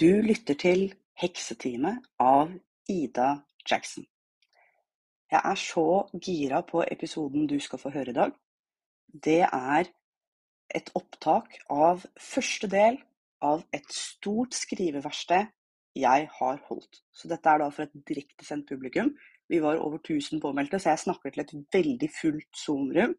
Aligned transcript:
Du 0.00 0.22
lytter 0.24 0.56
til 0.56 0.94
Heksetime 1.20 1.90
av 2.24 2.54
Ida 2.88 3.42
Jackson. 3.68 4.06
Jeg 5.28 5.42
er 5.44 5.58
så 5.60 6.06
gira 6.24 6.62
på 6.64 6.80
episoden 6.86 7.44
du 7.50 7.58
skal 7.60 7.82
få 7.82 7.92
høre 7.92 8.14
i 8.14 8.16
dag. 8.16 8.32
Det 9.12 9.42
er 9.44 9.90
et 10.72 10.88
opptak 10.96 11.58
av 11.68 12.06
første 12.16 12.70
del 12.72 12.96
av 13.44 13.66
et 13.76 13.92
stort 13.92 14.56
skriveverksted 14.56 15.52
jeg 16.00 16.32
har 16.38 16.64
holdt. 16.70 17.02
Så 17.12 17.28
dette 17.28 17.52
er 17.52 17.60
da 17.60 17.68
for 17.68 17.84
et 17.84 18.02
direktesendt 18.08 18.72
publikum. 18.72 19.12
Vi 19.52 19.60
var 19.60 19.84
over 19.84 20.00
1000 20.00 20.40
påmeldte, 20.40 20.80
så 20.80 20.94
jeg 20.94 21.04
snakker 21.04 21.36
til 21.36 21.44
et 21.44 21.56
veldig 21.76 22.12
fullt 22.22 22.64
Zoom-rom. 22.64 23.18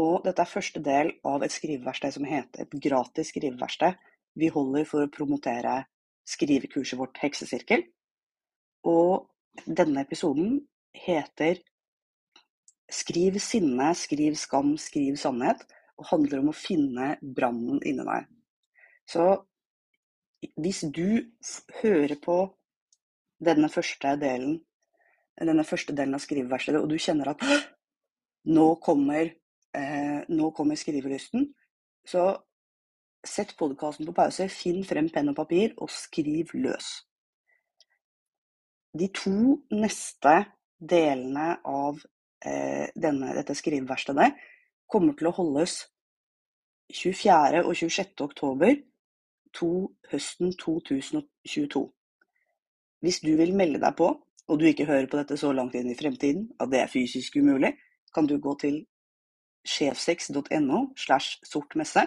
Og 0.00 0.24
dette 0.24 0.40
er 0.40 0.56
første 0.56 0.80
del 0.80 1.18
av 1.20 1.44
et 1.44 1.52
skriveverksted 1.52 2.16
som 2.16 2.24
heter 2.24 2.64
et 2.64 2.82
gratis 2.88 3.36
skriveverksted 3.36 4.06
vi 4.36 4.50
holder 4.52 4.86
for 4.88 5.04
å 5.04 5.12
promotere 5.12 5.80
skrivekurset 6.28 6.98
vårt 7.00 7.18
Heksesirkel. 7.22 7.86
Og 8.86 9.26
denne 9.66 10.04
episoden 10.04 10.60
heter 11.06 11.62
Skriv 12.86 13.40
sinne, 13.42 13.88
skriv 13.98 14.36
skam, 14.38 14.76
skriv 14.78 15.16
sannhet. 15.18 15.64
Og 15.98 16.06
handler 16.12 16.38
om 16.38 16.52
å 16.52 16.54
finne 16.54 17.16
brannen 17.20 17.80
inni 17.82 18.04
deg. 18.06 18.28
Så 19.10 19.24
hvis 20.60 20.84
du 20.94 21.24
hører 21.80 22.14
på 22.22 22.36
denne 23.42 23.70
første 23.72 24.12
delen, 24.20 24.60
denne 25.40 25.64
første 25.66 25.96
delen 25.96 26.14
av 26.14 26.22
skriveverkstedet, 26.22 26.82
og 26.82 26.92
du 26.92 26.98
kjenner 27.00 27.32
at 27.32 27.42
nå 28.46 28.66
kommer, 28.84 29.32
eh, 29.74 30.20
nå 30.28 30.50
kommer 30.54 30.78
skrivelysten, 30.78 31.48
så 32.06 32.36
Sett 33.26 33.56
podkasten 33.58 34.06
på 34.06 34.14
pause, 34.14 34.46
finn 34.52 34.84
frem 34.86 35.08
penn 35.10 35.32
og 35.32 35.36
papir, 35.38 35.74
og 35.82 35.90
skriv 35.90 36.52
løs. 36.54 36.90
De 38.96 39.08
to 39.12 39.56
neste 39.74 40.36
delene 40.78 41.56
av 41.66 41.98
eh, 42.44 42.86
denne, 42.94 43.34
dette 43.36 43.56
skriveverkstedet 43.56 44.30
kommer 44.86 45.16
til 45.18 45.28
å 45.30 45.34
holdes 45.36 45.80
24. 46.94 47.64
og 47.66 47.74
26. 47.74 48.14
oktober 48.24 48.76
to, 49.56 49.70
høsten 50.12 50.54
2022. 50.60 51.82
Hvis 53.02 53.20
du 53.24 53.32
vil 53.36 53.54
melde 53.56 53.82
deg 53.82 53.96
på, 53.98 54.12
og 54.46 54.60
du 54.60 54.68
ikke 54.68 54.86
hører 54.86 55.08
på 55.10 55.18
dette 55.18 55.36
så 55.40 55.50
langt 55.52 55.74
inn 55.74 55.90
i 55.90 55.98
fremtiden 55.98 56.46
at 56.62 56.70
det 56.70 56.84
er 56.84 56.92
fysisk 56.92 57.36
umulig, 57.40 57.74
kan 58.14 58.28
du 58.30 58.38
gå 58.40 58.54
til 58.62 58.78
sjefsex.no 59.66 60.84
slash 60.96 61.42
sortmesse 61.44 62.06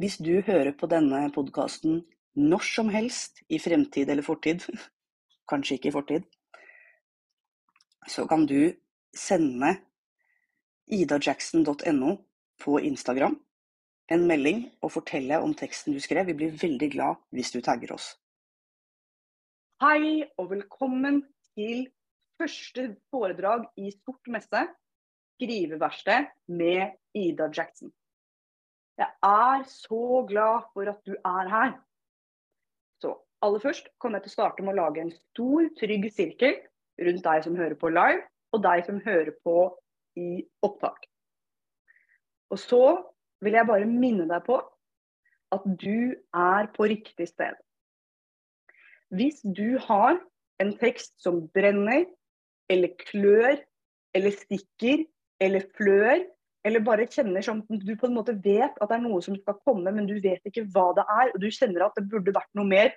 hvis 0.00 0.18
du 0.20 0.40
hører 0.44 0.74
på 0.76 0.88
denne 0.90 1.26
podkasten 1.32 2.02
når 2.36 2.64
som 2.68 2.90
helst, 2.92 3.40
i 3.48 3.58
fremtid 3.58 4.10
eller 4.12 4.24
fortid, 4.26 4.66
kanskje 5.50 5.78
ikke 5.78 5.88
i 5.88 5.94
fortid, 5.94 6.26
så 8.06 8.26
kan 8.28 8.44
du 8.46 8.72
sende 9.16 9.72
idajackson.no 10.92 12.12
på 12.62 12.78
Instagram 12.78 13.38
en 14.12 14.26
melding 14.28 14.62
og 14.84 14.92
fortelle 14.94 15.40
om 15.42 15.54
teksten 15.56 15.96
du 15.96 16.00
skrev. 16.02 16.28
Vi 16.28 16.36
blir 16.38 16.54
veldig 16.60 16.90
glad 16.92 17.22
hvis 17.34 17.50
du 17.54 17.60
tagger 17.64 17.96
oss. 17.96 18.12
Hei 19.82 20.24
og 20.38 20.52
velkommen 20.52 21.24
til 21.56 21.88
første 22.38 22.92
foredrag 23.10 23.66
i 23.80 23.90
Sort 23.96 24.30
messe, 24.32 24.62
skriveverksted 25.36 26.30
med 26.48 26.94
Ida 27.16 27.50
Jackson. 27.52 27.90
Jeg 28.96 29.12
er 29.28 29.64
så 29.68 30.24
glad 30.28 30.68
for 30.72 30.88
at 30.88 31.00
du 31.06 31.12
er 31.12 31.48
her. 31.52 31.72
Så 33.02 33.12
aller 33.44 33.60
først 33.60 33.90
kommer 34.00 34.18
jeg 34.18 34.26
til 34.26 34.34
å 34.34 34.36
starte 34.38 34.64
med 34.64 34.72
å 34.72 34.80
lage 34.80 35.02
en 35.02 35.12
stor, 35.12 35.66
trygg 35.80 36.08
sirkel 36.14 36.56
rundt 37.04 37.24
deg 37.26 37.44
som 37.44 37.58
hører 37.58 37.76
på 37.76 37.92
live, 37.92 38.22
og 38.56 38.62
deg 38.64 38.86
som 38.86 39.02
hører 39.04 39.34
på 39.44 39.58
i 40.16 40.40
opptak. 40.64 41.04
Og 42.50 42.58
så 42.62 42.84
vil 43.44 43.58
jeg 43.58 43.68
bare 43.68 43.88
minne 43.90 44.24
deg 44.30 44.44
på 44.46 44.56
at 45.52 45.66
du 45.82 46.16
er 46.34 46.70
på 46.74 46.88
riktig 46.88 47.28
sted. 47.28 47.58
Hvis 49.12 49.42
du 49.44 49.76
har 49.86 50.16
en 50.62 50.72
tekst 50.80 51.14
som 51.22 51.44
brenner, 51.54 52.06
eller 52.72 52.96
klør, 53.04 53.60
eller 54.16 54.34
stikker, 54.34 55.04
eller 55.40 55.68
flør, 55.76 56.24
eller 56.66 56.82
bare 56.82 57.06
kjenner 57.06 57.44
som 57.46 57.60
du 57.62 57.92
på 57.94 58.08
en 58.08 58.16
måte 58.16 58.34
vet 58.42 58.74
at 58.80 58.90
det 58.90 58.96
er 58.96 59.04
noe 59.04 59.20
som 59.22 59.36
skal 59.38 59.58
komme, 59.62 59.92
men 59.94 60.08
du 60.08 60.16
vet 60.22 60.42
ikke 60.48 60.66
hva 60.74 60.88
det 60.96 61.04
er, 61.06 61.30
og 61.30 61.38
du 61.42 61.46
kjenner 61.54 61.86
at 61.86 61.98
det 61.98 62.08
burde 62.10 62.34
vært 62.34 62.50
noe 62.58 62.66
mer, 62.66 62.90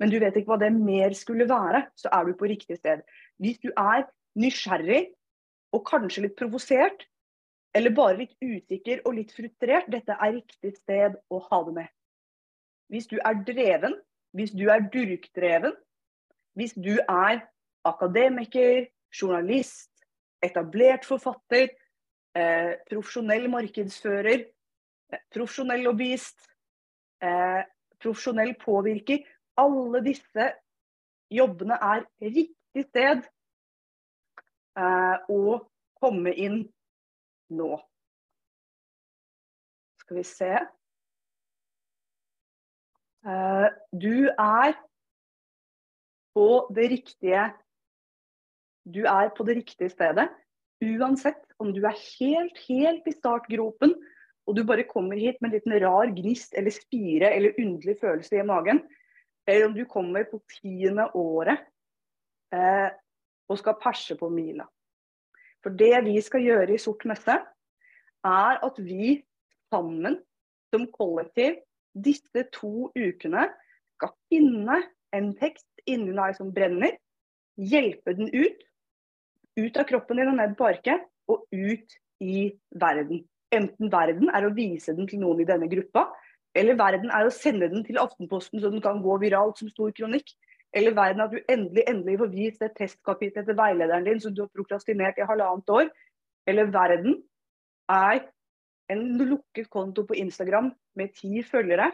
men 0.00 0.10
du 0.10 0.18
vet 0.18 0.34
ikke 0.34 0.50
hva 0.50 0.62
det 0.64 0.72
mer 0.74 1.14
skulle 1.14 1.46
være, 1.46 1.84
så 1.94 2.10
er 2.16 2.26
du 2.26 2.34
på 2.38 2.50
riktig 2.50 2.80
sted. 2.80 3.04
Hvis 3.38 3.60
du 3.62 3.70
er 3.70 4.08
nysgjerrig 4.34 5.04
og 5.74 5.84
kanskje 5.86 6.26
litt 6.26 6.34
provosert, 6.38 7.06
eller 7.74 7.94
bare 7.94 8.18
litt 8.18 8.34
usikker 8.42 9.02
og 9.06 9.16
litt 9.18 9.32
frustrert, 9.34 9.86
dette 9.90 10.14
er 10.14 10.36
riktig 10.36 10.74
sted 10.78 11.14
å 11.30 11.40
ha 11.48 11.62
det 11.66 11.76
med. 11.78 11.94
Hvis 12.90 13.08
du 13.10 13.16
er 13.18 13.40
dreven, 13.46 13.96
hvis 14.34 14.54
du 14.54 14.66
er 14.70 14.84
durkdreven, 14.90 15.74
hvis 16.58 16.74
du 16.78 16.96
er 16.98 17.42
akademiker, 17.86 18.86
journalist, 19.14 19.90
etablert 20.42 21.06
forfatter, 21.06 21.70
eh, 22.36 22.74
profesjonell 22.90 23.48
markedsfører, 23.52 24.44
eh, 25.12 25.22
profesjonell 25.34 25.84
lobbyist, 25.86 26.48
eh, 27.22 27.62
profesjonell 28.02 28.54
påvirker. 28.60 29.24
Alle 29.56 30.02
disse 30.04 30.50
jobbene 31.30 31.78
er 31.80 32.06
riktig 32.20 32.86
sted 32.88 33.24
eh, 34.78 35.18
å 35.30 35.58
komme 36.00 36.34
inn 36.34 36.62
nå. 37.54 37.74
Skal 40.02 40.20
vi 40.20 40.24
se. 40.28 40.54
Eh, 43.24 43.68
du 43.92 44.28
er 44.28 44.74
på 46.34 46.48
det 46.76 46.90
riktige 46.90 47.52
Du 48.84 49.06
er 49.08 49.30
på 49.32 49.44
det 49.48 49.54
riktige 49.56 49.88
stedet. 49.88 50.28
Uansett 50.84 51.40
om 51.62 51.72
du 51.72 51.80
er 51.86 51.96
helt, 51.96 52.58
helt 52.68 53.08
i 53.08 53.14
startgropen, 53.14 53.94
og 54.44 54.56
du 54.56 54.64
bare 54.68 54.84
kommer 54.88 55.16
hit 55.16 55.38
med 55.40 55.50
en 55.50 55.56
liten 55.56 55.76
rar 55.80 56.10
gnist 56.12 56.56
eller 56.58 56.74
spire 56.74 57.30
eller 57.32 57.56
underlig 57.60 57.96
følelse 58.02 58.40
i 58.40 58.46
magen, 58.46 58.82
eller 59.48 59.68
om 59.68 59.76
du 59.76 59.84
kommer 59.88 60.26
på 60.28 60.40
tiende 60.58 61.06
året 61.16 61.64
eh, 62.52 62.90
og 63.48 63.60
skal 63.60 63.80
perse 63.80 64.16
på 64.20 64.28
mila. 64.32 64.66
For 65.64 65.72
det 65.72 65.94
vi 66.04 66.18
skal 66.20 66.44
gjøre 66.44 66.74
i 66.74 66.80
Sort 66.80 67.06
messe, 67.08 67.38
er 68.24 68.60
at 68.64 68.80
vi 68.80 69.16
sammen 69.72 70.18
som 70.72 70.86
kollektiv 70.92 71.60
disse 72.04 72.44
to 72.52 72.90
ukene 72.96 73.46
skal 73.96 74.12
finne 74.32 74.80
en 75.14 75.32
tekst 75.38 75.84
inni 75.88 76.12
deg 76.16 76.36
som 76.36 76.52
brenner, 76.52 76.96
hjelpe 77.60 78.16
den 78.18 78.32
ut, 78.34 78.64
ut 79.60 79.76
av 79.78 79.86
kroppen 79.88 80.20
din 80.20 80.32
og 80.32 80.38
ned 80.38 80.56
på 80.58 80.68
arket, 80.68 81.06
og 81.30 81.46
ut 81.52 81.96
i 82.24 82.50
verden. 82.80 83.24
Enten 83.54 83.90
verden 83.92 84.30
er 84.34 84.46
å 84.46 84.54
vise 84.54 84.94
den 84.96 85.08
til 85.08 85.22
noen 85.22 85.42
i 85.44 85.48
denne 85.48 85.68
gruppa, 85.70 86.08
eller 86.54 86.78
verden 86.78 87.10
er 87.10 87.26
å 87.26 87.34
sende 87.34 87.68
den 87.70 87.84
til 87.86 87.98
Aftenposten 87.98 88.62
så 88.62 88.70
den 88.70 88.82
kan 88.82 89.00
gå 89.02 89.16
viralt 89.22 89.58
som 89.58 89.70
stor 89.72 89.90
kronikk. 89.96 90.28
Eller 90.74 90.94
verden 90.94 91.22
er 91.22 91.28
at 91.28 91.34
du 91.34 91.50
endelig 91.50 91.84
endelig 91.90 92.18
får 92.20 92.30
vist 92.34 92.62
det 92.62 92.72
testkapitlet 92.78 93.46
til 93.48 93.58
veilederen 93.58 94.06
din 94.06 94.22
som 94.22 94.34
du 94.34 94.44
har 94.44 94.52
prokrastinert 94.54 95.18
i 95.18 95.26
halvannet 95.26 95.70
år. 95.70 95.90
Eller 96.50 96.70
verden 96.74 97.20
er 97.90 98.24
en 98.92 99.04
lukket 99.18 99.70
konto 99.70 100.04
på 100.06 100.18
Instagram 100.18 100.72
med 100.98 101.14
ti 101.18 101.42
følgere. 101.46 101.90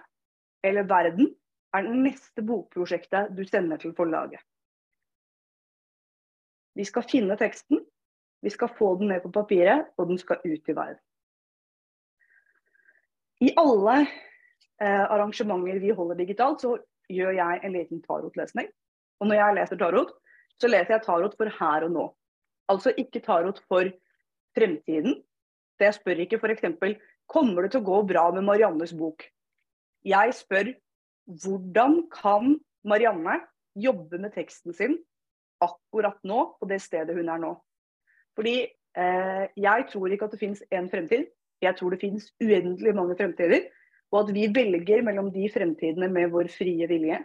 Eller 0.64 0.88
verden 0.88 1.32
er 1.76 1.86
det 1.86 1.96
neste 2.04 2.44
bokprosjektet 2.44 3.32
du 3.36 3.44
sender 3.48 3.80
til 3.80 3.94
forlaget. 3.96 4.42
Vi 6.80 6.86
skal 6.88 7.04
finne 7.04 7.36
teksten, 7.36 7.82
vi 8.40 8.50
skal 8.52 8.70
få 8.78 8.94
den 8.96 9.10
ned 9.12 9.20
på 9.20 9.32
papiret, 9.34 9.90
og 10.00 10.08
den 10.08 10.18
skal 10.20 10.40
ut 10.46 10.68
i 10.68 10.76
verden. 10.76 11.00
I 13.40 13.50
alle 13.60 13.96
eh, 14.00 15.04
arrangementer 15.04 15.80
vi 15.80 15.92
holder 15.96 16.16
digitalt, 16.22 16.64
så 16.64 16.78
gjør 17.12 17.36
jeg 17.36 17.60
en 17.64 17.76
liten 17.76 18.00
tarotlesning. 18.04 18.70
Og 19.20 19.28
når 19.28 19.40
jeg 19.40 19.56
leser 19.58 19.80
tarot, 19.80 20.14
så 20.60 20.70
leser 20.70 20.94
jeg 20.94 21.04
tarot 21.04 21.36
for 21.36 21.52
her 21.58 21.84
og 21.88 21.92
nå. 21.96 22.06
Altså 22.72 22.94
ikke 22.96 23.20
tarot 23.24 23.60
for 23.68 23.92
fremtiden. 24.56 25.18
Så 25.76 25.88
jeg 25.88 25.98
spør 25.98 26.24
ikke 26.24 26.40
f.eks.: 26.40 26.96
Kommer 27.28 27.62
det 27.62 27.72
til 27.74 27.82
å 27.82 27.88
gå 27.90 28.02
bra 28.08 28.24
med 28.32 28.46
Mariannes 28.48 28.96
bok? 28.96 29.24
Jeg 30.04 30.34
spør 30.34 30.72
hvordan 31.44 32.02
kan 32.12 32.56
Marianne 32.84 33.40
jobbe 33.76 34.18
med 34.18 34.32
teksten 34.32 34.72
sin 34.76 34.96
akkurat 35.60 36.18
nå, 36.26 36.44
på 36.60 36.68
det 36.70 36.80
stedet 36.82 37.16
hun 37.16 37.28
er 37.28 37.42
nå. 37.42 37.54
Fordi 38.38 38.56
eh, 38.64 39.44
jeg 39.56 39.86
tror 39.92 40.12
ikke 40.12 40.28
at 40.28 40.34
det 40.34 40.40
finnes 40.40 40.64
én 40.72 40.88
fremtid. 40.92 41.28
Jeg 41.60 41.76
tror 41.76 41.92
det 41.92 42.00
finnes 42.00 42.30
uendelig 42.40 42.94
mange 42.96 43.16
fremtider. 43.18 43.68
og 44.10 44.24
at 44.24 44.34
vi 44.34 44.48
velger 44.50 45.04
mellom 45.06 45.28
de 45.30 45.46
fremtidene 45.54 46.08
med 46.10 46.32
vår 46.32 46.48
frie 46.50 46.86
vilje, 46.90 47.20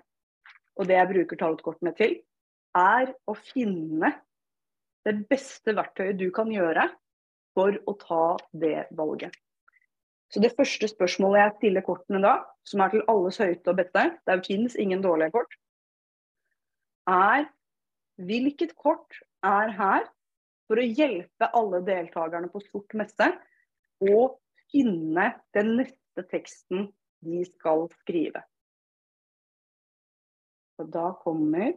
og 0.78 0.86
det 0.86 1.00
jeg 1.00 1.10
bruker 1.10 1.40
tarotkortene 1.40 1.96
til, 1.98 2.20
er 2.78 3.10
å 3.26 3.34
finne 3.34 4.12
det 5.06 5.16
beste 5.30 5.74
verktøyet 5.74 6.20
du 6.20 6.28
kan 6.36 6.52
gjøre 6.52 6.86
for 7.56 7.78
å 7.90 7.96
ta 7.98 8.38
det 8.54 8.86
valget. 8.92 9.34
Så 10.30 10.42
Det 10.42 10.54
første 10.58 10.88
spørsmålet 10.90 11.42
jeg 11.42 11.56
stiller 11.58 11.86
kortene 11.86 12.22
da, 12.22 12.36
som 12.68 12.82
er 12.82 12.92
til 12.92 13.06
alles 13.08 13.38
høyte 13.40 13.72
og 13.72 13.78
beste, 13.80 14.06
det 14.28 14.40
finnes 14.46 14.76
ingen 14.76 15.02
dårlige 15.02 15.32
kort, 15.32 15.54
er 17.08 17.46
hvilket 18.22 18.76
kort 18.80 19.20
er 19.46 19.72
her 19.76 20.08
for 20.66 20.82
å 20.82 20.88
hjelpe 20.88 21.50
alle 21.58 21.82
deltakerne 21.86 22.50
på 22.52 22.62
Sort 22.68 22.96
messe 22.98 23.30
å 24.02 24.20
finne 24.72 25.30
den 25.56 25.76
neste 25.82 26.26
teksten 26.32 26.90
de 27.26 27.44
skal 27.48 27.88
skrive. 28.02 28.42
Og 30.82 30.90
da 30.92 31.10
kommer 31.22 31.76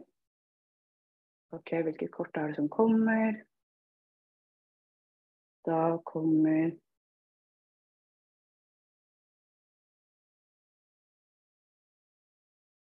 OK, 1.55 1.71
hvilket 1.81 2.11
kort 2.13 2.35
er 2.37 2.51
det 2.51 2.59
som 2.59 2.67
kommer? 2.69 3.39
Da 5.65 5.97
kommer 6.05 6.75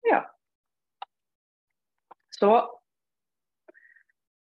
Ja. 0.03 0.19
Så 2.29 2.51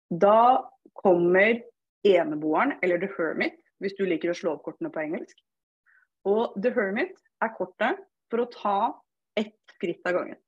da 0.09 0.65
kommer 0.97 1.61
eneboeren, 2.07 2.75
eller 2.81 3.01
The 3.01 3.09
Hermit, 3.17 3.57
hvis 3.79 3.95
du 3.97 4.05
liker 4.07 4.31
å 4.31 4.37
slå 4.37 4.55
opp 4.55 4.65
kortene 4.65 4.91
på 4.93 5.03
engelsk. 5.03 5.37
Og 6.27 6.55
The 6.61 6.73
Hermit 6.75 7.15
er 7.43 7.53
kortet 7.55 8.01
for 8.29 8.43
å 8.43 8.51
ta 8.53 8.79
ett 9.39 9.55
skritt 9.75 10.05
av 10.07 10.17
gangen. 10.19 10.39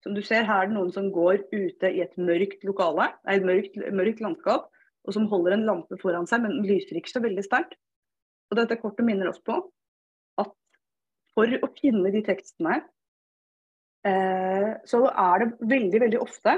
Som 0.00 0.16
du 0.16 0.22
ser 0.24 0.46
her 0.48 0.64
er 0.64 0.70
det 0.70 0.76
noen 0.78 0.92
som 0.94 1.10
går 1.12 1.44
ute 1.52 1.90
i 1.92 2.00
et 2.02 2.16
mørkt 2.16 2.64
lokale, 2.64 3.10
et 3.28 3.44
mørkt, 3.44 3.76
mørkt 3.92 4.22
landskap, 4.24 4.70
og 5.04 5.16
som 5.16 5.28
holder 5.28 5.56
en 5.56 5.66
lampe 5.68 5.98
foran 6.00 6.28
seg, 6.28 6.42
men 6.44 6.56
den 6.56 6.68
lyser 6.68 6.98
ikke 6.98 7.12
så 7.12 7.22
veldig 7.24 7.44
sterkt. 7.44 7.76
Og 8.50 8.58
dette 8.58 8.78
kortet 8.80 9.06
minner 9.06 9.30
oss 9.30 9.40
på 9.44 9.58
at 10.40 10.50
for 11.36 11.60
å 11.60 11.70
finne 11.78 12.12
de 12.12 12.22
tekstene, 12.26 12.80
eh, 14.08 14.72
så 14.88 15.04
er 15.08 15.44
det 15.44 15.70
veldig, 15.70 16.02
veldig 16.06 16.20
ofte 16.24 16.56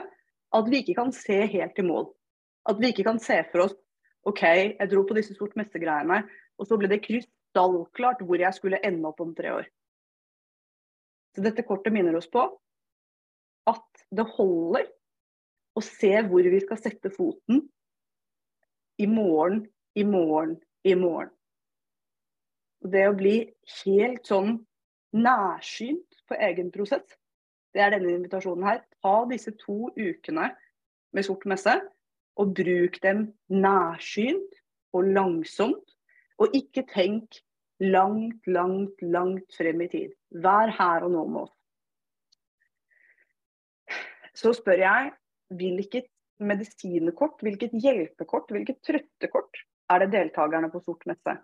at 0.52 0.68
vi 0.70 0.82
ikke 0.82 0.96
kan 0.98 1.12
se 1.16 1.38
helt 1.52 1.78
i 1.78 1.86
mål. 1.86 2.10
At 2.68 2.80
vi 2.80 2.92
ikke 2.92 3.06
kan 3.06 3.20
se 3.22 3.40
for 3.52 3.66
oss 3.66 3.76
OK, 4.28 4.42
jeg 4.46 4.90
dro 4.90 5.02
på 5.02 5.16
disse 5.18 5.34
sort 5.34 5.56
messe-greiene, 5.58 6.20
og 6.54 6.68
så 6.68 6.76
ble 6.78 6.86
det 6.92 7.00
krystallklart 7.02 8.20
hvor 8.22 8.38
jeg 8.38 8.54
skulle 8.54 8.78
ende 8.86 9.08
opp 9.08 9.22
om 9.24 9.32
tre 9.34 9.50
år. 9.56 9.64
Så 11.34 11.42
dette 11.42 11.64
kortet 11.66 11.94
minner 11.94 12.14
oss 12.14 12.28
på 12.30 12.44
at 13.70 14.04
det 14.14 14.28
holder 14.36 14.86
å 15.74 15.82
se 15.82 16.12
hvor 16.28 16.46
vi 16.54 16.60
skal 16.62 16.78
sette 16.78 17.10
foten 17.10 17.64
i 19.00 19.08
morgen, 19.10 19.64
i 19.98 20.04
morgen, 20.06 20.58
i 20.86 20.94
morgen. 20.98 21.32
Det 22.82 23.06
å 23.08 23.16
bli 23.16 23.36
helt 23.82 24.26
sånn 24.28 24.56
nærsynt 25.14 26.22
på 26.28 26.38
egen 26.38 26.70
prosess, 26.74 27.06
det 27.72 27.82
er 27.82 27.94
denne 27.94 28.12
invitasjonen 28.16 28.66
her. 28.68 28.82
Ta 29.02 29.14
disse 29.30 29.54
to 29.60 29.88
ukene 29.96 30.50
med 31.12 31.26
sort 31.26 31.46
messe 31.48 31.74
og 32.40 32.54
bruk 32.56 32.98
dem 33.04 33.24
nærsynt 33.52 34.60
og 34.92 35.08
langsomt. 35.16 35.96
Og 36.40 36.54
ikke 36.56 36.84
tenk 36.90 37.40
langt, 37.82 38.46
langt, 38.46 39.02
langt 39.02 39.56
frem 39.56 39.82
i 39.84 39.88
tid. 39.92 40.14
Vær 40.30 40.72
her 40.78 41.06
og 41.06 41.12
nå 41.14 41.26
med 41.28 41.44
oss. 41.46 41.54
Så 44.34 44.54
spør 44.56 44.80
jeg 44.80 45.12
hvilket 45.52 46.08
medisinekort, 46.42 47.42
hvilket 47.44 47.74
hjelpekort, 47.82 48.50
hvilket 48.50 48.80
trøttekort 48.86 49.60
er 49.92 50.02
det 50.02 50.12
deltakerne 50.14 50.70
på 50.72 50.80
Sort 50.82 51.04
messe 51.10 51.36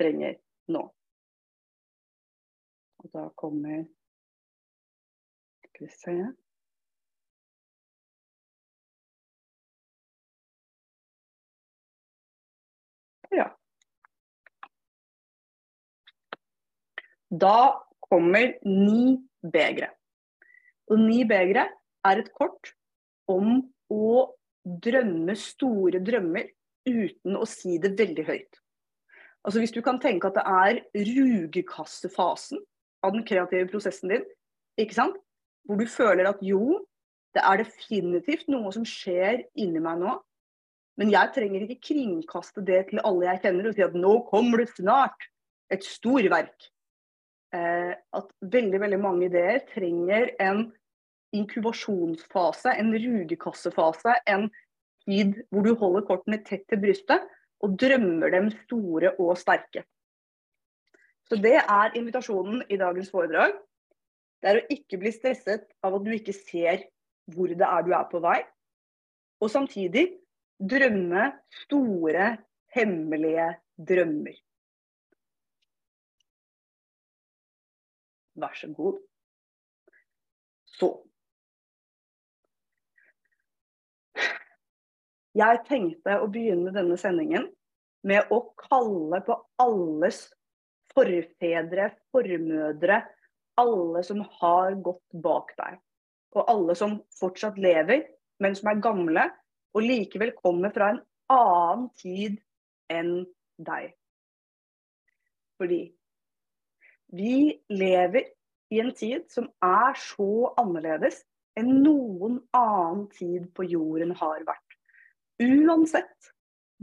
trenger 0.00 0.34
nå? 0.74 0.82
Og 3.04 3.12
da 3.14 3.28
kommer 3.38 3.86
Skal 5.76 5.86
vi 5.86 5.92
se 5.92 6.12
Ja. 13.30 13.50
Da 17.30 17.82
kommer 18.00 18.54
ni 18.64 19.18
begre. 19.42 19.90
Og 20.88 20.98
ni 20.98 21.24
begre 21.28 21.66
er 22.04 22.22
et 22.22 22.32
kort 22.32 22.72
om 23.28 23.60
å 23.92 24.32
drømme 24.64 25.36
store 25.36 26.00
drømmer 26.00 26.48
uten 26.88 27.36
å 27.36 27.44
si 27.44 27.76
det 27.82 27.98
veldig 27.98 28.24
høyt. 28.24 28.62
Altså 29.44 29.60
Hvis 29.60 29.76
du 29.76 29.82
kan 29.82 30.00
tenke 30.00 30.30
at 30.32 30.40
det 30.40 30.46
er 30.46 30.80
rugekassefasen 31.12 32.64
av 33.04 33.12
den 33.12 33.28
kreative 33.28 33.68
prosessen 33.68 34.14
din, 34.14 34.24
ikke 34.80 34.96
sant? 34.96 35.20
Hvor 35.66 35.80
du 35.80 35.86
føler 35.90 36.28
at 36.30 36.42
jo, 36.44 36.80
det 37.36 37.42
er 37.44 37.60
definitivt 37.60 38.48
noe 38.52 38.70
som 38.72 38.86
skjer 38.88 39.42
inni 39.58 39.82
meg 39.82 40.00
nå, 40.00 40.14
men 40.96 41.12
jeg 41.12 41.32
trenger 41.34 41.66
ikke 41.66 41.90
kringkaste 41.90 42.64
det 42.64 42.86
til 42.90 43.02
alle 43.04 43.28
jeg 43.28 43.42
kjenner 43.44 43.68
og 43.68 43.76
si 43.76 43.84
at 43.84 43.96
nå 43.98 44.14
kommer 44.30 44.62
det 44.62 44.70
snart 44.72 45.28
et 45.72 45.84
storverk. 45.84 46.70
Eh, 47.54 47.92
at 47.92 48.30
veldig 48.40 48.80
veldig 48.80 49.00
mange 49.02 49.28
ideer 49.28 49.60
trenger 49.68 50.32
en 50.42 50.70
inkubasjonsfase, 51.36 52.72
en 52.80 52.94
rugekassefase, 52.94 54.14
en 54.26 54.48
tid 55.04 55.36
hvor 55.50 55.66
du 55.66 55.74
holder 55.78 56.06
kortene 56.08 56.40
tett 56.46 56.64
til 56.70 56.80
brystet 56.82 57.26
og 57.64 57.76
drømmer 57.80 58.32
dem 58.32 58.50
store 58.64 59.12
og 59.20 59.36
sterke. 59.38 59.84
Så 61.26 61.36
Det 61.42 61.56
er 61.58 61.96
invitasjonen 61.98 62.62
i 62.70 62.78
dagens 62.78 63.10
foredrag. 63.10 63.56
Det 64.40 64.50
er 64.50 64.60
å 64.60 64.66
ikke 64.72 65.00
bli 65.00 65.12
stresset 65.14 65.66
av 65.84 65.96
at 65.96 66.04
du 66.04 66.12
ikke 66.14 66.34
ser 66.36 66.86
hvor 67.34 67.50
det 67.50 67.66
er 67.66 67.86
du 67.86 67.92
er 67.96 68.06
på 68.10 68.20
vei. 68.22 68.38
Og 69.42 69.50
samtidig 69.52 70.06
drømme 70.56 71.30
store, 71.64 72.36
hemmelige 72.76 73.48
drømmer. 73.88 74.36
Vær 78.36 78.56
så 78.56 78.68
god. 78.76 79.00
Så 80.76 80.92
Jeg 85.36 85.58
tenkte 85.68 86.14
å 86.22 86.28
begynne 86.32 86.70
denne 86.72 86.96
sendingen 86.96 87.50
med 88.08 88.30
å 88.32 88.38
kalle 88.56 89.18
på 89.26 89.34
alles 89.60 90.22
forfedre, 90.94 91.90
formødre, 92.14 93.02
alle 93.60 94.02
som 94.06 94.22
har 94.40 94.76
gått 94.84 95.18
bak 95.24 95.52
deg. 95.58 95.80
Og 96.36 96.50
alle 96.52 96.76
som 96.78 96.98
fortsatt 97.16 97.58
lever, 97.60 98.04
men 98.42 98.56
som 98.56 98.70
er 98.70 98.82
gamle, 98.84 99.28
og 99.76 99.84
likevel 99.84 100.32
kommer 100.36 100.72
fra 100.74 100.92
en 100.92 101.02
annen 101.32 101.88
tid 102.00 102.38
enn 102.92 103.24
deg. 103.56 103.92
Fordi 105.56 105.80
vi 107.16 107.36
lever 107.72 108.32
i 108.74 108.80
en 108.82 108.92
tid 108.96 109.28
som 109.32 109.48
er 109.64 109.96
så 110.00 110.52
annerledes 110.58 111.22
enn 111.56 111.70
noen 111.84 112.40
annen 112.56 113.06
tid 113.14 113.48
på 113.56 113.64
jorden 113.70 114.12
har 114.18 114.42
vært. 114.48 114.76
Uansett 115.40 116.32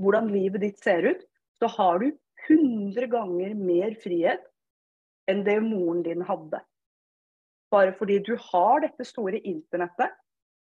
hvordan 0.01 0.31
livet 0.33 0.63
ditt 0.63 0.79
ser 0.81 1.05
ut, 1.05 1.21
så 1.61 1.69
har 1.75 2.01
du 2.01 2.09
100 2.47 3.07
ganger 3.11 3.53
mer 3.57 3.93
frihet 4.01 4.47
enn 5.29 5.43
det 5.45 5.59
moren 5.63 6.03
din 6.05 6.23
hadde. 6.27 6.59
Bare 7.73 7.93
fordi 7.97 8.19
du 8.25 8.35
har 8.51 8.83
dette 8.83 9.05
store 9.07 9.39
internettet, 9.39 10.11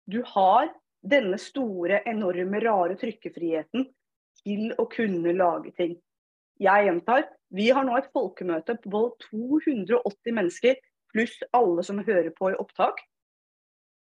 du 0.09 0.21
har 0.33 0.71
denne 1.03 1.37
store, 1.39 2.01
enorme, 2.09 2.61
rare 2.63 2.95
trykkefriheten 2.99 3.85
til 4.43 4.73
å 4.79 4.87
kunne 4.91 5.35
lage 5.35 5.73
ting. 5.77 5.97
Jeg 6.63 6.87
gjentar, 6.87 7.27
vi 7.53 7.69
har 7.75 7.85
nå 7.85 7.95
et 7.97 8.11
folkemøte 8.15 8.77
på 8.85 9.03
280 9.27 10.37
mennesker, 10.37 10.79
pluss 11.13 11.35
alle 11.53 11.83
som 11.85 12.01
hører 12.01 12.31
på 12.37 12.53
i 12.53 12.57
opptak. 12.59 13.01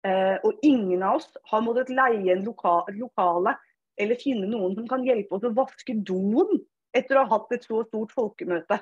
Eh, 0.07 0.37
og 0.43 0.59
ingen 0.63 1.03
av 1.03 1.21
oss 1.21 1.29
har 1.51 1.63
måttet 1.63 1.91
leie 1.93 2.33
en 2.33 2.43
loka 2.43 2.81
lokale 2.91 3.55
eller 3.99 4.19
finne 4.19 4.49
noen 4.51 4.75
som 4.75 4.87
kan 4.89 5.05
hjelpe 5.05 5.37
oss 5.37 5.45
å 5.47 5.53
vaske 5.55 5.95
doen 5.95 6.57
etter 6.95 7.17
å 7.17 7.23
ha 7.23 7.37
hatt 7.37 7.53
et 7.55 7.63
så 7.63 7.83
stort 7.87 8.11
folkemøte. 8.15 8.79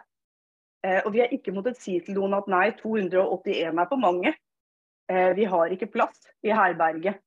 Eh, 0.86 1.02
og 1.06 1.12
vi 1.14 1.22
har 1.22 1.34
ikke 1.34 1.54
måttet 1.54 1.78
si 1.82 2.00
til 2.02 2.18
noen 2.18 2.34
at 2.38 2.48
nei, 2.50 2.72
281 2.80 3.82
er 3.82 3.90
for 3.90 4.02
mange. 4.02 4.34
Eh, 5.12 5.32
vi 5.38 5.46
har 5.50 5.74
ikke 5.74 5.92
plass 5.94 6.24
i 6.46 6.54
herberget. 6.56 7.22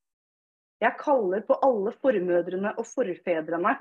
Jeg 0.82 0.99
kaller 1.00 1.44
på 1.46 1.56
alle 1.62 1.92
formødrene 2.02 2.75
og 2.75 2.87
forfedrene 2.88 3.76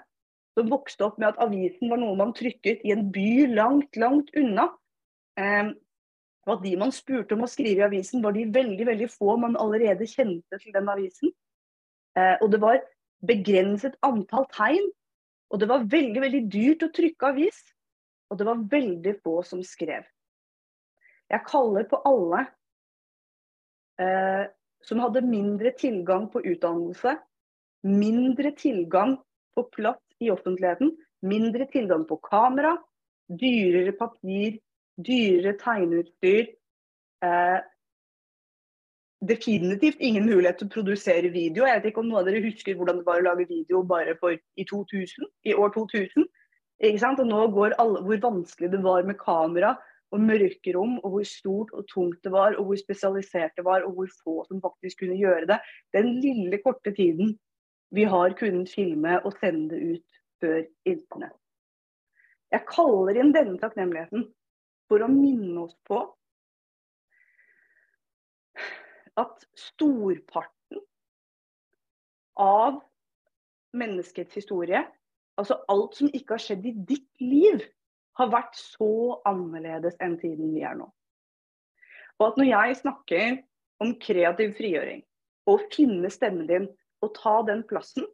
som 0.54 0.70
vokste 0.70 1.08
opp 1.08 1.18
med 1.18 1.32
at 1.32 1.42
avisen 1.42 1.90
var 1.90 2.00
noe 2.00 2.16
man 2.20 2.36
trykket 2.38 2.84
i 2.86 2.94
en 2.94 3.08
by 3.12 3.48
langt, 3.56 3.98
langt 3.98 4.30
unna. 4.38 4.70
Eh, 5.40 5.74
Og 6.44 6.58
at 6.58 6.64
de 6.66 6.74
man 6.76 6.92
spurte 6.92 7.38
om 7.38 7.46
å 7.46 7.48
skrive 7.48 7.80
i 7.80 7.86
avisen, 7.86 8.20
var 8.20 8.34
de 8.36 8.44
veldig 8.52 8.86
veldig 8.90 9.08
få 9.14 9.38
man 9.40 9.56
allerede 9.56 10.04
kjente 10.12 10.58
til 10.60 10.74
den 10.76 10.90
avisen. 10.92 11.32
Eh, 12.20 12.36
og 12.42 12.52
det 12.52 12.60
var 12.60 12.82
begrenset 13.24 13.96
antall 14.04 14.44
tegn. 14.52 14.90
Og 15.54 15.62
det 15.62 15.70
var 15.70 15.86
veldig, 15.88 16.20
veldig 16.20 16.42
dyrt 16.52 16.84
å 16.84 16.92
trykke 16.92 17.30
avis. 17.30 17.62
Og 18.34 18.40
det 18.40 18.50
var 18.50 18.66
veldig 18.72 19.14
få 19.22 19.38
som 19.46 19.62
skrev. 19.62 20.08
Jeg 21.30 21.46
kaller 21.46 21.86
på 21.90 22.00
alle 22.10 22.40
eh, 24.02 24.50
som 24.84 25.02
hadde 25.04 25.22
mindre 25.26 25.72
tilgang 25.78 26.26
på 26.34 26.42
utdannelse, 26.42 27.14
mindre 27.86 28.52
tilgang 28.58 29.16
på 29.54 29.68
plass 29.76 30.02
i 30.24 30.32
offentligheten, 30.34 30.96
mindre 31.24 31.68
tilgang 31.72 32.08
på 32.10 32.18
kamera, 32.26 32.74
dyrere 33.30 33.94
papir, 34.02 34.58
dyrere 34.98 35.54
tegneutstyr. 35.62 36.50
Eh, 37.24 37.60
definitivt 39.24 40.02
ingen 40.04 40.26
mulighet 40.28 40.58
til 40.60 40.68
å 40.68 40.74
produsere 40.74 41.32
video. 41.32 41.68
Jeg 41.70 41.80
vet 41.80 41.92
ikke 41.92 42.02
om 42.02 42.10
noen 42.10 42.24
av 42.24 42.28
dere 42.28 42.44
husker 42.44 42.76
hvordan 42.76 43.00
det 43.00 43.08
var 43.08 43.22
å 43.22 43.28
lage 43.30 43.48
video 43.48 43.84
bare 43.88 44.18
for 44.20 44.36
i, 44.36 44.66
2000, 44.68 45.30
i 45.48 45.56
år 45.56 45.72
2000. 45.78 46.28
Ikke 46.82 47.02
sant? 47.02 47.22
Og 47.22 47.30
nå 47.30 47.48
går 47.54 47.76
alle, 47.82 48.02
hvor 48.06 48.22
vanskelig 48.24 48.72
det 48.74 48.82
var 48.84 49.06
med 49.08 49.20
kamera 49.20 49.76
og 50.14 50.22
mørke 50.22 50.74
rom, 50.76 51.00
og 51.02 51.16
hvor 51.16 51.26
stort 51.26 51.72
og 51.74 51.88
tungt 51.90 52.20
det 52.26 52.32
var, 52.34 52.58
og 52.60 52.68
hvor 52.70 52.78
spesialisert 52.78 53.56
det 53.58 53.66
var, 53.66 53.86
og 53.86 53.96
hvor 53.98 54.12
få 54.24 54.36
som 54.50 54.62
faktisk 54.62 55.02
kunne 55.02 55.18
gjøre 55.18 55.48
det. 55.50 55.60
Den 55.94 56.12
lille, 56.22 56.60
korte 56.62 56.94
tiden 56.94 57.34
vi 57.94 58.06
har 58.10 58.34
kunnet 58.38 58.70
filme 58.70 59.20
og 59.22 59.34
sende 59.40 59.74
det 59.76 59.98
ut 59.98 60.22
før 60.42 60.60
internett. 60.90 61.40
Jeg 62.54 62.66
kaller 62.70 63.18
inn 63.18 63.34
denne 63.34 63.58
takknemligheten 63.62 64.28
for 64.90 65.02
å 65.02 65.10
minne 65.10 65.64
oss 65.66 65.78
på 65.88 66.02
at 69.18 69.46
storparten 69.58 70.82
av 72.42 72.82
menneskets 73.78 74.38
historie, 74.38 74.84
altså 75.40 75.60
alt 75.72 75.96
som 75.98 76.12
ikke 76.14 76.38
har 76.38 76.44
skjedd 76.44 76.68
i 76.70 76.76
ditt 76.90 77.24
liv, 77.24 77.64
har 78.20 78.30
vært 78.30 78.54
så 78.60 79.20
annerledes 79.26 79.96
enn 80.04 80.20
tiden 80.22 80.52
vi 80.54 80.62
er 80.62 80.76
nå. 80.78 80.86
Og 82.22 82.28
at 82.28 82.36
når 82.38 82.50
jeg 82.52 82.80
snakker 82.84 83.40
om 83.82 83.96
kreativ 84.02 84.54
frigjøring, 84.60 85.02
og 85.50 85.66
finne 85.74 86.12
stemmen 86.14 86.48
din 86.48 86.68
og 87.04 87.16
ta 87.18 87.40
den 87.48 87.64
plassen, 87.68 88.06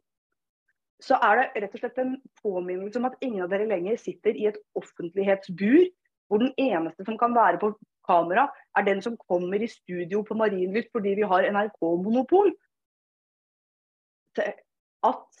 så 1.00 1.16
er 1.24 1.38
det 1.38 1.62
rett 1.64 1.76
og 1.76 1.82
slett 1.82 2.00
en 2.02 2.16
påminnelse 2.42 3.00
om 3.00 3.06
at 3.08 3.20
ingen 3.24 3.44
av 3.44 3.52
dere 3.52 3.68
lenger 3.68 4.00
sitter 4.00 4.36
i 4.36 4.48
et 4.50 4.58
offentlighetsbur 4.76 5.86
hvor 6.30 6.42
den 6.42 6.52
eneste 6.60 7.06
som 7.06 7.16
kan 7.18 7.32
være 7.34 7.58
på 7.58 7.72
kamera, 8.06 8.46
er 8.76 8.86
den 8.86 9.00
som 9.02 9.16
kommer 9.28 9.62
i 9.62 9.70
studio 9.70 10.22
på 10.26 10.36
Marienlyst 10.38 10.92
fordi 10.94 11.16
vi 11.18 11.26
har 11.26 11.46
NRK-monopol. 11.50 12.52
At, 15.10 15.40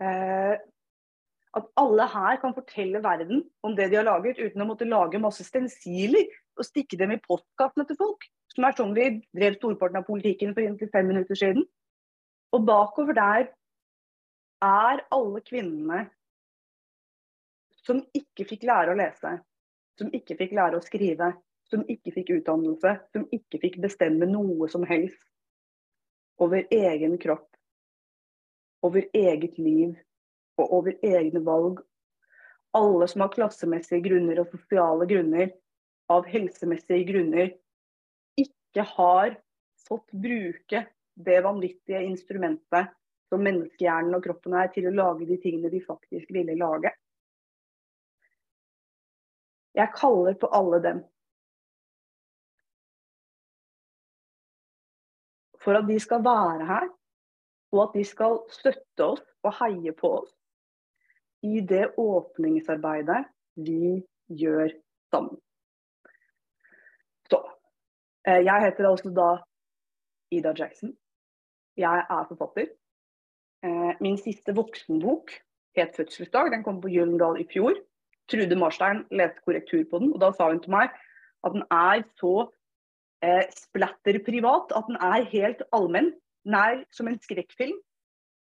eh, 0.00 0.54
at 1.56 1.68
alle 1.80 2.04
her 2.12 2.40
kan 2.42 2.54
fortelle 2.54 3.00
verden 3.04 3.44
om 3.64 3.76
det 3.76 3.88
de 3.90 3.96
har 3.96 4.06
laget, 4.06 4.40
uten 4.40 4.62
å 4.62 4.68
måtte 4.68 4.88
lage 4.88 5.20
masse 5.22 5.44
stensiler 5.46 6.28
og 6.56 6.66
stikke 6.68 6.98
dem 7.00 7.14
i 7.14 7.20
postkassene 7.22 7.86
til 7.88 7.98
folk. 8.00 8.26
Som 8.52 8.66
er 8.66 8.76
sånn 8.76 8.92
vi 8.96 9.08
drev 9.36 9.56
storparten 9.56 10.00
av 10.00 10.06
politikken 10.08 10.52
for 10.56 10.64
inntil 10.64 10.90
fem 10.92 11.08
minutter 11.08 11.38
siden. 11.38 11.64
Og 12.56 12.64
bakover 12.68 13.16
der 13.16 13.48
er 14.64 15.02
alle 15.12 15.42
kvinnene 15.44 16.06
som 17.86 18.02
ikke 18.16 18.46
fikk 18.48 18.64
lære 18.66 18.92
å 18.92 18.98
lese, 18.98 19.36
som 20.00 20.12
ikke 20.14 20.36
fikk 20.38 20.56
lære 20.58 20.78
å 20.78 20.84
skrive, 20.84 21.30
som 21.70 21.84
ikke 21.90 22.12
fikk 22.14 22.32
utdannelse, 22.38 22.96
som 23.14 23.26
ikke 23.34 23.60
fikk 23.62 23.78
bestemme 23.82 24.28
noe 24.28 24.68
som 24.70 24.84
helst 24.86 25.22
over 26.42 26.66
egen 26.74 27.16
kropp, 27.20 27.48
over 28.84 29.06
eget 29.16 29.56
liv 29.58 29.94
og 30.56 30.72
over 30.80 30.96
egne 31.04 31.42
valg. 31.44 31.80
Alle 32.76 33.08
som 33.08 33.24
har 33.24 33.32
klassemessige 33.32 34.04
grunner 34.04 34.42
og 34.42 34.52
sosiale 34.52 35.08
grunner, 35.08 35.54
av 36.12 36.26
helsemessige 36.30 37.06
grunner, 37.08 37.48
ikke 38.38 38.84
har 38.92 39.34
fått 39.88 40.12
bruke 40.12 40.84
det 41.16 41.40
vanvittige 41.42 42.04
instrumentet 42.06 42.92
som 43.26 43.42
menneskehjernen 43.42 44.14
og 44.14 44.22
kroppen 44.22 44.54
er, 44.54 44.70
til 44.70 44.86
å 44.86 44.94
lage 44.94 45.26
de 45.26 45.38
tingene 45.42 45.72
de 45.72 45.80
faktisk 45.82 46.30
ville 46.34 46.54
lage. 46.60 46.92
Jeg 49.76 49.92
kaller 49.96 50.38
på 50.40 50.48
alle 50.56 50.80
dem 50.84 51.02
for 55.60 55.74
at 55.74 55.88
de 55.88 55.98
skal 56.00 56.22
være 56.22 56.64
her, 56.68 56.88
og 57.74 57.82
at 57.88 57.96
de 57.98 58.04
skal 58.06 58.38
støtte 58.54 59.10
oss 59.16 59.24
og 59.42 59.56
heie 59.58 59.92
på 59.96 60.12
oss 60.20 60.35
i 61.46 61.62
det 61.72 61.86
åpningsarbeidet 62.00 63.24
vi 63.56 64.02
gjør 64.42 64.70
sammen. 65.12 65.38
Så 67.30 67.40
eh, 68.28 68.42
Jeg 68.44 68.64
heter 68.66 68.90
altså 68.90 69.12
da 69.14 69.28
Ida 70.34 70.52
Jackson. 70.58 70.92
Jeg 71.76 72.06
er 72.10 72.28
forfatter. 72.28 72.70
Eh, 73.64 73.92
min 74.00 74.18
siste 74.18 74.54
voksenbok 74.56 75.30
het 75.76 75.94
'Fødselsdag'. 75.94 76.52
Den 76.54 76.64
kom 76.64 76.80
på 76.80 76.88
Gyllendal 76.88 77.40
i 77.40 77.48
fjor. 77.52 77.74
Trude 78.28 78.56
Marstein 78.58 79.06
leste 79.10 79.40
korrektur 79.46 79.84
på 79.90 79.98
den, 79.98 80.12
og 80.14 80.20
da 80.20 80.32
sa 80.32 80.48
hun 80.50 80.60
til 80.62 80.74
meg 80.74 80.90
at 81.44 81.52
den 81.54 81.62
er 81.70 82.02
så 82.18 82.50
eh, 83.22 83.44
splatter 83.54 84.18
privat, 84.26 84.72
at 84.74 84.84
den 84.88 84.96
er 84.96 85.28
helt 85.30 85.62
allmenn. 85.72 86.12
Nær 86.44 86.82
som 86.90 87.08
en 87.08 87.20
skrekkfilm. 87.22 87.78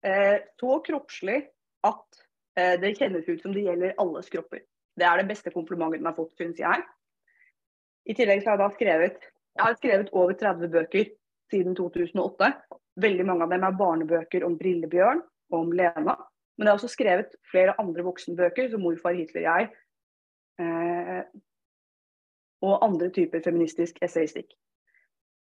Eh, 0.04 0.40
så 0.60 0.80
kroppslig 0.88 1.40
at 1.84 2.22
det 2.82 2.96
kjennes 2.98 3.28
ut 3.28 3.42
som 3.42 3.54
det 3.56 3.66
gjelder 3.66 3.98
alles 4.02 4.30
kropper. 4.32 4.64
Det 4.98 5.06
er 5.08 5.22
det 5.22 5.30
beste 5.30 5.54
komplimentet 5.54 6.02
den 6.02 6.10
har 6.10 6.18
fått, 6.18 6.34
syns 6.40 6.60
jeg. 6.60 6.84
I 8.10 8.16
tillegg 8.18 8.42
så 8.44 8.52
har 8.52 8.60
jeg 8.60 8.64
da 8.64 8.76
skrevet 8.76 9.32
jeg 9.52 9.66
har 9.66 9.76
skrevet 9.76 10.12
over 10.16 10.34
30 10.34 10.72
bøker 10.72 11.08
siden 11.52 11.76
2008. 11.76 12.52
Veldig 13.04 13.26
mange 13.28 13.46
av 13.46 13.54
dem 13.54 13.64
er 13.68 13.80
barnebøker 13.80 14.46
om 14.48 14.58
Brillebjørn 14.60 15.22
og 15.52 15.58
om 15.60 15.72
Lena. 15.76 16.16
Men 16.58 16.68
jeg 16.68 16.72
har 16.72 16.80
også 16.80 16.92
skrevet 16.92 17.36
flere 17.52 17.76
andre 17.80 18.04
voksenbøker, 18.04 18.70
som 18.70 18.82
'Morfar 18.82 19.16
Hitler 19.18 19.42
jeg', 19.42 19.70
eh, 20.60 21.24
og 22.62 22.86
andre 22.86 23.10
typer 23.10 23.42
feministisk 23.44 23.98
essaystikk. 24.02 24.54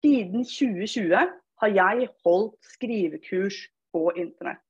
Siden 0.03 0.45
2020 0.45 1.15
har 1.61 1.67
jeg 1.67 2.09
holdt 2.25 2.55
skrivekurs 2.61 3.67
på 3.93 4.11
internett. 4.15 4.61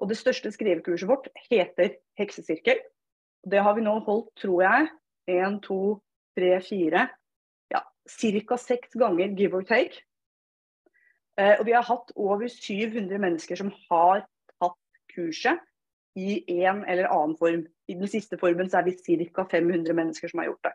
Og 0.00 0.08
det 0.08 0.16
største 0.16 0.52
skrivekurset 0.52 1.08
vårt 1.08 1.28
heter 1.50 1.96
Heksesirkel. 2.18 2.80
Det 3.50 3.62
har 3.64 3.74
vi 3.76 3.84
nå 3.84 3.98
holdt, 4.04 4.30
tror 4.40 4.62
jeg, 4.64 4.88
én, 5.30 5.58
to, 5.64 6.00
tre, 6.36 6.54
fire 6.64 7.06
ja, 7.72 7.82
ca. 8.08 8.56
seks 8.56 8.96
ganger, 8.96 9.36
give 9.36 9.56
or 9.56 9.64
take. 9.64 10.04
Eh, 11.38 11.56
og 11.58 11.66
vi 11.66 11.76
har 11.76 11.86
hatt 11.86 12.12
over 12.16 12.48
700 12.48 13.18
mennesker 13.18 13.56
som 13.60 13.72
har 13.88 14.24
tatt 14.60 14.78
kurset 15.14 15.60
i 16.18 16.40
en 16.60 16.84
eller 16.88 17.08
annen 17.08 17.36
form. 17.38 17.66
I 17.88 17.96
den 17.96 18.08
siste 18.08 18.38
formen 18.40 18.70
så 18.70 18.80
er 18.80 18.88
vi 18.88 19.26
ca. 19.28 19.44
500 19.44 19.94
mennesker 19.94 20.28
som 20.28 20.42
har 20.42 20.50
gjort 20.50 20.64
det. 20.68 20.74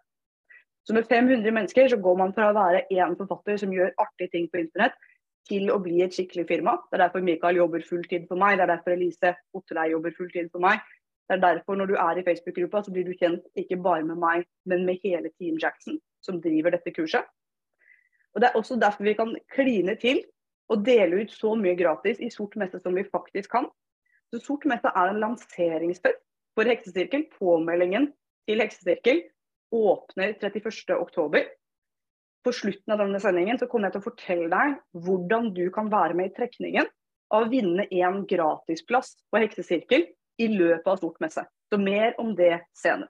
Så 0.85 0.93
med 0.93 1.07
500 1.09 1.51
mennesker 1.51 1.87
så 1.89 1.97
går 1.97 2.17
man 2.17 2.33
fra 2.33 2.51
å 2.51 2.57
være 2.57 2.85
én 2.93 3.17
forfatter 3.17 3.57
som 3.57 3.73
gjør 3.73 3.93
artige 3.97 4.29
ting 4.35 4.49
på 4.51 4.61
internett, 4.61 4.93
til 5.49 5.69
å 5.71 5.79
bli 5.81 6.01
et 6.03 6.15
skikkelig 6.15 6.47
firma. 6.49 6.75
Det 6.89 6.97
er 6.97 7.05
derfor 7.05 7.23
Mikael 7.25 7.59
jobber 7.59 7.83
fulltid 7.85 8.27
for 8.29 8.41
meg, 8.41 8.57
det 8.57 8.65
er 8.65 8.73
derfor 8.73 8.95
Elise 8.95 9.33
Otterlei 9.57 9.89
jobber 9.91 10.15
fulltid 10.17 10.51
for 10.51 10.63
meg. 10.65 10.83
Det 11.25 11.37
er 11.37 11.41
derfor 11.41 11.77
når 11.79 11.89
du 11.89 11.95
er 11.97 12.19
i 12.19 12.25
Facebook-gruppa, 12.25 12.83
så 12.85 12.93
blir 12.93 13.07
du 13.07 13.15
kjent 13.17 13.45
ikke 13.57 13.79
bare 13.81 14.05
med 14.05 14.19
meg, 14.21 14.45
men 14.69 14.85
med 14.85 15.01
hele 15.03 15.31
Team 15.39 15.57
Jackson, 15.61 15.97
som 16.21 16.37
driver 16.41 16.75
dette 16.75 16.93
kurset. 16.93 17.25
Og 18.35 18.41
Det 18.41 18.49
er 18.49 18.57
også 18.59 18.75
derfor 18.75 19.07
vi 19.07 19.15
kan 19.15 19.31
kline 19.53 19.95
til 20.01 20.21
og 20.69 20.85
dele 20.85 21.23
ut 21.23 21.31
så 21.31 21.53
mye 21.55 21.77
gratis 21.77 22.19
i 22.19 22.29
Sort 22.33 22.55
messe 22.59 22.79
som 22.81 22.95
vi 22.97 23.05
faktisk 23.07 23.51
kan. 23.53 23.67
Så 24.33 24.41
Sort 24.43 24.65
messe 24.69 24.89
er 24.89 25.11
en 25.11 25.21
lanseringsfest 25.21 26.21
for 26.57 26.67
Heksesirkel. 26.67 27.27
Påmeldingen 27.39 28.09
til 28.49 28.61
Heksesirkel 28.61 29.21
åpner 29.71 30.33
31.10. 30.41 31.45
På 32.45 32.53
slutten 32.53 32.93
av 32.93 33.01
denne 33.01 33.19
sendingen 33.21 33.57
så 33.57 33.65
kommer 33.69 33.89
jeg 33.89 33.95
til 33.95 34.03
å 34.03 34.05
fortelle 34.05 34.49
deg 34.51 34.75
hvordan 35.05 35.49
du 35.55 35.63
kan 35.73 35.89
være 35.89 36.13
med 36.17 36.29
i 36.29 36.35
trekningen 36.35 36.85
av 37.33 37.47
å 37.47 37.49
vinne 37.49 37.87
en 37.89 38.21
gratisplass 38.29 39.15
på 39.33 39.41
Heksesirkel 39.41 40.05
i 40.37 40.49
løpet 40.51 40.85
av 40.91 40.99
Stort 40.99 41.17
messe. 41.23 41.41
Så 41.73 41.79
mer 41.81 42.13
om 42.21 42.35
det 42.37 42.59
senere. 42.77 43.09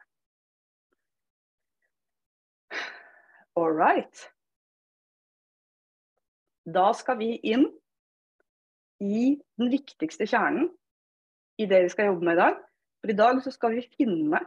All 3.60 3.75
right. 3.75 4.24
Da 6.65 6.89
skal 6.96 7.20
vi 7.20 7.36
inn 7.44 7.68
i 9.04 9.36
den 9.60 9.72
viktigste 9.72 10.27
kjernen 10.27 10.72
i 11.60 11.68
det 11.70 11.86
vi 11.86 11.92
skal 11.92 12.13
jobbe 12.13 12.27
med 12.27 12.39
i 12.39 12.42
dag. 12.42 12.60
For 13.04 13.12
i 13.12 13.20
dag 13.20 13.44
så 13.44 13.51
skal 13.54 13.75
vi 13.75 13.88
finne 14.00 14.42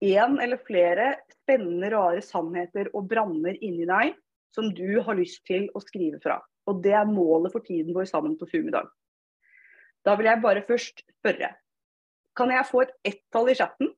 én 0.00 0.38
eller 0.40 0.60
flere 0.64 1.14
spennende, 1.32 1.90
rare 1.92 2.22
sannheter 2.24 2.88
og 2.94 3.08
branner 3.10 3.58
inni 3.60 3.86
deg 3.88 4.14
som 4.54 4.70
du 4.74 5.00
har 5.04 5.18
lyst 5.18 5.44
til 5.46 5.68
å 5.76 5.82
skrive 5.84 6.20
fra. 6.22 6.40
Og 6.68 6.82
det 6.84 6.94
er 6.96 7.08
målet 7.08 7.52
for 7.52 7.64
tiden 7.64 7.94
vår 7.94 8.08
sammen 8.10 8.36
på 8.38 8.48
Zoom 8.50 8.70
i 8.70 8.74
dag. 8.74 8.88
Da 10.04 10.16
vil 10.16 10.30
jeg 10.30 10.42
bare 10.42 10.64
først 10.66 11.02
spørre. 11.04 11.52
Kan 12.36 12.52
jeg 12.54 12.68
få 12.68 12.84
et 12.84 12.94
ett-tall 13.12 13.52
i 13.52 13.58
chatten 13.58 13.92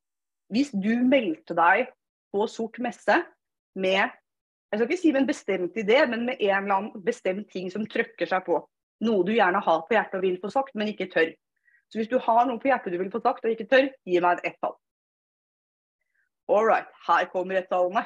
hvis 0.53 0.73
du 0.75 0.91
meldte 1.07 1.55
deg 1.57 1.87
på 2.33 2.45
Sort 2.51 2.79
messe 2.83 3.21
med 3.79 4.11
jeg 4.73 4.79
skal 4.79 4.89
ikke 4.89 5.01
si 5.03 5.11
med 5.13 5.21
en 5.21 5.27
bestemt 5.29 5.75
idé, 5.77 5.99
men 6.09 6.23
med 6.25 6.39
en 6.41 6.63
eller 6.63 6.75
annen 6.79 7.01
bestemt 7.05 7.45
ting 7.53 7.67
som 7.69 7.83
trøkker 7.85 8.25
seg 8.25 8.41
på. 8.47 8.55
Noe 9.05 9.25
du 9.27 9.29
gjerne 9.35 9.59
har 9.61 9.83
på 9.85 9.93
hjertet 9.93 10.17
og 10.17 10.23
vil 10.25 10.39
få 10.41 10.49
sagt, 10.49 10.73
men 10.73 10.89
ikke 10.89 11.11
tør. 11.13 11.29
Så 11.93 11.99
hvis 11.99 12.09
du 12.09 12.15
har 12.17 12.47
noe 12.49 12.57
på 12.57 12.71
hjertet 12.71 12.95
du 12.95 12.97
vil 12.97 13.11
få 13.13 13.21
sagt 13.21 13.45
og 13.45 13.53
ikke 13.53 13.67
tør, 13.69 13.91
gi 14.09 14.17
meg 14.17 14.41
et 14.41 14.49
ett-tall. 14.49 14.73
All 16.53 16.65
right, 16.65 16.85
her 17.07 17.25
kommer 17.25 17.55
ett-tallene. 17.55 18.03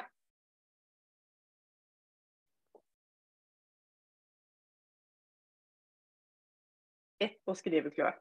Ett 7.20 7.44
på 7.44 7.54
skrivekløe. 7.58 8.14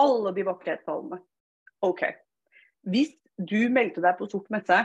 Alle 0.00 0.32
de 0.32 0.46
vakre 0.48 0.78
ett-tallene. 0.78 1.18
OK. 1.84 2.06
Hvis 2.88 3.12
du 3.36 3.68
meldte 3.68 4.00
deg 4.00 4.16
på 4.16 4.30
sort 4.32 4.48
messe 4.54 4.80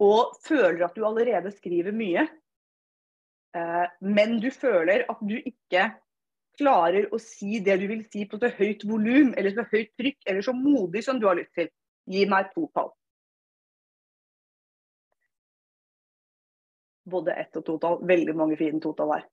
og 0.00 0.32
føler 0.46 0.86
at 0.86 0.96
du 0.96 1.04
allerede 1.04 1.52
skriver 1.52 1.92
mye, 1.92 2.24
eh, 3.56 3.84
men 4.00 4.38
du 4.40 4.48
føler 4.48 5.04
at 5.12 5.20
du 5.20 5.36
ikke 5.36 5.90
klarer 6.58 7.08
å 7.12 7.20
si 7.22 7.60
det 7.64 7.76
du 7.80 7.86
vil 7.90 8.04
si 8.10 8.24
på 8.30 8.38
så 8.40 8.50
høyt 8.58 8.84
volum 8.88 9.32
eller 9.38 9.54
så 9.54 9.66
høyt 9.70 9.92
trykk 9.98 10.28
eller 10.30 10.44
så 10.46 10.54
modig 10.56 11.04
som 11.06 11.20
du 11.20 11.26
har 11.28 11.38
lyst 11.38 11.54
til, 11.58 11.70
gi 12.10 12.24
meg 12.30 12.50
to 12.54 12.68
tall. 12.74 12.92
Både 17.04 17.34
ett 17.36 17.56
og 17.60 17.64
to 17.66 17.76
tall. 17.80 17.98
Veldig 18.08 18.34
mange 18.36 18.56
fine 18.56 18.80
totall 18.80 19.12
her. 19.18 19.26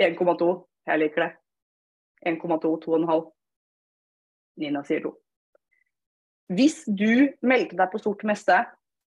1,2. 0.00 0.48
Jeg 0.88 0.98
liker 0.98 1.26
det. 1.26 1.30
1,2, 2.26 2.72
2,5. 2.84 3.26
Nina 4.60 4.82
sier 4.84 5.04
2. 5.04 5.12
Hvis 6.50 6.82
du 6.86 7.30
meldte 7.46 7.78
deg 7.78 7.90
på 7.92 8.00
Sort 8.02 8.24
messe 8.26 8.56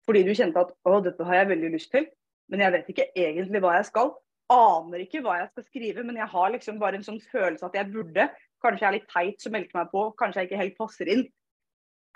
fordi 0.06 0.22
du 0.24 0.36
kjente 0.38 0.62
at 0.62 0.72
å, 0.86 1.00
dette 1.02 1.26
har 1.26 1.42
jeg 1.42 1.50
veldig 1.50 1.70
lyst 1.74 1.90
til, 1.92 2.06
men 2.52 2.64
jeg 2.64 2.74
vet 2.76 2.92
ikke 2.94 3.10
egentlig 3.18 3.62
hva 3.64 3.76
jeg 3.78 3.90
skal, 3.90 4.14
aner 4.54 5.02
ikke 5.02 5.24
hva 5.26 5.40
jeg 5.40 5.50
skal 5.52 5.66
skrive, 5.66 6.06
men 6.06 6.20
jeg 6.22 6.30
har 6.32 6.52
liksom 6.54 6.80
bare 6.82 7.00
en 7.00 7.06
sånn 7.08 7.22
følelse 7.32 7.66
at 7.66 7.78
jeg 7.80 7.92
burde, 7.94 8.28
kanskje 8.62 8.84
jeg 8.84 8.90
er 8.90 8.98
litt 9.00 9.12
teit 9.12 9.42
som 9.42 9.56
meldte 9.56 9.78
meg 9.78 9.92
på, 9.94 10.04
kanskje 10.20 10.44
jeg 10.44 10.52
ikke 10.52 10.62
helt 10.62 10.78
passer 10.80 11.12
inn, 11.16 11.24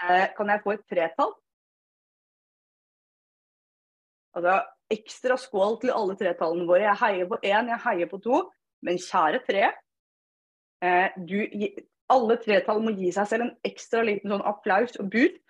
eh, 0.05 0.27
kan 0.37 0.53
jeg 0.53 0.63
få 0.65 0.75
et 0.75 0.85
tretall? 0.91 1.33
Altså, 4.37 4.59
ekstra 4.93 5.35
skål 5.41 5.79
til 5.81 5.91
alle 5.93 6.15
tretallene 6.17 6.69
våre. 6.69 6.85
Jeg 6.85 7.01
heier 7.01 7.29
på 7.29 7.39
én, 7.41 7.69
jeg 7.73 7.81
heier 7.83 8.09
på 8.09 8.19
to, 8.21 8.43
men 8.85 9.01
kjære 9.01 9.41
tre, 9.47 9.63
Eh, 10.79 11.11
du, 11.27 11.35
alle 12.09 12.37
tretall 12.39 12.81
må 12.83 12.93
gi 12.95 13.11
seg 13.15 13.27
selv 13.29 13.45
en 13.45 13.55
ekstra 13.67 14.03
liten 14.07 14.31
sånn 14.31 14.45
applaus 14.47 14.95
og 15.01 15.09
boost. 15.13 15.41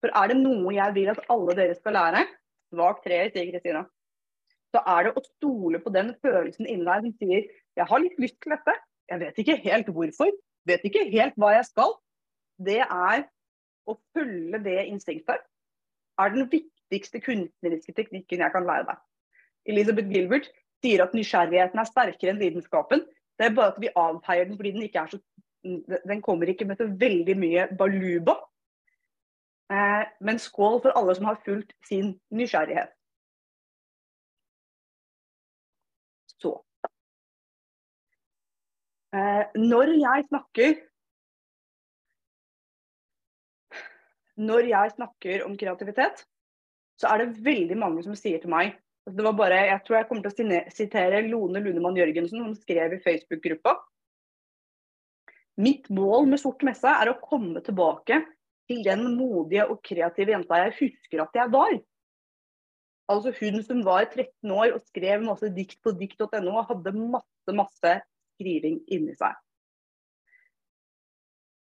For 0.00 0.12
er 0.16 0.30
det 0.30 0.38
noe 0.40 0.72
jeg 0.72 0.96
vil 0.96 1.10
at 1.12 1.24
alle 1.32 1.56
dere 1.58 1.76
skal 1.76 1.96
lære, 1.98 2.22
svak 2.72 3.02
treer, 3.04 3.32
sier 3.34 3.50
Kristina, 3.50 3.82
så 4.70 4.82
er 4.86 5.06
det 5.06 5.16
å 5.18 5.24
stole 5.24 5.80
på 5.82 5.92
den 5.94 6.12
følelsen 6.22 6.68
inni 6.68 6.86
deg 6.86 7.06
som 7.06 7.16
sier 7.18 7.50
jeg 7.78 7.86
har 7.90 8.02
litt 8.02 8.18
lyst 8.22 8.38
til 8.42 8.54
dette, 8.54 8.74
jeg 9.10 9.22
vet 9.22 9.38
ikke 9.42 9.58
helt 9.64 9.92
hvorfor, 9.94 10.32
vet 10.68 10.86
ikke 10.86 11.06
helt 11.10 11.38
hva 11.40 11.54
jeg 11.56 11.66
skal. 11.70 11.94
Det 12.60 12.80
er 12.84 13.24
å 13.88 13.96
følge 14.14 14.60
det 14.62 14.82
instinktet 14.90 15.46
er 16.20 16.34
den 16.34 16.50
viktigste 16.52 17.20
kunstneriske 17.24 17.94
teknikken 17.96 18.44
jeg 18.44 18.54
kan 18.54 18.66
lære 18.66 18.88
deg. 18.90 19.00
Elizabeth 19.72 20.12
Gilbert 20.12 20.50
sier 20.82 21.04
at 21.04 21.16
nysgjerrigheten 21.16 21.80
er 21.80 21.88
sterkere 21.88 22.34
enn 22.34 22.42
lidenskapen. 22.42 23.04
Det 23.38 23.48
er 23.48 23.56
bare 23.56 23.74
at 23.74 23.80
vi 23.82 23.92
avfeier 23.96 24.48
den 24.48 24.58
fordi 24.60 24.74
den 24.76 24.86
ikke 24.88 25.04
er 25.04 25.14
så 25.14 25.22
Den 26.08 26.22
kommer 26.24 26.48
ikke 26.48 26.64
med 26.64 26.78
så 26.80 26.86
veldig 26.88 27.34
mye 27.36 27.66
baluba. 27.76 28.38
Eh, 29.68 30.04
men 30.24 30.38
skål 30.40 30.78
for 30.80 30.96
alle 30.96 31.14
som 31.14 31.26
har 31.28 31.36
fulgt 31.44 31.74
sin 31.84 32.14
nysgjerrighet. 32.32 32.94
Så 36.40 36.54
eh, 36.86 36.90
Når 39.10 39.94
jeg 39.98 40.26
snakker 40.28 40.76
Når 44.40 44.68
jeg 44.70 44.92
snakker 44.94 45.42
om 45.44 45.56
kreativitet, 45.58 46.22
så 47.00 47.10
er 47.10 47.24
det 47.24 47.42
veldig 47.44 47.76
mange 47.76 48.04
som 48.06 48.14
sier 48.16 48.40
til 48.40 48.52
meg 48.52 48.78
det 49.08 49.24
var 49.24 49.32
bare, 49.32 49.58
jeg 49.70 49.80
tror 49.86 49.96
jeg 49.96 50.06
kommer 50.08 50.26
til 50.26 50.50
å 50.52 50.58
sitere 50.74 51.22
Lone 51.26 51.62
Lunemann 51.64 51.96
Jørgensen, 51.98 52.42
som 52.44 52.52
skrev 52.54 52.94
i 52.94 53.00
Facebook-gruppa. 53.02 53.72
Mitt 55.60 55.88
mål 55.92 56.28
med 56.30 56.40
Sort 56.40 56.62
messe 56.66 56.88
er 56.88 57.10
å 57.10 57.18
komme 57.22 57.62
tilbake 57.64 58.20
til 58.70 58.84
den 58.86 59.02
modige 59.16 59.66
og 59.66 59.80
kreative 59.84 60.36
jenta 60.36 60.60
jeg 60.62 60.76
husker 60.78 61.24
at 61.24 61.36
jeg 61.36 61.52
var. 61.52 61.74
Altså 63.10 63.32
hun 63.40 63.58
som 63.66 63.82
var 63.84 64.06
13 64.06 64.52
år 64.54 64.76
og 64.76 64.84
skrev 64.86 65.24
masse 65.26 65.50
dikt 65.56 65.80
på 65.82 65.92
dikt.no 65.98 66.52
og 66.52 66.68
hadde 66.68 66.94
masse, 66.94 67.56
masse 67.56 67.96
skriving 68.40 68.80
inni 68.88 69.14
seg. 69.20 69.36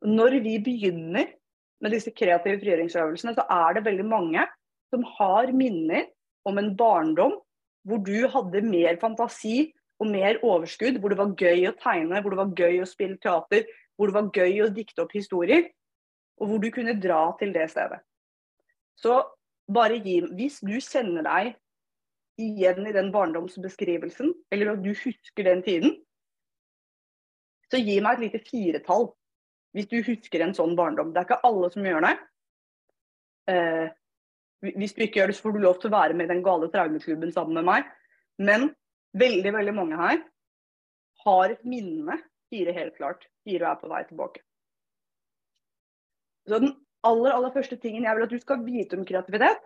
Når 0.04 0.38
vi 0.44 0.54
begynner 0.64 1.32
med 1.80 1.94
disse 1.96 2.12
kreative 2.12 2.60
frigjøringsøvelsene, 2.60 3.34
så 3.36 3.44
er 3.48 3.76
det 3.76 3.86
veldig 3.88 4.06
mange 4.08 4.44
som 4.92 5.04
har 5.16 5.52
minner 5.56 6.08
om 6.48 6.60
en 6.60 6.74
barndom 6.76 7.36
hvor 7.88 8.00
du 8.04 8.28
hadde 8.28 8.60
mer 8.66 8.98
fantasi 9.00 9.70
og 10.00 10.08
mer 10.08 10.40
overskudd, 10.44 10.98
hvor 11.00 11.12
det 11.12 11.18
var 11.20 11.32
gøy 11.36 11.68
å 11.68 11.76
tegne, 11.80 12.20
hvor 12.20 12.32
det 12.32 12.40
var 12.40 12.54
gøy 12.56 12.80
å 12.82 12.88
spille 12.88 13.20
teater, 13.20 13.66
hvor 13.96 14.08
det 14.08 14.16
var 14.16 14.30
gøy 14.36 14.62
å 14.64 14.72
dikte 14.72 15.04
opp 15.04 15.12
historier, 15.16 15.66
og 16.40 16.48
hvor 16.48 16.62
du 16.62 16.70
kunne 16.72 16.96
dra 17.00 17.22
til 17.40 17.52
det 17.56 17.66
stedet. 17.72 18.00
Så 19.00 19.20
bare 19.70 20.00
gi 20.02 20.20
Hvis 20.36 20.60
du 20.64 20.76
kjenner 20.80 21.24
deg 21.24 21.54
igjen 22.40 22.86
i 22.88 22.94
den 22.96 23.10
barndomsbeskrivelsen, 23.12 24.32
eller 24.52 24.72
at 24.72 24.84
du 24.84 24.92
husker 24.92 25.44
den 25.44 25.62
tiden, 25.62 25.98
så 27.70 27.80
gi 27.80 28.00
meg 28.02 28.18
et 28.18 28.26
lite 28.26 28.42
firetall 28.46 29.10
hvis 29.76 29.88
du 29.90 30.00
husker 30.02 30.42
en 30.42 30.54
sånn 30.56 30.74
barndom. 30.78 31.12
Det 31.14 31.20
er 31.20 31.28
ikke 31.28 31.46
alle 31.46 31.70
som 31.70 31.86
gjør 31.86 32.02
det. 32.06 32.14
Eh, 33.52 33.86
hvis 34.80 34.94
du 34.96 35.04
ikke 35.04 35.20
gjør 35.20 35.30
det, 35.30 35.36
så 35.38 35.46
får 35.46 35.54
du 35.54 35.62
lov 35.62 35.78
til 35.80 35.90
å 35.90 35.94
være 35.94 36.16
med 36.18 36.26
i 36.26 36.32
den 36.34 36.42
gale 36.44 36.68
traumeklubben 36.72 37.32
sammen 37.34 37.60
med 37.60 37.68
meg. 37.68 37.92
Men 38.42 38.68
veldig, 39.18 39.54
veldig 39.56 39.74
mange 39.76 40.00
her 40.00 40.20
har 41.24 41.54
et 41.54 41.62
minne. 41.68 42.18
Fire 42.50 42.74
helt 42.74 42.96
klart. 42.98 43.28
Fire 43.46 43.70
er 43.70 43.78
på 43.78 43.90
vei 43.92 44.02
tilbake. 44.08 44.42
Så 46.48 46.58
den 46.58 46.74
aller, 47.06 47.30
aller 47.30 47.54
første 47.54 47.78
tingen 47.80 48.04
jeg 48.04 48.16
vil 48.16 48.26
at 48.26 48.34
du 48.34 48.40
skal 48.42 48.64
vite 48.66 48.98
om 48.98 49.06
kreativitet 49.06 49.62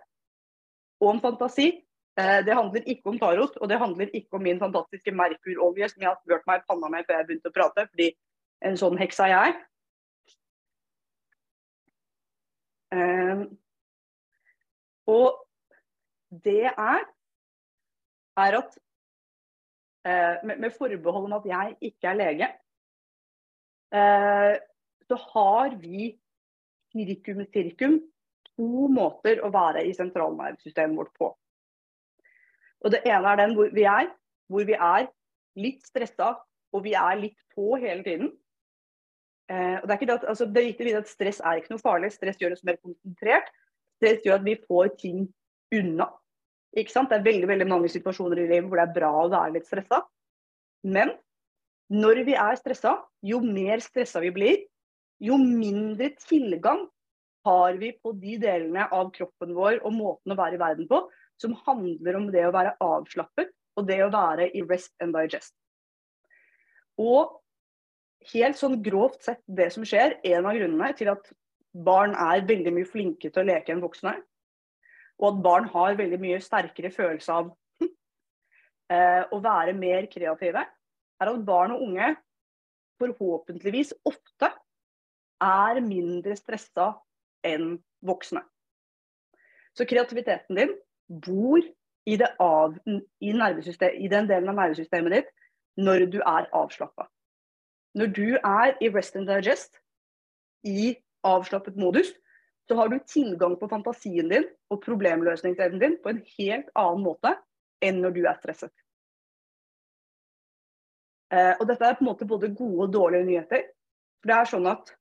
og 1.02 1.14
om 1.14 1.20
fantasi, 1.22 1.70
det 2.14 2.54
handler 2.54 2.84
ikke 2.86 3.10
om 3.10 3.16
tarot, 3.18 3.56
og 3.58 3.68
det 3.68 3.78
handler 3.80 4.12
ikke 4.14 4.38
om 4.38 4.44
min 4.46 4.60
fantastiske 4.60 5.10
Merkur-olje 5.10 5.88
som 5.90 6.04
jeg 6.04 6.10
har 6.12 6.20
smurt 6.20 6.44
meg 6.46 6.60
i 6.60 6.66
panna 6.68 6.90
med 6.92 7.08
før 7.08 7.18
jeg 7.18 7.26
begynte 7.26 7.50
å 7.50 7.54
prate, 7.56 7.86
fordi 7.90 8.06
en 8.68 8.78
sånn 8.78 9.00
heks 9.00 9.18
er 9.24 9.32
jeg. 9.32 9.56
Um, 12.94 13.42
og 15.10 15.42
det 16.44 16.70
er, 16.70 17.04
er 18.44 18.58
at 18.58 18.78
eh, 20.06 20.44
med, 20.46 20.70
forbehold 20.78 21.28
om 21.28 21.36
at 21.38 21.48
jeg 21.48 21.76
ikke 21.90 22.10
er 22.10 22.18
lege, 22.18 22.48
eh, 23.94 24.54
så 25.08 25.20
har 25.34 25.76
vi 25.80 26.10
cirkum 26.94 27.44
cirkum 27.52 27.98
to 28.54 28.88
måter 28.92 29.42
å 29.44 29.50
være 29.54 29.84
i 29.84 29.94
sentralnervesystemet 29.96 30.98
vårt 30.98 31.14
på. 31.18 31.30
Og 32.84 32.92
Det 32.92 33.00
ene 33.08 33.30
er 33.30 33.40
den 33.40 33.54
hvor 33.56 33.70
vi 33.72 33.86
er, 33.88 34.10
hvor 34.52 34.66
vi 34.68 34.76
er 34.76 35.06
litt 35.56 35.86
stressa 35.86 36.34
og 36.74 36.82
vi 36.84 36.94
er 36.98 37.20
litt 37.20 37.38
på 37.54 37.78
hele 37.78 38.02
tiden. 38.06 38.32
Eh, 39.52 39.76
og 39.78 39.86
det, 39.86 39.92
er 39.92 39.98
ikke 39.98 40.08
det, 40.10 40.18
at, 40.18 40.28
altså, 40.32 40.46
det 40.48 40.60
er 40.60 40.70
viktig 40.72 40.94
at 40.98 41.10
Stress 41.10 41.40
er 41.44 41.60
ikke 41.60 41.74
noe 41.74 41.82
farlig, 41.82 42.10
stress 42.14 42.38
gjør 42.40 42.54
oss 42.56 42.64
mer 42.64 42.78
konsentrert 42.80 43.50
Stress 43.98 44.22
gjør 44.24 44.38
at 44.38 44.46
vi 44.46 44.54
får 44.64 44.94
ting 45.02 45.26
unna. 45.74 46.08
Ikke 46.74 46.90
sant? 46.90 47.12
Det 47.12 47.20
er 47.20 47.26
veldig 47.28 47.50
veldig 47.50 47.66
mange 47.70 47.90
situasjoner 47.92 48.40
i 48.40 48.48
livet 48.48 48.66
hvor 48.66 48.80
det 48.80 48.86
er 48.88 48.96
bra 48.96 49.10
å 49.20 49.28
være 49.30 49.54
litt 49.58 49.68
stressa. 49.68 50.00
Men 50.82 51.12
når 51.92 52.24
vi 52.26 52.34
er 52.40 52.58
stressa, 52.58 52.96
jo 53.22 53.38
mer 53.44 53.84
stressa 53.84 54.22
vi 54.24 54.32
blir, 54.34 54.64
jo 55.22 55.38
mindre 55.38 56.10
tilgang 56.24 56.82
har 57.46 57.78
vi 57.78 57.92
på 58.02 58.14
de 58.18 58.38
delene 58.42 58.88
av 58.90 59.12
kroppen 59.14 59.54
vår 59.54 59.78
og 59.84 59.94
måten 59.94 60.34
å 60.34 60.38
være 60.40 60.58
i 60.58 60.62
verden 60.64 60.88
på 60.90 61.04
som 61.40 61.56
handler 61.66 62.18
om 62.18 62.28
det 62.32 62.44
å 62.46 62.54
være 62.54 62.76
avslappet 62.82 63.52
og 63.74 63.88
det 63.88 64.00
å 64.04 64.12
være 64.12 64.48
i 64.54 64.62
rest 64.66 64.92
and 65.02 65.16
digest. 65.16 65.54
Og 67.00 67.40
helt 68.32 68.58
sånn 68.58 68.78
grovt 68.84 69.24
sett 69.26 69.42
det 69.46 69.70
som 69.74 69.86
skjer, 69.86 70.18
en 70.22 70.46
av 70.46 70.56
grunnene 70.56 70.92
til 70.96 71.10
at 71.12 71.32
barn 71.74 72.14
er 72.14 72.46
veldig 72.46 72.72
mye 72.76 72.88
flinke 72.88 73.30
til 73.30 73.42
å 73.42 73.48
leke 73.48 73.74
enn 73.74 73.82
voksne, 73.82 74.14
og 75.18 75.26
at 75.30 75.42
barn 75.42 75.66
har 75.70 75.98
veldig 75.98 76.20
mye 76.22 76.40
sterkere 76.42 76.90
følelse 76.94 77.34
av 77.34 77.50
eh, 78.94 79.22
å 79.30 79.40
være 79.42 79.74
mer 79.78 80.06
kreative, 80.10 80.62
er 80.62 81.30
at 81.30 81.44
barn 81.46 81.74
og 81.74 81.82
unge 81.88 82.14
forhåpentligvis 83.02 83.92
ofte 84.06 84.50
er 85.42 85.80
mindre 85.82 86.36
stressa 86.38 86.92
enn 87.44 87.74
voksne. 88.06 88.42
Så 89.74 89.86
kreativiteten 89.90 90.58
din 90.58 90.74
bor 91.08 91.60
i, 92.04 92.18
av, 92.38 92.76
i, 92.86 93.30
i 93.30 94.08
den 94.12 94.28
delen 94.28 94.50
av 94.52 94.58
nervesystemet 94.58 95.16
ditt 95.16 95.32
når 95.80 96.06
du 96.12 96.20
er 96.20 96.48
avslappa. 96.54 97.08
Når 97.94 98.12
du 98.14 98.28
er 98.36 98.74
i 98.82 98.90
rest 98.90 99.16
and 99.16 99.28
digest, 99.30 99.78
i 100.64 100.94
avslappet 101.24 101.76
modus, 101.76 102.10
så 102.68 102.76
har 102.78 102.88
du 102.88 102.98
tilgang 103.06 103.56
på 103.60 103.68
fantasien 103.68 104.30
din 104.30 104.46
og 104.72 104.80
problemløsningsevnen 104.84 105.80
din 105.80 105.98
på 106.02 106.14
en 106.14 106.22
helt 106.38 106.70
annen 106.74 107.04
måte 107.04 107.34
enn 107.84 108.00
når 108.00 108.16
du 108.16 108.22
er 108.24 108.38
stresset. 108.40 108.72
Eh, 111.34 111.52
og 111.58 111.66
dette 111.68 111.84
er 111.84 111.98
på 111.98 112.04
en 112.04 112.10
måte 112.12 112.28
både 112.28 112.52
gode 112.56 112.86
og 112.86 112.92
dårlige 112.92 113.28
nyheter. 113.28 113.66
For 114.22 114.30
det 114.30 114.38
er 114.38 114.50
sånn 114.54 114.70
at 114.70 114.94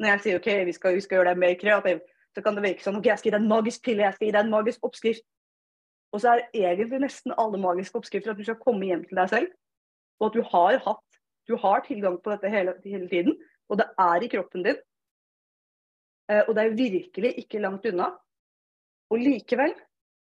når 0.00 0.14
jeg 0.14 0.22
sier 0.24 0.40
OK, 0.40 0.48
vi 0.68 0.76
skal, 0.76 0.96
vi 0.96 1.04
skal 1.04 1.20
gjøre 1.20 1.34
deg 1.34 1.42
mer 1.42 1.58
kreativ, 1.60 2.00
så 2.34 2.44
kan 2.44 2.56
det 2.56 2.64
virke 2.64 2.84
som 2.84 2.96
OK, 2.96 3.10
jeg 3.10 3.20
skal 3.20 3.28
gi 3.28 3.34
deg 3.36 3.42
en 3.42 3.52
magisk 3.52 3.84
pille, 3.84 4.06
jeg 4.06 4.16
skal 4.16 4.28
gi 4.28 4.34
deg 4.36 4.46
en 4.46 4.54
magisk 4.54 4.86
oppskrift. 4.86 5.26
Og 6.10 6.22
så 6.22 6.34
er 6.34 6.48
egentlig 6.56 7.00
nesten 7.04 7.34
alle 7.38 7.60
magiske 7.60 7.98
oppskrifter 7.98 8.32
at 8.32 8.38
du 8.40 8.46
skal 8.46 8.58
komme 8.62 8.88
hjem 8.88 9.04
til 9.06 9.20
deg 9.20 9.30
selv, 9.30 9.52
og 10.20 10.30
at 10.30 10.36
du 10.36 10.42
har 10.52 10.80
hatt 10.84 11.06
du 11.50 11.56
har 11.58 11.82
tilgang 11.82 12.18
på 12.22 12.30
dette 12.30 12.50
hele, 12.52 12.76
hele 12.84 13.08
tiden, 13.10 13.34
og 13.70 13.80
det 13.80 13.88
er 13.98 14.22
i 14.22 14.30
kroppen 14.30 14.62
din. 14.62 14.76
Eh, 16.30 16.42
og 16.46 16.54
det 16.54 16.64
er 16.64 16.76
virkelig 16.78 17.32
ikke 17.42 17.62
langt 17.62 17.86
unna. 17.90 18.12
Og 19.10 19.18
likevel 19.18 19.74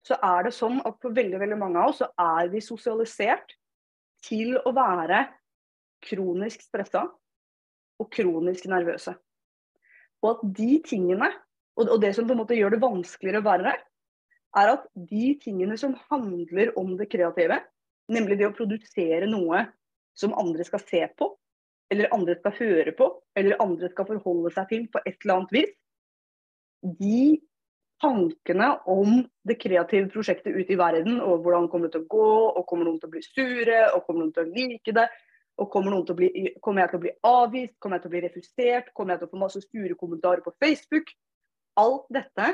så 0.05 0.19
er 0.21 0.45
det 0.45 0.53
sånn 0.53 0.77
at 0.85 0.99
for 1.01 1.15
veldig, 1.17 1.39
veldig 1.41 1.57
mange 1.57 1.81
av 1.81 1.93
oss 1.93 2.03
så 2.03 2.11
er 2.21 2.51
vi 2.53 2.61
sosialisert 2.61 3.55
til 4.25 4.53
å 4.61 4.73
være 4.75 5.23
kronisk 6.05 6.61
stressa 6.67 7.07
og 8.01 8.11
kronisk 8.13 8.67
nervøse. 8.69 9.15
Og 10.21 10.29
at 10.35 10.45
de 10.59 10.69
tingene, 10.85 11.31
og 11.81 11.97
det 12.01 12.13
som 12.15 12.27
på 12.27 12.35
en 12.35 12.43
måte 12.43 12.57
gjør 12.57 12.75
det 12.75 12.83
vanskeligere 12.83 13.41
å 13.41 13.47
være 13.49 13.67
der, 13.71 13.81
er 14.55 14.71
at 14.75 14.85
de 14.95 15.31
tingene 15.41 15.77
som 15.79 15.95
handler 16.09 16.73
om 16.79 16.93
det 16.99 17.09
kreative, 17.11 17.59
nemlig 18.11 18.37
det 18.39 18.49
å 18.49 18.55
produsere 18.55 19.27
noe 19.29 19.65
som 20.15 20.35
andre 20.39 20.65
skal 20.67 20.83
se 20.83 21.01
på, 21.17 21.31
eller 21.91 22.13
andre 22.15 22.37
skal 22.39 22.55
høre 22.59 22.93
på, 22.97 23.09
eller 23.37 23.61
andre 23.61 23.89
skal 23.91 24.07
forholde 24.09 24.53
seg 24.55 24.71
til 24.71 24.87
på 24.91 25.01
et 25.03 25.17
eller 25.19 25.35
annet 25.35 25.53
vis, 25.55 25.75
de 27.01 27.19
tankene 28.01 28.71
om 28.91 29.21
det 29.47 29.57
kreative 29.61 30.09
prosjektet 30.13 30.55
ute 30.55 30.75
i 30.75 30.79
verden, 30.79 31.19
og 31.23 31.45
hvordan 31.45 31.69
kommer 31.71 31.89
det 31.89 31.97
til 31.97 32.05
å 32.05 32.11
gå, 32.11 32.31
og 32.59 32.65
kommer 32.69 32.87
noen 32.87 32.99
til 33.01 33.09
å 33.09 33.13
bli 33.15 33.23
sure, 33.25 33.79
og 33.93 34.03
kommer 34.05 34.23
noen 34.25 34.33
til 34.35 34.45
å 34.45 34.51
like 34.51 34.95
det, 34.97 35.07
og 35.55 35.69
kommer, 35.71 35.95
bli, 36.17 36.29
kommer, 36.59 36.83
jeg 36.83 36.91
til 36.91 36.99
å 36.99 37.03
bli 37.05 37.13
avvist, 37.29 37.75
kommer 37.79 37.97
jeg 37.97 38.03
til 38.03 38.11
å 38.11 38.15
bli 38.15 38.23
refusert, 38.25 38.89
kommer 38.93 39.15
jeg 39.15 39.21
til 39.21 39.29
å 39.29 39.33
få 39.33 39.43
masse 39.45 39.61
sure 39.63 39.99
kommentarer 39.99 40.43
på 40.43 40.51
Facebook? 40.59 41.13
Alt 41.79 42.09
dette 42.11 42.49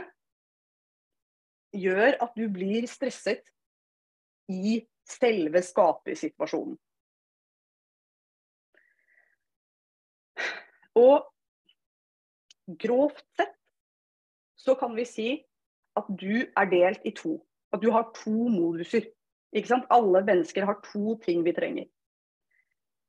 gjør 1.72 2.18
at 2.24 2.34
du 2.38 2.48
blir 2.52 2.88
stresset 2.90 3.46
i 4.52 4.80
selve 5.08 5.62
skapersituasjonen. 5.64 6.76
Og 11.00 11.24
grovt 12.82 13.24
sett 13.40 13.56
så 14.60 14.76
kan 14.78 14.94
vi 14.96 15.06
si 15.08 15.30
at 15.98 16.08
du 16.20 16.44
er 16.44 16.70
delt 16.72 17.08
i 17.08 17.14
to. 17.16 17.40
At 17.74 17.82
du 17.82 17.90
har 17.96 18.12
to 18.16 18.36
moduser. 18.52 19.08
Ikke 19.56 19.72
sant? 19.72 19.88
Alle 19.92 20.22
mennesker 20.28 20.68
har 20.68 20.80
to 20.86 21.16
ting 21.24 21.44
vi 21.48 21.56
trenger. 21.56 21.88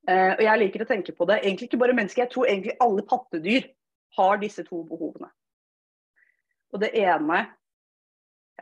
Uh, 0.09 0.35
og 0.35 0.43
jeg 0.43 0.59
liker 0.59 0.83
å 0.83 0.89
tenke 0.89 1.15
på 1.15 1.27
det. 1.31 1.43
Egentlig 1.43 1.69
ikke 1.69 1.79
bare 1.83 1.95
mennesker, 1.95 2.25
jeg 2.25 2.33
tror 2.33 2.49
egentlig 2.49 2.75
alle 2.83 3.05
pattedyr 3.07 3.69
har 4.19 4.41
disse 4.43 4.65
to 4.67 4.83
behovene. 4.89 5.29
Og 6.73 6.81
det 6.83 6.91
ene 6.99 7.45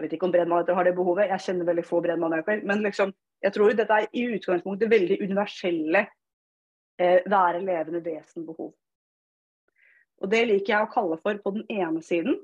Jeg 0.01 0.07
vet 0.07 0.15
ikke 0.17 0.31
om 0.31 0.33
brennmaneter 0.33 0.73
har 0.73 0.87
det 0.89 0.95
behovet, 0.97 1.29
jeg 1.29 1.45
kjenner 1.45 1.67
veldig 1.69 1.83
få 1.85 1.99
brennmaneter. 2.01 2.63
Men 2.65 2.81
liksom, 2.81 3.11
jeg 3.45 3.53
tror 3.53 3.75
dette 3.77 3.99
er 4.01 4.07
i 4.17 4.23
utgangspunktet 4.33 4.89
veldig 4.89 5.19
universelle 5.21 6.07
eh, 6.97 7.19
være 7.29 7.61
levende 7.61 8.01
vesen-behov. 8.07 8.71
Og 10.25 10.33
det 10.33 10.41
liker 10.49 10.73
jeg 10.73 10.87
å 10.87 10.93
kalle 10.95 11.21
for 11.21 11.37
på 11.45 11.53
den 11.59 11.67
ene 11.69 12.01
siden 12.01 12.39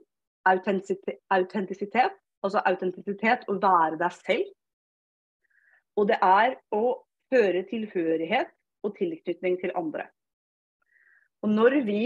autentisitet. 0.45 2.21
Altså 2.45 2.61
autentisitet 2.69 3.49
å 3.49 3.57
være 3.57 3.97
deg 4.05 4.21
selv. 4.21 4.53
Og 5.97 6.13
det 6.13 6.21
er 6.21 6.59
å 6.77 6.85
føre 7.33 7.65
tilhørighet 7.73 8.53
og 8.85 8.99
tilknytning 9.01 9.57
til 9.65 9.73
andre. 9.81 10.11
Og 11.41 11.57
når 11.57 11.81
vi 11.89 12.03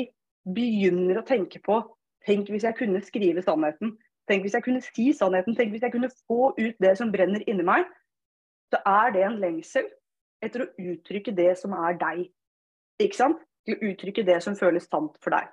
begynner 0.47 1.19
å 1.19 1.27
tenke 1.27 1.59
på 1.59 1.83
Tenk 2.27 2.51
hvis 2.53 2.67
jeg 2.67 2.77
kunne 2.77 3.01
skrive 3.01 3.41
sannheten. 3.41 3.95
Tenk 4.31 4.45
hvis 4.47 4.55
jeg 4.55 4.63
kunne 4.63 4.83
si 4.85 5.11
sannheten. 5.17 5.57
Tenk 5.59 5.75
hvis 5.75 5.83
jeg 5.83 5.95
kunne 5.95 6.13
få 6.29 6.53
ut 6.55 6.77
det 6.83 6.93
som 6.99 7.11
brenner 7.13 7.43
inni 7.51 7.67
meg. 7.67 7.89
Så 8.71 8.79
er 8.87 9.15
det 9.15 9.25
en 9.27 9.41
lengsel 9.43 9.89
etter 10.45 10.65
å 10.65 10.71
uttrykke 10.79 11.35
det 11.37 11.53
som 11.59 11.75
er 11.75 11.99
deg. 11.99 12.29
Ikke 13.03 13.19
sant? 13.19 13.41
Til 13.67 13.77
å 13.77 13.91
uttrykke 13.91 14.25
det 14.25 14.39
som 14.45 14.57
føles 14.57 14.87
sant 14.89 15.19
for 15.21 15.35
deg. 15.35 15.51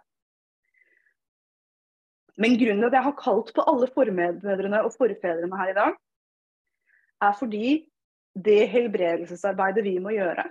Men 2.37 2.53
grunnen 2.61 2.83
til 2.83 2.91
at 2.91 2.99
jeg 2.99 3.07
har 3.07 3.17
kalt 3.17 3.49
på 3.55 3.65
alle 3.65 3.89
formedbrødrene 3.89 4.83
og 4.85 4.93
forfedrene 4.93 5.57
her 5.57 5.71
i 5.71 5.77
dag, 5.77 5.97
er 7.25 7.33
fordi 7.33 7.69
det 8.37 8.59
helbredelsesarbeidet 8.69 9.81
vi 9.87 9.95
må 9.97 10.13
gjøre 10.13 10.45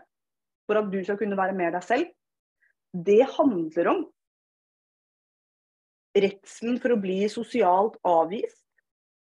for 0.67 0.81
at 0.81 0.91
du 0.91 0.99
skal 1.07 1.19
kunne 1.21 1.39
være 1.39 1.55
mer 1.55 1.71
deg 1.77 1.85
selv, 1.87 2.09
det 3.07 3.23
handler 3.37 3.91
om 3.93 4.01
redselen 6.17 6.81
for 6.83 6.95
å 6.95 7.01
bli 7.01 7.21
sosialt 7.33 7.99
avvist 8.07 8.63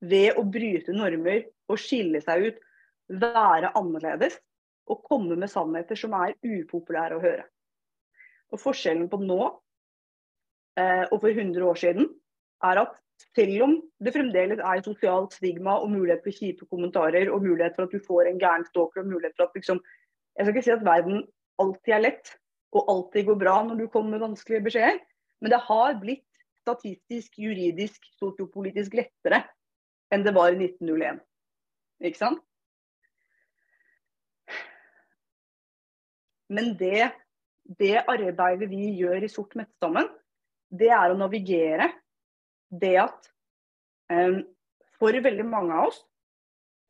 ved 0.07 0.38
å 0.38 0.44
bryte 0.44 0.94
normer 0.94 1.46
og 1.70 1.81
skille 1.81 2.20
seg 2.22 2.51
ut, 2.51 2.59
være 3.07 3.72
annerledes 3.79 4.38
og 4.90 5.03
komme 5.07 5.37
med 5.38 5.51
sannheter 5.51 5.99
som 5.99 6.14
er 6.18 6.35
upopulære 6.42 7.16
å 7.16 7.22
høre. 7.22 7.46
Og 8.55 8.62
Forskjellen 8.62 9.09
på 9.11 9.18
nå 9.22 9.40
eh, 10.79 11.05
og 11.11 11.18
for 11.18 11.31
100 11.31 11.66
år 11.66 11.81
siden 11.81 12.09
er 12.66 12.83
at 12.85 12.94
selv 13.37 13.64
om 13.64 13.77
det 14.05 14.12
fremdeles 14.14 14.61
er 14.61 14.83
sosialt 14.85 15.35
stigma 15.37 15.79
og 15.81 15.90
mulighet 15.94 16.25
for 16.25 16.37
kjipe 16.37 16.68
kommentarer 16.70 17.31
og 17.33 17.44
mulighet 17.46 17.77
for 17.77 17.87
at 17.87 17.94
du 17.94 18.03
får 18.05 18.31
en 18.31 18.40
gæren 18.42 18.66
stalker 18.68 19.03
og 19.03 19.11
mulighet 19.12 19.37
for 19.38 19.49
at 19.49 19.57
liksom 19.59 19.83
Jeg 20.37 20.44
skal 20.44 20.53
ikke 20.53 20.64
si 20.66 20.72
at 20.75 20.85
verden 20.85 21.22
alltid 21.62 21.92
er 21.96 22.03
lett 22.05 22.31
og 22.77 22.90
alltid 22.92 23.25
går 23.31 23.38
bra 23.40 23.55
når 23.64 23.79
du 23.81 23.87
kommer 23.88 24.12
med 24.12 24.20
vanskelige 24.20 24.66
beskjeder, 24.66 24.99
men 25.40 25.53
det 25.53 25.61
har 25.64 25.94
blitt 26.03 26.36
statistisk, 26.66 27.38
juridisk, 27.38 28.02
sosiopolitisk 28.18 28.98
lettere 28.98 29.44
enn 30.12 30.26
det 30.26 30.35
var 30.35 30.52
i 30.52 30.59
1901. 30.59 31.22
Ikke 32.07 32.20
sant? 32.20 32.42
Men 36.52 36.74
det, 36.79 37.11
det 37.81 38.05
arbeidet 38.07 38.68
vi 38.70 38.92
gjør 39.00 39.24
i 39.26 39.31
Sort 39.31 39.57
Mettstammen, 39.59 40.07
det 40.70 40.92
er 40.94 41.11
å 41.11 41.18
navigere 41.18 41.88
det 42.70 42.94
at 43.02 43.31
um, 44.11 44.42
for 44.98 45.14
veldig 45.22 45.46
mange 45.46 45.74
av 45.74 45.90
oss 45.90 46.02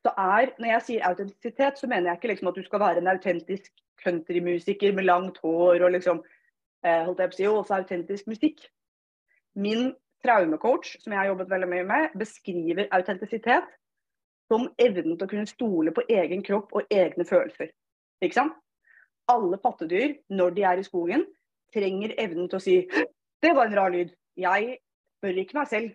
så 0.06 0.12
er 0.22 0.52
Når 0.62 0.68
jeg 0.68 0.82
sier 0.86 1.06
autentisitet, 1.08 1.80
så 1.80 1.88
mener 1.90 2.12
jeg 2.12 2.20
ikke 2.20 2.28
liksom 2.30 2.48
at 2.52 2.54
du 2.54 2.62
skal 2.62 2.78
være 2.78 3.00
en 3.02 3.08
autentisk 3.10 3.72
countrymusiker 3.98 4.92
med 4.94 5.08
langt 5.08 5.40
hår 5.42 5.82
og 5.82 5.90
liksom 5.96 6.20
eh, 6.86 7.02
holdt 7.08 7.18
jeg 7.24 7.32
på 7.32 7.34
å 7.34 7.38
si, 7.40 7.46
også 7.50 7.74
autentisk 7.80 8.28
musikk. 8.30 8.68
Min 9.56 9.90
traumecoach, 10.24 10.96
som 11.00 11.12
jeg 11.12 11.20
har 11.20 11.30
jobbet 11.30 11.50
veldig 11.50 11.68
mye 11.70 11.86
med, 11.88 12.14
beskriver 12.18 12.88
autentisitet 12.94 13.68
som 14.50 14.68
evnen 14.78 15.16
til 15.16 15.26
å 15.26 15.30
kunne 15.30 15.50
stole 15.50 15.92
på 15.94 16.04
egen 16.12 16.42
kropp 16.46 16.74
og 16.76 16.92
egne 16.92 17.26
følelser. 17.26 17.72
Ikke 18.22 18.38
sant? 18.38 18.56
Alle 19.30 19.58
pattedyr, 19.58 20.14
når 20.30 20.54
de 20.54 20.66
er 20.68 20.80
i 20.80 20.86
skogen, 20.86 21.24
trenger 21.74 22.14
evnen 22.22 22.48
til 22.48 22.58
å 22.58 22.62
si 22.62 22.76
'Det 23.42 23.54
var 23.54 23.66
en 23.66 23.76
rar 23.76 23.90
lyd'. 23.90 24.14
Jeg 24.36 24.78
spør 25.18 25.40
ikke 25.40 25.58
meg 25.58 25.68
selv. 25.68 25.90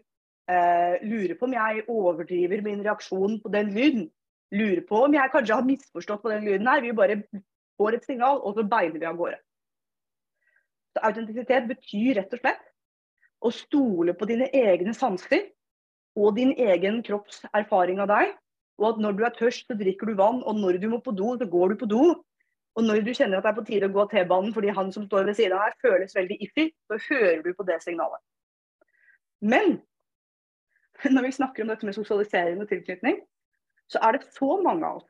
Uh, 0.51 0.97
lurer 1.05 1.35
på 1.39 1.45
om 1.45 1.53
jeg 1.53 1.83
overdriver 1.87 2.61
min 2.61 2.83
reaksjon 2.83 3.39
på 3.41 3.49
den 3.49 3.69
lyden. 3.71 4.11
Lurer 4.51 4.81
på 4.87 5.03
om 5.05 5.13
jeg 5.13 5.31
kanskje 5.31 5.55
har 5.55 5.63
misforstått 5.63 6.21
på 6.21 6.29
den 6.29 6.43
lyden 6.45 6.67
her. 6.67 6.81
Vi 6.81 6.91
bare 6.91 7.23
får 7.77 7.95
et 7.95 8.05
signal, 8.05 8.41
og 8.41 8.55
så 8.55 8.67
beiner 8.67 8.99
vi 8.99 9.05
av 9.05 9.15
gårde. 9.15 9.39
Så 10.91 11.03
Autentisitet 11.07 11.69
betyr 11.69 12.19
rett 12.19 12.33
og 12.33 12.39
slett 12.39 12.70
å 13.41 13.51
stole 13.53 14.13
på 14.17 14.27
dine 14.29 14.47
egne 14.53 14.93
sanser 14.97 15.47
og 16.19 16.35
din 16.37 16.51
egen 16.59 16.99
kropps 17.05 17.41
erfaring 17.57 18.01
av 18.03 18.09
deg. 18.11 18.33
Og 18.81 18.87
at 18.93 18.99
når 19.01 19.17
du 19.17 19.23
er 19.25 19.35
tørst, 19.37 19.67
så 19.69 19.77
drikker 19.77 20.09
du 20.09 20.17
vann, 20.17 20.41
og 20.43 20.57
når 20.57 20.79
du 20.81 20.89
må 20.91 20.99
på 21.03 21.13
do, 21.15 21.35
så 21.37 21.47
går 21.49 21.73
du 21.73 21.81
på 21.81 21.89
do. 21.89 22.03
Og 22.75 22.85
når 22.87 23.03
du 23.05 23.11
kjenner 23.13 23.37
at 23.37 23.45
det 23.45 23.51
er 23.51 23.57
på 23.59 23.65
tide 23.67 23.89
å 23.89 23.93
gå 23.93 24.05
T-banen 24.11 24.53
fordi 24.55 24.71
han 24.73 24.91
som 24.95 25.05
står 25.05 25.27
ved 25.27 25.37
siden 25.37 25.59
deg 25.59 25.81
føles 25.83 26.15
veldig 26.15 26.37
iffy, 26.45 26.69
så 26.87 26.99
hører 27.09 27.41
du 27.43 27.51
på 27.57 27.65
det 27.67 27.81
signalet. 27.83 28.21
Men 29.41 29.81
når 31.03 31.27
vi 31.27 31.33
snakker 31.35 31.63
om 31.63 31.71
dette 31.71 31.87
med 31.87 31.97
sosialisering 31.97 32.61
og 32.61 32.69
tilknytning, 32.69 33.19
så 33.91 33.99
er 34.05 34.15
det 34.15 34.29
så 34.31 34.55
mange 34.63 34.87
av 34.87 35.01
oss, 35.01 35.09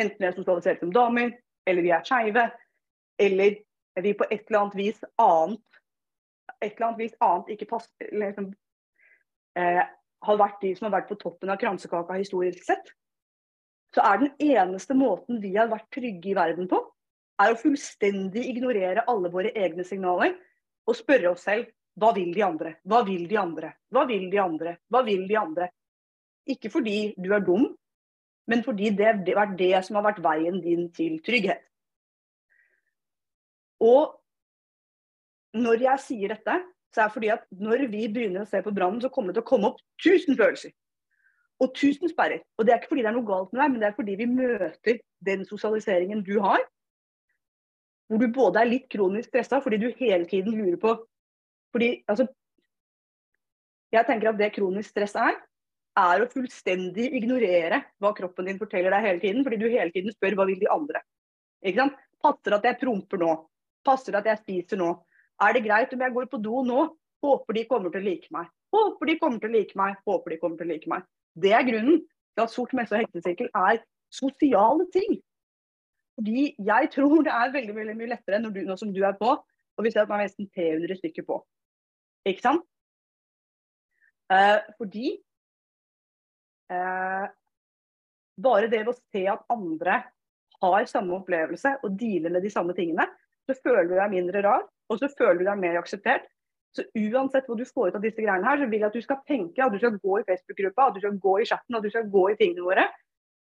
enten 0.00 0.18
vi 0.18 0.26
er 0.26 0.34
sosialisert 0.34 0.82
som 0.82 0.92
damer, 0.94 1.36
eller 1.68 1.84
vi 1.84 1.92
er 1.94 2.06
skeive, 2.06 2.48
eller 3.22 3.60
vi 4.02 4.14
på 4.18 4.26
et 4.30 4.42
eller 4.48 4.64
annet 4.64 4.78
vis 4.78 5.04
annet 5.22 5.80
et 6.60 6.74
eller 6.74 6.88
annet 6.88 7.02
vis 7.04 7.16
annet 7.24 7.54
ikke 7.54 7.70
passer 7.70 8.12
liksom, 8.12 8.50
eh, 9.58 9.82
har 10.26 10.40
vært 10.40 10.60
de 10.62 10.74
som 10.76 10.88
har 10.88 11.00
vært 11.00 11.10
på 11.12 11.18
toppen 11.20 11.50
av 11.52 11.60
kransekaka 11.60 12.18
historisk 12.18 12.64
sett, 12.66 12.92
så 13.94 14.04
er 14.04 14.22
den 14.22 14.32
eneste 14.50 14.96
måten 14.98 15.40
vi 15.40 15.54
har 15.56 15.70
vært 15.70 15.88
trygge 15.94 16.32
i 16.32 16.36
verden 16.36 16.68
på, 16.68 16.80
er 17.38 17.54
å 17.54 17.60
fullstendig 17.60 18.44
ignorere 18.50 19.06
alle 19.08 19.30
våre 19.30 19.52
egne 19.56 19.86
signaler 19.86 20.34
og 20.88 20.96
spørre 20.98 21.32
oss 21.32 21.46
selv 21.46 21.70
hva 21.98 22.12
vil 22.14 22.30
de 22.34 22.42
andre? 22.46 22.76
Hva 22.86 23.02
vil 23.06 23.26
de 23.30 23.38
andre? 23.40 23.72
Hva 23.90 24.04
vil 24.06 24.28
de 24.30 24.38
andre? 24.38 24.76
Hva 24.90 25.02
vil 25.06 25.24
de 25.26 25.38
andre? 25.38 25.68
Ikke 26.48 26.70
fordi 26.70 27.14
du 27.18 27.32
er 27.34 27.42
dum, 27.44 27.66
men 28.48 28.62
fordi 28.64 28.92
det 28.96 29.08
har 29.08 29.18
vært 29.24 29.56
det 29.58 29.72
som 29.86 29.98
har 29.98 30.06
vært 30.06 30.22
veien 30.24 30.60
din 30.62 30.86
til 30.94 31.18
trygghet. 31.26 31.64
Og 33.82 34.17
når 35.58 35.84
jeg 35.84 36.04
sier 36.04 36.34
dette, 36.34 36.58
så 36.94 37.02
er 37.02 37.08
det 37.08 37.14
fordi 37.14 37.30
at 37.34 37.44
når 37.52 37.86
vi 37.92 38.06
begynner 38.12 38.44
å 38.44 38.48
se 38.48 38.60
på 38.64 38.72
brannen, 38.74 39.00
så 39.02 39.10
kommer 39.12 39.32
det 39.32 39.40
til 39.40 39.46
å 39.46 39.50
komme 39.50 39.72
opp 39.72 39.80
tusen 40.02 40.38
følelser. 40.38 40.72
Og 41.58 41.72
tusen 41.74 42.10
sperrer. 42.10 42.44
Og 42.56 42.66
det 42.66 42.72
er 42.72 42.80
ikke 42.80 42.92
fordi 42.92 43.04
det 43.04 43.10
er 43.10 43.16
noe 43.16 43.28
galt 43.28 43.52
med 43.52 43.60
deg, 43.62 43.72
men 43.72 43.82
det 43.82 43.88
er 43.88 43.96
fordi 43.96 44.14
vi 44.20 44.28
møter 44.30 45.00
den 45.26 45.44
sosialiseringen 45.48 46.22
du 46.26 46.36
har. 46.44 46.62
Hvor 48.08 48.22
du 48.22 48.30
både 48.32 48.62
er 48.62 48.70
litt 48.70 48.86
kronisk 48.92 49.28
stressa 49.28 49.58
fordi 49.60 49.80
du 49.82 49.90
hele 49.98 50.24
tiden 50.30 50.54
lurer 50.56 50.78
på 50.80 50.94
Fordi 51.76 51.90
altså 52.08 52.24
Jeg 53.92 54.06
tenker 54.08 54.30
at 54.30 54.38
det 54.38 54.54
kronisk 54.54 54.94
stress 54.94 55.12
er, 55.20 55.36
er 55.98 56.22
å 56.22 56.28
fullstendig 56.30 57.10
ignorere 57.18 57.82
hva 58.00 58.14
kroppen 58.16 58.48
din 58.48 58.60
forteller 58.60 58.94
deg 58.94 59.04
hele 59.04 59.20
tiden, 59.22 59.44
fordi 59.44 59.58
du 59.60 59.66
hele 59.68 59.92
tiden 59.92 60.12
spør 60.14 60.36
hva 60.38 60.46
vil 60.48 60.60
de 60.60 60.68
andre. 60.72 61.00
Ikke 61.64 61.82
sant? 61.82 62.00
Passer 62.22 62.56
at 62.56 62.66
jeg 62.68 62.78
promper 62.80 63.20
nå? 63.22 63.32
Passer 63.86 64.18
at 64.18 64.28
jeg 64.28 64.40
spiser 64.42 64.80
nå? 64.80 64.90
Er 65.42 65.54
det 65.54 65.64
greit 65.66 65.92
om 65.94 66.02
jeg 66.02 66.14
går 66.14 66.30
på 66.32 66.40
do 66.42 66.62
nå? 66.66 66.88
Håper 67.22 67.56
de 67.56 67.66
kommer 67.70 67.92
til 67.94 68.02
å 68.02 68.06
like 68.06 68.30
meg. 68.34 68.50
Håper 68.74 69.10
de 69.10 69.18
kommer 69.18 69.42
til 69.42 69.50
å 69.50 69.56
like 69.56 69.78
meg. 69.78 69.98
Håper 70.06 70.34
de 70.34 70.40
kommer 70.42 70.58
til 70.60 70.68
å 70.68 70.72
like 70.72 70.90
meg. 70.90 71.06
Det 71.38 71.52
er 71.54 71.66
grunnen 71.66 72.02
til 72.02 72.44
at 72.44 72.54
sort 72.54 72.74
messe 72.78 72.94
og 72.94 73.02
hektesirkel 73.02 73.50
er 73.58 73.80
sosiale 74.14 74.86
ting. 74.94 75.18
Fordi 76.18 76.48
jeg 76.66 76.90
tror 76.94 77.22
det 77.26 77.34
er 77.34 77.54
veldig 77.54 77.76
veldig 77.76 77.94
mye 77.98 78.12
lettere 78.14 78.40
når 78.42 78.54
du, 78.54 78.60
nå 78.66 78.76
som 78.78 78.90
du 78.94 79.00
er 79.06 79.14
på, 79.18 79.36
og 79.38 79.86
vi 79.86 79.92
ser 79.94 80.02
at 80.02 80.10
man 80.10 80.22
er 80.22 80.26
nesten 80.26 80.48
300 80.50 80.98
stykker 80.98 81.26
på. 81.26 81.38
Ikke 82.26 82.42
sant? 82.42 82.64
Eh, 84.34 84.58
fordi 84.76 85.12
eh, 86.74 87.26
bare 88.42 88.70
det 88.72 88.82
å 88.90 88.96
se 88.98 89.22
at 89.30 89.46
andre 89.54 90.00
har 90.58 90.90
samme 90.90 91.14
opplevelse 91.20 91.76
og 91.86 91.94
dealer 92.00 92.34
med 92.34 92.44
de 92.44 92.50
samme 92.52 92.74
tingene, 92.76 93.06
så 93.48 93.56
føler 93.64 93.88
du 93.88 93.96
deg 93.96 94.12
mindre 94.12 94.42
rar, 94.44 94.66
og 94.92 95.00
så 95.00 95.08
føler 95.16 95.40
du 95.40 95.48
deg 95.48 95.60
mer 95.62 95.78
akseptert. 95.80 96.28
Så 96.76 96.84
uansett 96.92 97.48
hva 97.48 97.56
du 97.56 97.64
får 97.64 97.90
ut 97.90 97.98
av 97.98 98.04
disse 98.04 98.20
greiene 98.20 98.44
her, 98.44 98.60
så 98.60 98.68
vil 98.68 98.82
jeg 98.82 98.90
at 98.90 98.96
du 98.96 99.04
skal 99.04 99.20
tenke 99.28 99.64
at 99.64 99.72
du 99.72 99.80
skal 99.80 99.96
gå 99.96 100.18
i 100.20 100.26
Facebook-gruppa, 100.28 100.88
at 100.88 100.96
du 100.98 101.02
skal 101.02 101.20
gå 101.22 101.34
i 101.40 101.46
chatten, 101.48 101.78
at 101.78 101.84
du 101.86 101.90
skal 101.92 102.10
gå 102.12 102.24
i 102.28 102.36
tingene 102.38 102.66
våre. 102.66 102.84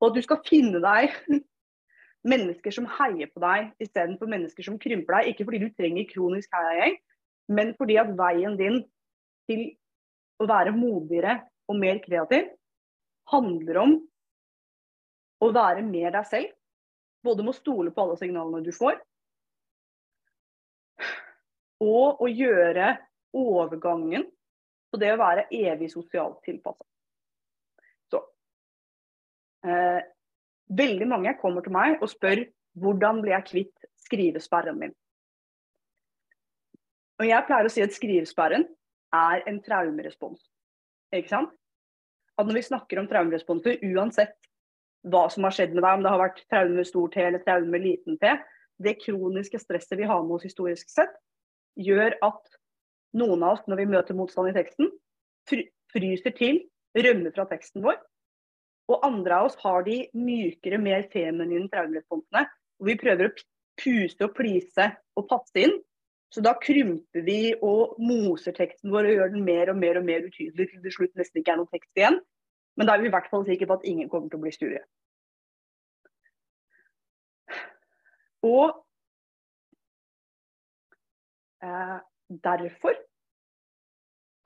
Og 0.01 0.11
at 0.11 0.17
du 0.17 0.23
skal 0.25 0.41
finne 0.47 0.81
deg 0.85 1.17
mennesker 2.33 2.77
som 2.77 2.87
heier 3.01 3.33
på 3.35 3.43
deg, 3.43 3.73
istedenfor 3.83 4.31
mennesker 4.31 4.67
som 4.67 4.79
krymper 4.81 5.19
deg. 5.19 5.33
Ikke 5.33 5.49
fordi 5.49 5.63
du 5.65 5.69
trenger 5.75 6.09
kronisk 6.13 6.55
heiagjeng, 6.55 6.97
men 7.51 7.75
fordi 7.79 7.99
at 8.01 8.15
veien 8.17 8.57
din 8.61 8.81
til 9.51 9.67
å 10.41 10.47
være 10.49 10.73
modigere 10.77 11.41
og 11.69 11.79
mer 11.83 11.99
kreativ 12.05 12.47
handler 13.31 13.83
om 13.83 13.99
å 15.41 15.51
være 15.55 15.83
mer 15.87 16.15
deg 16.15 16.27
selv. 16.31 16.57
Både 17.27 17.45
med 17.45 17.53
å 17.53 17.59
stole 17.59 17.93
på 17.93 18.05
alle 18.05 18.17
signalene 18.21 18.65
du 18.65 18.73
får, 18.73 18.97
og 21.81 22.21
å 22.21 22.29
gjøre 22.29 22.95
overgangen 23.37 24.27
på 24.91 25.01
det 25.01 25.13
å 25.15 25.21
være 25.21 25.47
evig 25.55 25.91
sosialt 25.93 26.41
tilpassa. 26.47 26.85
Så 28.11 28.23
eh, 29.67 30.01
Veldig 30.71 31.07
mange 31.11 31.33
kommer 31.41 31.65
til 31.67 31.75
meg 31.75 31.99
og 31.99 32.13
spør 32.13 32.45
hvordan 32.79 33.25
blir 33.25 33.35
jeg 33.35 33.47
kvitt 33.49 33.87
skrivesperren 34.05 34.77
min. 34.79 34.93
Og 37.19 37.27
jeg 37.27 37.47
pleier 37.49 37.67
å 37.67 37.73
si 37.73 37.83
at 37.83 37.97
skrivesperren 37.97 38.69
er 39.15 39.43
en 39.51 39.59
traumerespons. 39.65 40.45
Ikke 41.11 41.33
sant? 41.33 41.51
At 42.39 42.47
når 42.47 42.61
vi 42.61 42.69
snakker 42.69 43.01
om 43.01 43.09
traumeresponser, 43.11 43.83
uansett 43.91 44.37
hva 45.11 45.27
som 45.33 45.45
har 45.45 45.57
skjedd 45.57 45.75
med 45.75 45.83
deg, 45.83 45.97
om 45.99 46.07
det 46.07 46.13
har 46.15 46.23
vært 46.23 46.45
traume 46.47 46.85
stor 46.87 47.11
T 47.13 47.25
eller 47.25 47.43
traume 47.43 47.83
liten 47.83 48.17
T, 48.21 48.31
det 48.81 48.97
kroniske 49.03 49.59
stresset 49.61 49.99
vi 49.99 50.09
har 50.09 50.23
med 50.23 50.39
oss 50.39 50.47
historisk 50.47 50.89
sett, 50.93 51.13
gjør 51.79 52.17
at 52.27 52.57
noen 53.19 53.43
av 53.43 53.57
oss, 53.57 53.67
når 53.67 53.83
vi 53.83 53.91
møter 53.91 54.17
motstand 54.19 54.51
i 54.51 54.57
teksten, 54.57 54.91
fryser 55.91 56.35
til, 56.39 56.63
rømmer 56.95 57.35
fra 57.35 57.47
teksten 57.51 57.85
vår. 57.85 57.99
Og 58.91 59.07
andre 59.07 59.39
av 59.39 59.51
oss 59.51 59.59
har 59.63 59.85
de 59.87 60.03
mykere, 60.17 60.81
mer 60.83 61.07
feminine 61.13 61.69
traumeresponsene, 61.71 62.49
Og 62.81 62.87
vi 62.87 62.97
prøver 62.97 63.29
å 63.29 63.35
puse 63.77 64.25
og 64.25 64.35
plise 64.35 64.87
og 65.17 65.27
passe 65.29 65.61
inn. 65.61 65.75
Så 66.33 66.41
da 66.41 66.55
krymper 66.63 67.25
vi 67.27 67.53
og 67.61 67.99
moser 67.99 68.55
teksten 68.57 68.93
vår 68.95 69.09
og 69.09 69.17
gjør 69.17 69.33
den 69.35 69.45
mer 69.45 69.73
og 69.73 69.77
mer 69.77 69.99
og 69.99 70.07
mer 70.07 70.25
utydelig 70.25 70.71
til 70.71 70.83
det 70.85 70.93
slutt 70.95 71.13
nesten 71.19 71.43
ikke 71.43 71.53
er 71.53 71.59
noen 71.61 71.73
tekst 71.75 71.99
igjen. 71.99 72.21
Men 72.79 72.87
da 72.87 72.95
er 72.95 73.03
vi 73.03 73.11
i 73.11 73.13
hvert 73.13 73.29
fall 73.29 73.45
sikre 73.45 73.67
på 73.67 73.77
at 73.77 73.85
ingen 73.91 74.09
kommer 74.09 74.31
til 74.31 74.39
å 74.39 74.45
bli 74.45 74.53
sture. 74.55 74.81
Og 78.47 78.79
derfor 81.61 82.97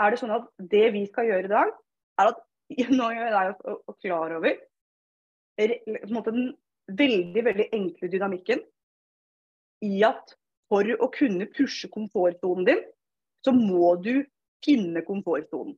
er 0.03 0.11
det 0.11 0.19
sånn 0.21 0.35
at 0.35 0.47
det 0.59 0.87
vi 0.95 1.05
skal 1.07 1.29
gjøre 1.29 1.49
i 1.49 1.53
dag, 1.53 1.73
er 2.21 2.33
at 2.33 2.41
nå 2.99 3.11
gjør 3.15 3.29
jeg 3.29 3.35
deg 3.35 3.99
klar 4.03 4.37
over 4.39 4.55
den 5.55 6.49
veldig 6.99 7.45
veldig 7.47 7.69
enkle 7.73 8.11
dynamikken 8.11 8.65
i 9.85 10.03
at 10.07 10.35
for 10.73 10.89
å 10.97 11.09
kunne 11.13 11.47
pushe 11.53 11.89
komfortsonen 11.93 12.67
din, 12.67 12.83
så 13.45 13.53
må 13.53 13.95
du 14.01 14.25
finne 14.65 15.05
komfortsonen. 15.05 15.77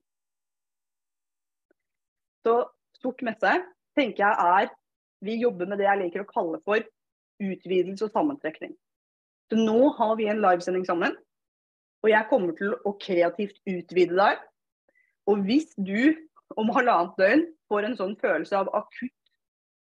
Så 2.46 2.54
sort 3.02 3.22
messe 3.26 3.52
tenker 3.98 4.22
jeg 4.22 4.50
er 4.62 4.74
Vi 5.24 5.32
jobber 5.40 5.66
med 5.66 5.78
det 5.80 5.86
jeg 5.86 5.98
liker 5.98 6.22
å 6.22 6.28
kalle 6.28 6.58
for 6.60 6.82
utvidelse 7.40 8.04
og 8.04 8.12
sammentrekning. 8.12 8.74
Så 9.48 9.56
nå 9.56 9.88
har 9.96 10.12
vi 10.18 10.26
en 10.28 10.42
livesending 10.44 10.84
sammen. 10.84 11.14
Og 12.04 12.10
jeg 12.12 12.28
kommer 12.30 12.56
til 12.58 12.74
å 12.84 12.92
kreativt 13.00 13.58
utvide 13.66 14.16
deg. 14.18 14.40
Og 15.26 15.42
hvis 15.46 15.72
du 15.76 16.14
om 16.56 16.70
halvannet 16.74 17.16
døgn 17.18 17.46
får 17.70 17.88
en 17.88 17.96
sånn 17.98 18.14
følelse 18.20 18.60
av 18.60 18.70
akutt 18.78 19.14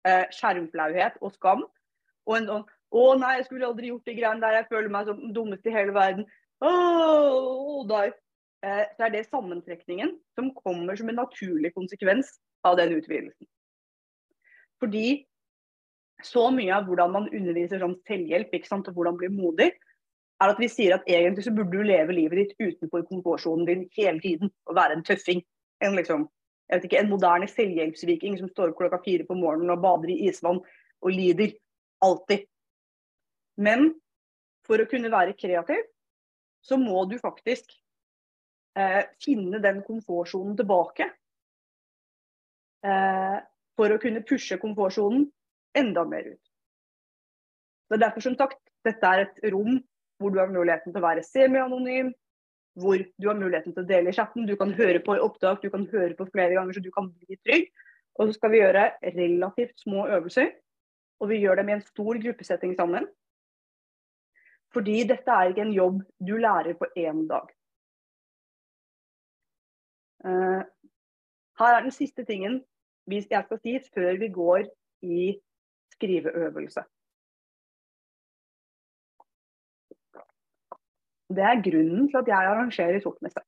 eh, 0.08 0.26
skjermflauhet 0.36 1.18
og 1.22 1.34
skam, 1.36 1.66
og 2.28 2.36
en 2.38 2.50
sånn 2.52 2.66
'Å 2.88 3.18
nei, 3.20 3.34
jeg 3.36 3.46
skulle 3.50 3.68
aldri 3.68 3.90
gjort 3.90 4.06
de 4.08 4.16
greiene 4.16 4.40
der, 4.40 4.62
jeg 4.62 4.70
føler 4.70 4.90
meg 4.90 5.10
som 5.10 5.20
den 5.20 5.34
dummeste 5.36 5.68
i 5.68 5.76
hele 5.76 5.92
verden', 5.92 6.28
oh. 6.64 7.84
Eh, 8.66 8.86
så 8.98 9.06
er 9.06 9.12
det 9.14 9.28
sammentrekningen 9.28 10.16
som 10.34 10.50
kommer 10.56 10.96
som 10.98 11.10
en 11.12 11.20
naturlig 11.20 11.74
konsekvens 11.76 12.32
av 12.66 12.78
den 12.80 12.96
utvidelsen. 12.96 13.46
Fordi 14.82 15.28
så 16.26 16.48
mye 16.50 16.74
av 16.74 16.88
hvordan 16.88 17.14
man 17.14 17.30
underviser 17.30 17.84
som 17.84 17.94
selvhjelp 18.08 18.56
ikke 18.58 18.70
sant, 18.72 18.88
og 18.90 18.98
hvordan 18.98 19.20
bli 19.20 19.30
modig, 19.30 19.70
er 20.41 20.54
at 20.54 20.60
vi 20.62 20.69
sier 20.69 20.95
at 20.95 21.08
egentlig 21.10 21.45
så 21.47 21.54
burde 21.56 21.73
du 21.73 21.86
leve 21.86 22.13
livet 22.13 22.41
ditt 22.41 22.58
utenfor 22.62 23.06
komfortsonen 23.10 23.65
din 23.67 23.86
hele 23.97 24.21
tiden. 24.21 24.52
Og 24.69 24.76
være 24.78 24.97
en 24.97 25.06
tøffing. 25.06 25.41
En, 25.82 25.95
liksom, 25.97 26.28
jeg 26.69 26.78
vet 26.78 26.89
ikke, 26.89 27.00
en 27.02 27.10
moderne 27.10 27.50
selvhjelpsviking 27.50 28.38
som 28.39 28.52
står 28.52 28.71
opp 28.71 28.82
klokka 28.82 29.02
fire 29.06 29.26
på 29.28 29.38
morgenen 29.38 29.73
og 29.73 29.82
bader 29.82 30.13
i 30.13 30.19
isvann 30.30 30.62
og 31.02 31.10
lider. 31.13 31.56
Alltid. 32.06 32.45
Men 33.58 33.89
for 34.67 34.82
å 34.82 34.89
kunne 34.89 35.10
være 35.10 35.38
kreativ, 35.39 35.86
så 36.62 36.78
må 36.78 37.06
du 37.10 37.15
faktisk 37.21 37.71
eh, 38.78 39.04
finne 39.23 39.62
den 39.63 39.82
komfortsonen 39.88 40.58
tilbake. 40.60 41.10
Eh, 42.86 43.38
for 43.78 43.93
å 43.93 44.00
kunne 44.02 44.26
pushe 44.26 44.58
komfortsonen 44.62 45.26
enda 45.78 46.04
mer 46.06 46.34
ut. 46.34 46.43
Det 47.88 47.97
er 47.97 48.04
Derfor 48.06 48.26
som 48.26 48.36
sagt, 48.38 48.60
dette 48.86 49.10
er 49.10 49.26
et 49.26 49.45
rom 49.54 49.80
hvor 50.17 50.34
du 50.34 50.39
har 50.41 50.51
muligheten 50.51 50.93
til 50.93 51.01
å 51.01 51.06
være 51.06 51.25
semi-anonym, 51.25 52.13
hvor 52.77 53.01
du 53.01 53.27
har 53.30 53.38
muligheten 53.38 53.73
til 53.73 53.84
å 53.84 53.89
dele 53.89 54.12
i 54.12 54.17
chatten. 54.17 54.45
Du 54.49 54.56
kan 54.60 54.73
høre 54.77 55.01
på 55.03 55.17
i 55.17 55.23
opptak, 55.23 55.62
du 55.63 55.71
kan 55.73 55.86
høre 55.91 56.13
på 56.17 56.27
flere 56.30 56.58
ganger, 56.58 56.77
så 56.77 56.84
du 56.84 56.91
kan 56.93 57.10
bli 57.10 57.38
trygg. 57.41 57.69
Og 58.17 58.30
så 58.30 58.38
skal 58.38 58.53
vi 58.53 58.62
gjøre 58.63 58.88
relativt 59.13 59.75
små 59.77 60.08
øvelser 60.10 60.47
Og 61.21 61.30
vi 61.30 61.38
gjør 61.41 61.56
dem 61.56 61.69
i 61.69 61.73
en 61.73 61.82
stor 61.82 62.17
gruppesetting 62.21 62.75
sammen. 62.77 63.06
Fordi 64.73 65.03
dette 65.10 65.34
er 65.34 65.49
ikke 65.49 65.63
en 65.65 65.73
jobb 65.73 66.01
du 66.27 66.36
lærer 66.38 66.77
på 66.77 66.86
én 66.97 67.23
dag. 67.30 67.47
Uh, 70.25 70.62
her 71.58 71.73
er 71.73 71.82
den 71.82 71.91
siste 71.91 72.25
tingen 72.25 72.62
jeg 73.08 73.23
skal 73.23 73.60
si 73.63 73.77
før 73.93 74.19
vi 74.19 74.27
går 74.30 74.67
i 75.01 75.39
skriveøvelse. 75.95 76.84
Det 81.28 81.44
er 81.44 81.63
grunnen 81.63 82.08
til 82.08 82.20
at 82.22 82.30
jeg 82.32 82.52
arrangerer 82.52 83.02
Sortmester. 83.04 83.44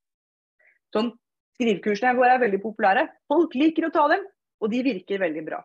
Sånn, 0.95 1.13
skrivekursene 1.55 2.17
våre 2.17 2.35
er 2.35 2.43
veldig 2.43 2.59
populære. 2.63 3.05
Folk 3.31 3.55
liker 3.55 3.87
å 3.87 3.93
ta 3.95 4.07
dem, 4.11 4.25
og 4.59 4.73
de 4.73 4.81
virker 4.83 5.21
veldig 5.21 5.45
bra. 5.47 5.61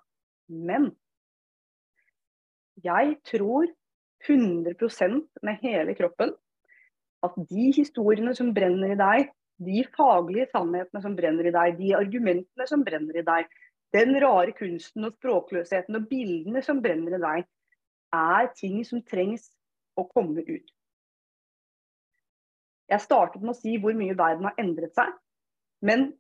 Men 0.49 0.93
jeg 2.85 3.17
tror 3.27 3.67
100% 4.29 5.45
med 5.45 5.65
hele 5.65 5.95
kroppen 5.99 6.33
at 7.25 7.37
de 7.49 7.71
historiene 7.77 8.35
som 8.37 8.53
brenner 8.57 8.95
i 8.95 9.01
deg, 9.01 9.31
de 9.65 9.85
faglige 9.97 10.49
sannhetene 10.53 11.03
som 11.03 11.15
brenner 11.17 11.49
i 11.49 11.55
deg, 11.55 11.79
de 11.79 11.95
argumentene 11.97 12.67
som 12.69 12.83
brenner 12.85 13.21
i 13.21 13.25
deg, 13.27 13.49
den 13.95 14.17
rare 14.23 14.53
kunsten 14.57 15.07
og 15.07 15.15
språkløsheten 15.17 15.97
og 15.97 16.09
bildene 16.11 16.63
som 16.67 16.83
brenner 16.85 17.17
i 17.17 17.23
deg, 17.23 17.47
er 18.15 18.51
ting 18.59 18.81
som 18.87 19.03
trengs 19.07 19.49
å 19.99 20.07
komme 20.11 20.43
ut. 20.43 20.74
Jeg 22.93 23.01
startet 23.01 23.43
med 23.43 23.55
å 23.55 23.59
si 23.59 23.79
hvor 23.81 23.97
mye 23.97 24.17
verden 24.19 24.49
har 24.49 24.59
endret 24.61 24.95
seg. 24.97 25.13
Men 25.85 26.11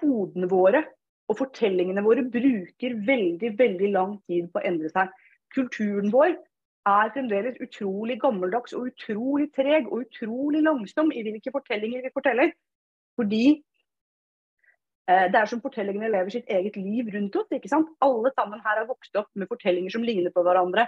hodene 0.00 0.48
våre 0.50 0.82
og 1.26 1.38
fortellingene 1.40 2.04
våre 2.06 2.24
bruker 2.30 2.98
veldig 3.06 3.52
veldig 3.58 3.88
lang 3.94 4.18
tid 4.30 4.50
på 4.52 4.60
å 4.60 4.66
endre 4.68 4.90
seg. 4.92 5.10
Kulturen 5.54 6.12
vår 6.14 6.36
er 6.86 7.12
fremdeles 7.14 7.58
utrolig 7.62 8.18
gammeldags 8.22 8.74
og 8.76 8.92
utrolig 8.92 9.48
treg 9.56 9.88
og 9.90 10.04
utrolig 10.04 10.62
langsom 10.62 11.10
i 11.10 11.24
hvilke 11.26 11.52
fortellinger 11.54 12.04
vi 12.04 12.12
forteller. 12.14 12.52
Fordi 13.18 13.42
eh, 15.10 15.26
det 15.32 15.40
er 15.40 15.50
som 15.50 15.62
fortellingene 15.64 16.12
lever 16.12 16.36
sitt 16.36 16.52
eget 16.52 16.78
liv 16.78 17.10
rundt 17.14 17.40
oss. 17.40 17.50
ikke 17.50 17.72
sant? 17.72 17.90
Alle 18.04 18.30
sammen 18.36 18.62
her 18.62 18.82
har 18.82 18.90
vokst 18.90 19.18
opp 19.18 19.32
med 19.34 19.50
fortellinger 19.50 19.96
som 19.96 20.06
ligner 20.06 20.34
på 20.34 20.46
hverandre. 20.46 20.86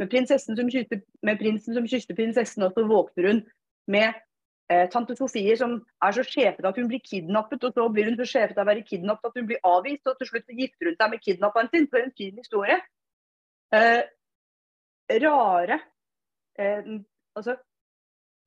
Med, 0.00 0.08
prinsessen 0.12 0.56
som 0.56 1.88
kysste 1.88 2.16
prinsessen, 2.16 2.64
og 2.64 2.76
så 2.76 2.84
våkner 2.88 3.26
hun 3.28 3.40
med 3.92 4.16
eh, 4.70 4.86
tante 4.92 5.16
Sofie 5.18 5.56
som 5.58 5.76
er 6.02 6.16
så 6.16 6.24
sjefete 6.26 6.68
at 6.68 6.78
hun 6.78 6.88
blir 6.90 7.02
kidnappet, 7.04 7.64
og 7.66 7.76
så 7.76 7.86
blir 7.92 8.10
hun 8.10 8.18
så 8.20 8.28
sjefete 8.28 8.60
av 8.60 8.68
å 8.68 8.70
være 8.70 8.86
kidnappet 8.86 9.30
at 9.30 9.38
hun 9.40 9.48
blir 9.50 9.62
avvist, 9.66 10.06
og 10.06 10.18
til 10.18 10.30
slutt 10.30 10.56
gifter 10.56 10.90
hun 10.90 10.98
seg 10.98 11.12
med 11.12 11.24
kidnapperen 11.26 11.70
sin. 11.72 11.88
For 11.90 12.02
en 12.02 12.14
fin 12.18 12.36
historie. 12.38 12.78
Eh, 13.74 14.02
rare 15.24 15.80
eh, 16.58 16.92
altså, 17.38 17.56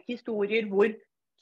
historier 0.07 0.67
hvor 0.71 0.91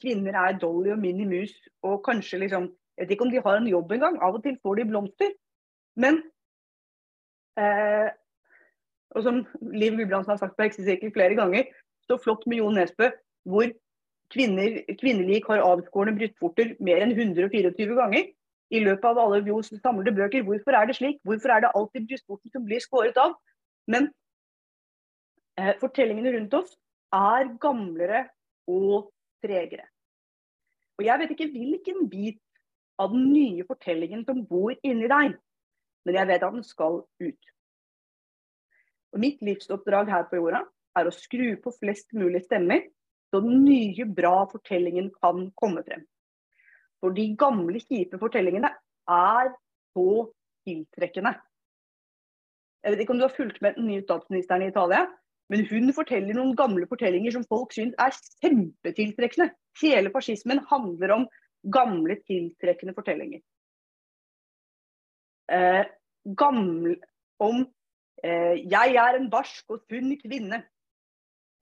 kvinner 0.02 0.38
er 0.38 0.58
Dolly 0.58 0.92
og 0.94 1.02
Minnie 1.02 1.28
Mus, 1.30 1.54
og 1.82 2.02
kanskje 2.06 2.44
liksom 2.44 2.70
Jeg 2.92 3.06
vet 3.06 3.12
ikke 3.14 3.24
om 3.24 3.30
de 3.32 3.40
har 3.40 3.56
en 3.56 3.66
jobb 3.66 3.92
engang. 3.92 4.18
Av 4.20 4.34
og 4.36 4.42
til 4.44 4.58
får 4.62 4.74
de 4.76 4.84
blomster. 4.84 5.30
Men 5.96 6.18
eh, 7.56 8.10
og 9.16 9.24
som 9.24 9.40
Liv 9.72 9.96
Gulbrandsen 9.96 10.34
har 10.34 10.40
sagt 10.40 10.56
på 10.56 10.66
Heksesirkel 10.66 11.12
flere 11.14 11.36
ganger, 11.38 11.70
så 12.08 12.18
flott 12.20 12.44
med 12.46 12.60
Jo 12.60 12.70
Nesbø, 12.72 13.08
hvor 13.48 13.72
kvinner, 14.32 14.80
kvinnelik 15.00 15.46
har 15.50 15.62
avskårne 15.64 16.14
brystvorter 16.16 16.74
mer 16.80 17.04
enn 17.04 17.14
124 17.14 17.98
ganger 17.98 18.30
i 18.72 18.80
løpet 18.80 19.04
av 19.10 19.20
alle 19.20 19.42
Jos 19.46 19.72
samlede 19.82 20.14
bøker. 20.16 20.44
Hvorfor 20.46 20.76
er 20.78 20.88
det 20.88 20.96
slik? 20.96 21.20
Hvorfor 21.26 21.52
er 21.52 21.64
det 21.64 21.72
alltid 21.76 22.08
brystvorten 22.08 22.52
som 22.54 22.64
blir 22.64 22.80
skåret 22.80 23.18
av? 23.20 23.34
Men 23.90 24.08
eh, 25.60 25.74
fortellingene 25.80 26.32
rundt 26.36 26.56
oss 26.56 26.76
er 27.12 27.52
gamlere 27.60 28.26
og 28.70 29.10
tregere. 29.44 29.84
Og 30.98 31.04
jeg 31.06 31.20
vet 31.20 31.34
ikke 31.34 31.50
hvilken 31.52 32.08
bit 32.08 32.40
av 33.00 33.12
den 33.12 33.28
nye 33.32 33.64
fortellingen 33.68 34.24
som 34.28 34.44
bor 34.46 34.72
inni 34.84 35.08
deg, 35.10 35.36
men 36.06 36.18
jeg 36.18 36.28
vet 36.30 36.44
at 36.44 36.54
den 36.54 36.64
skal 36.66 37.02
ut. 37.02 37.52
Og 39.12 39.20
Mitt 39.20 39.42
livsoppdrag 39.44 40.08
her 40.08 40.24
på 40.30 40.38
jorda 40.40 40.62
er 40.96 41.08
å 41.08 41.14
skru 41.14 41.56
på 41.60 41.72
flest 41.76 42.12
mulig 42.16 42.44
stemmer 42.46 42.84
så 43.32 43.40
den 43.40 43.62
nye, 43.64 44.04
bra 44.04 44.44
fortellingen 44.50 45.08
kan 45.22 45.46
komme 45.56 45.82
frem. 45.86 46.04
For 47.00 47.14
de 47.16 47.30
gamle, 47.38 47.80
kjipe 47.80 48.20
fortellingene 48.20 48.68
er 49.10 49.54
så 49.96 50.08
tiltrekkende. 50.68 51.32
Jeg 52.82 52.92
vet 52.92 53.02
ikke 53.02 53.14
om 53.14 53.22
du 53.22 53.26
har 53.26 53.36
fulgt 53.36 53.62
med 53.62 53.78
den 53.78 53.88
nye 53.88 54.04
statsministeren 54.04 54.66
i 54.66 54.68
Italia, 54.70 55.06
men 55.52 55.64
hun 55.70 55.92
forteller 55.94 56.36
noen 56.36 56.54
gamle 56.58 56.86
fortellinger 56.90 57.34
som 57.34 57.46
folk 57.48 57.74
syns 57.74 57.96
er 58.00 58.14
kjempetiltrekkende. 58.42 59.50
Hele 59.82 60.12
fascismen 60.14 60.62
handler 60.70 61.16
om 61.16 61.26
gamle, 61.72 62.18
tiltrekkende 62.28 62.94
fortellinger. 62.96 63.42
Eh, 65.52 65.84
gamle, 66.38 66.96
om 67.40 67.66
eh, 68.24 68.54
'jeg 68.70 68.94
er 68.94 69.18
en 69.18 69.30
barsk 69.30 69.70
og 69.70 69.82
sunn 69.90 70.16
kvinne'. 70.20 70.62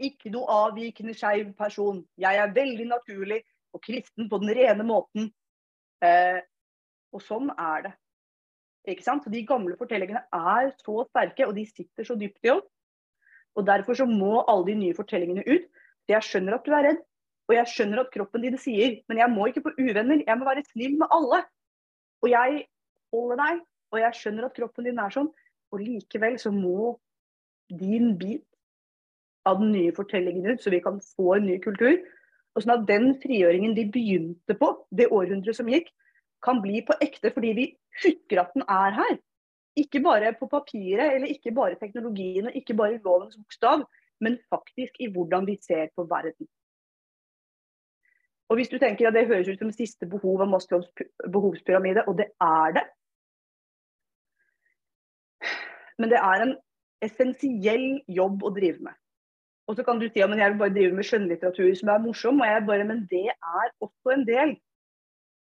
Ikke 0.01 0.33
noe 0.33 0.49
avvikende 0.67 1.15
skeiv 1.17 1.53
person. 1.59 2.01
Jeg 2.21 2.41
er 2.41 2.55
veldig 2.57 2.87
naturlig 2.89 3.43
og 3.75 3.83
kristen 3.85 4.29
på 4.31 4.41
den 4.43 4.55
rene 4.57 4.87
måten. 4.87 5.29
Eh, 6.05 6.41
og 7.13 7.23
sånn 7.25 7.51
er 7.53 7.85
det. 7.89 7.93
Ikke 8.89 9.05
sant? 9.05 9.29
De 9.29 9.43
gamle 9.47 9.77
fortellingene 9.77 10.23
er 10.33 10.71
så 10.81 11.05
sterke, 11.11 11.47
og 11.47 11.55
de 11.59 11.67
sitter 11.69 12.07
så 12.07 12.17
dypt 12.19 12.49
i 12.49 12.55
oss. 12.55 12.67
Og 13.59 13.67
Derfor 13.67 13.99
så 13.99 14.07
må 14.09 14.41
alle 14.49 14.71
de 14.71 14.79
nye 14.79 14.97
fortellingene 14.97 15.45
ut. 15.45 15.69
For 16.07 16.15
Jeg 16.15 16.27
skjønner 16.27 16.57
at 16.57 16.67
du 16.67 16.75
er 16.75 16.87
redd, 16.89 17.03
og 17.51 17.57
jeg 17.57 17.71
skjønner 17.73 18.01
at 18.05 18.13
kroppen 18.15 18.45
din 18.45 18.59
sier 18.63 19.01
men 19.11 19.19
jeg 19.19 19.31
må 19.33 19.49
ikke 19.51 19.65
få 19.65 19.73
uvenner, 19.75 20.21
jeg 20.23 20.39
må 20.39 20.47
være 20.47 20.63
snill 20.71 20.93
med 21.01 21.11
alle. 21.11 21.41
Og 22.23 22.31
jeg 22.31 22.61
holder 23.11 23.41
deg, 23.41 23.63
og 23.91 23.99
jeg 23.99 24.19
skjønner 24.21 24.47
at 24.47 24.55
kroppen 24.55 24.87
din 24.87 25.01
er 25.03 25.15
sånn. 25.15 25.31
Og 25.75 25.83
likevel 25.83 26.39
så 26.39 26.53
må 26.55 26.95
din 27.71 28.15
bit 28.19 28.47
av 29.48 29.61
den 29.61 29.72
nye 29.72 29.92
fortellingen 29.96 30.46
ut, 30.53 30.62
så 30.62 30.72
vi 30.72 30.83
kan 30.85 31.00
få 31.16 31.35
en 31.37 31.48
ny 31.48 31.59
kultur. 31.62 31.96
Og 32.55 32.62
sånn 32.64 32.74
at 32.74 32.87
den 32.88 33.12
frigjøringen 33.22 33.76
de 33.76 33.87
begynte 33.92 34.57
på 34.59 34.72
det 34.96 35.09
århundret 35.14 35.57
som 35.57 35.70
gikk, 35.70 35.90
kan 36.44 36.61
bli 36.64 36.81
på 36.87 36.96
ekte 37.05 37.33
fordi 37.35 37.50
vi 37.57 37.66
husker 38.03 38.40
at 38.42 38.55
den 38.57 38.64
er 38.68 38.96
her. 38.96 39.18
Ikke 39.79 40.00
bare 40.03 40.33
på 40.37 40.48
papiret, 40.50 41.14
eller 41.14 41.31
ikke 41.31 41.53
bare 41.55 41.79
teknologien 41.81 42.48
og 42.50 42.57
ikke 42.57 42.74
bare 42.76 43.00
lovens 43.05 43.37
bokstav, 43.38 43.85
men 44.20 44.38
faktisk 44.53 44.98
i 45.00 45.09
hvordan 45.12 45.46
vi 45.46 45.57
ser 45.62 45.92
på 45.96 46.05
verden. 46.11 46.48
Og 48.50 48.59
hvis 48.59 48.68
du 48.68 48.79
tenker 48.79 49.09
at 49.09 49.14
Det 49.14 49.26
høres 49.26 49.48
ut 49.48 49.59
som 49.59 49.70
siste 49.72 50.07
behov 50.07 50.42
av 50.42 50.48
Maslows 50.50 50.88
behovspyramide, 51.33 52.03
og 52.09 52.18
det 52.18 52.33
er 52.40 52.74
det. 52.74 52.87
Men 55.98 56.11
det 56.11 56.18
er 56.18 56.42
en 56.42 56.57
essensiell 57.05 58.00
jobb 58.09 58.42
å 58.42 58.50
drive 58.57 58.83
med. 58.88 59.00
Og 59.70 59.76
så 59.78 59.85
kan 59.87 60.00
du 60.00 60.09
si 60.09 60.18
at 60.18 60.33
jeg 60.35 60.50
vil 60.50 60.59
bare 60.59 60.74
drive 60.74 60.96
med 60.98 61.06
skjønnlitteratur 61.06 61.68
som 61.78 61.92
er 61.92 62.02
morsom. 62.02 62.40
Og 62.42 62.48
jeg 62.48 62.66
bare, 62.66 62.87
men 62.88 63.04
det 63.11 63.28
er 63.30 63.68
også 63.87 64.16
en 64.16 64.26
del 64.26 64.56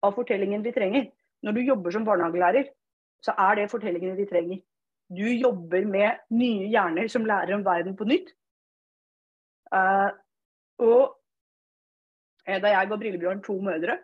av 0.03 0.17
fortellingen 0.17 0.65
vi 0.65 0.75
trenger. 0.75 1.07
Når 1.47 1.55
du 1.55 1.61
jobber 1.69 1.95
som 1.95 2.07
barnehagelærer, 2.07 2.67
så 3.23 3.35
er 3.39 3.61
det 3.61 3.71
fortellingene 3.71 4.19
vi 4.19 4.27
trenger. 4.27 4.59
Du 5.09 5.23
jobber 5.23 5.87
med 5.87 6.19
nye 6.35 6.67
hjerner 6.67 7.07
som 7.09 7.27
lærer 7.31 7.55
om 7.55 7.65
verden 7.65 7.95
på 7.97 8.09
nytt. 8.11 8.35
Uh, 9.71 10.11
og 10.83 11.15
eh, 12.47 12.59
da 12.59 12.73
jeg 12.73 12.91
ga 12.91 12.99
Brillebjørn 12.99 13.43
to 13.45 13.59
mødre, 13.63 13.99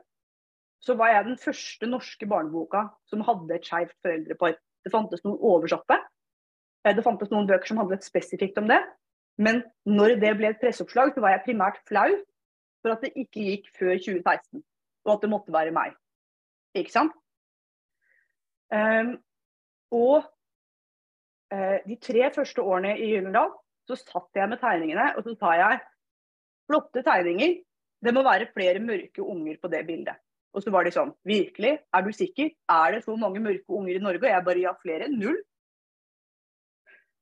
så 0.85 0.94
var 0.94 1.11
jeg 1.11 1.27
den 1.27 1.38
første 1.40 1.88
norske 1.88 2.27
barneboka 2.29 2.87
som 3.11 3.24
hadde 3.24 3.57
et 3.57 3.66
skeivt 3.66 3.94
foreldrepar. 4.05 4.59
Det 4.85 4.92
fantes 4.92 5.24
noen 5.24 5.40
oversatte. 5.40 5.98
Eh, 6.85 6.94
det 6.94 7.05
fantes 7.07 7.33
noen 7.33 7.48
bøker 7.50 7.70
som 7.72 7.81
handlet 7.83 8.07
spesifikt 8.07 8.60
om 8.62 8.71
det. 8.71 8.83
Men 9.39 9.63
når 9.87 10.19
det 10.23 10.37
ble 10.39 10.53
et 10.53 10.61
presseoppslag, 10.63 11.13
så 11.15 11.23
var 11.25 11.35
jeg 11.35 11.45
primært 11.49 11.81
flau 11.89 12.09
for 12.85 12.95
at 12.95 13.03
det 13.03 13.15
ikke 13.17 13.49
gikk 13.49 13.71
før 13.79 13.97
2016. 13.97 14.63
Og 15.05 15.13
at 15.17 15.25
det 15.25 15.31
måtte 15.33 15.53
være 15.53 15.75
meg. 15.75 15.95
Ikke 16.79 16.93
sant? 16.93 17.15
Um, 18.75 19.15
og 19.95 20.25
uh, 21.55 21.79
de 21.87 21.97
tre 22.03 22.31
første 22.35 22.63
årene 22.63 22.95
i 22.99 23.11
Gyllendal 23.13 23.53
så 23.87 23.99
satt 24.01 24.39
jeg 24.39 24.49
med 24.51 24.59
tegningene 24.63 25.11
og 25.15 25.27
så 25.27 25.35
sa 25.37 25.53
jeg 25.61 25.83
flotte 26.71 27.05
tegninger. 27.05 27.59
Det 28.05 28.13
må 28.17 28.25
være 28.25 28.51
flere 28.53 28.81
mørke 28.83 29.23
unger 29.23 29.59
på 29.61 29.71
det 29.73 29.85
bildet. 29.87 30.17
Og 30.55 30.63
så 30.63 30.73
var 30.75 30.87
de 30.87 30.93
sånn 30.95 31.13
Virkelig? 31.27 31.77
Er 31.95 32.05
du 32.05 32.13
sikker? 32.15 32.51
Er 32.71 32.95
det 32.95 33.05
så 33.05 33.17
mange 33.19 33.43
mørke 33.43 33.77
unger 33.77 33.97
i 33.97 34.03
Norge? 34.03 34.23
Og 34.25 34.33
jeg 34.33 34.47
bare 34.49 34.65
ja, 34.65 34.75
flere. 34.83 35.11
Null. 35.13 35.39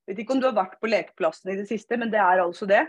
Vet 0.09 0.19
ikke 0.19 0.35
om 0.35 0.41
du 0.43 0.49
har 0.49 0.57
vært 0.57 0.81
på 0.83 0.91
lekeplassen 0.91 1.53
i 1.53 1.57
det 1.61 1.69
siste, 1.71 1.97
men 1.97 2.11
det 2.11 2.19
er 2.21 2.43
altså 2.43 2.67
det. 2.67 2.83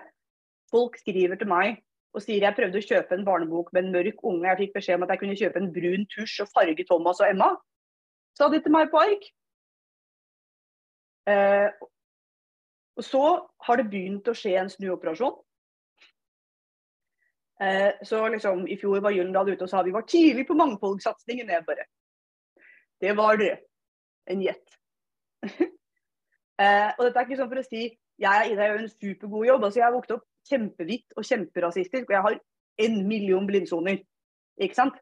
Folk 0.71 0.97
skriver 0.97 1.37
til 1.37 1.51
meg 1.51 1.83
og 2.13 2.21
sier 2.21 2.45
jeg 2.45 2.55
prøvde 2.57 2.77
å 2.77 2.85
kjøpe 2.85 3.15
en 3.17 3.25
barnebok 3.25 3.71
med 3.73 3.87
en 3.87 3.93
mørk 3.93 4.19
unge. 4.21 4.45
Jeg 4.49 4.59
fikk 4.59 4.75
beskjed 4.75 4.99
om 4.99 5.05
at 5.05 5.13
jeg 5.13 5.21
kunne 5.21 5.37
kjøpe 5.37 5.61
en 5.61 5.71
brun 5.73 6.03
tusj 6.13 6.43
og 6.43 6.51
farge 6.53 6.85
Thomas 6.89 7.21
og 7.23 7.29
Emma. 7.29 7.47
Sa 8.37 8.49
de 8.53 8.59
til 8.61 8.73
meg 8.73 8.91
på 8.91 9.01
ark. 9.01 9.25
Eh, 11.29 11.69
Og 12.93 13.03
så 13.03 13.23
har 13.65 13.79
det 13.79 13.89
begynt 13.89 14.27
å 14.29 14.35
skje 14.37 14.53
en 14.59 14.69
snuoperasjon. 14.69 15.39
Eh, 17.63 17.91
så 18.05 18.19
liksom, 18.29 18.67
I 18.67 18.77
fjor 18.77 19.01
var 19.01 19.15
Gyllendal 19.15 19.49
ute 19.49 19.65
og 19.65 19.71
sa 19.71 19.81
vi 19.81 19.93
var 19.95 20.05
tidlig 20.05 20.45
på 20.45 20.57
mangfoldssatsingen. 20.59 21.49
Det 23.01 23.15
var 23.17 23.37
dere. 23.41 23.61
En 24.29 24.43
gjett. 24.45 24.77
eh, 26.61 26.89
og 26.97 27.05
dette 27.05 27.19
er 27.19 27.27
ikke 27.27 27.39
sånn 27.39 27.51
for 27.51 27.61
å 27.61 27.67
si 27.67 27.83
jeg 28.21 28.45
og 28.45 28.51
Ida, 28.53 28.67
gjør 28.69 28.83
en 28.83 28.91
supergod 28.91 29.47
jobb. 29.47 29.63
altså 29.63 29.79
Jeg 29.79 29.85
har 29.87 29.95
vokst 29.95 30.11
opp 30.15 30.25
kjempehvitt 30.49 31.17
og 31.17 31.25
kjemperasistisk, 31.25 32.05
og 32.09 32.15
jeg 32.15 32.25
har 32.27 32.39
en 32.85 32.97
million 33.07 33.47
blindsoner. 33.47 34.01
Ikke 34.61 34.77
sant? 34.77 34.99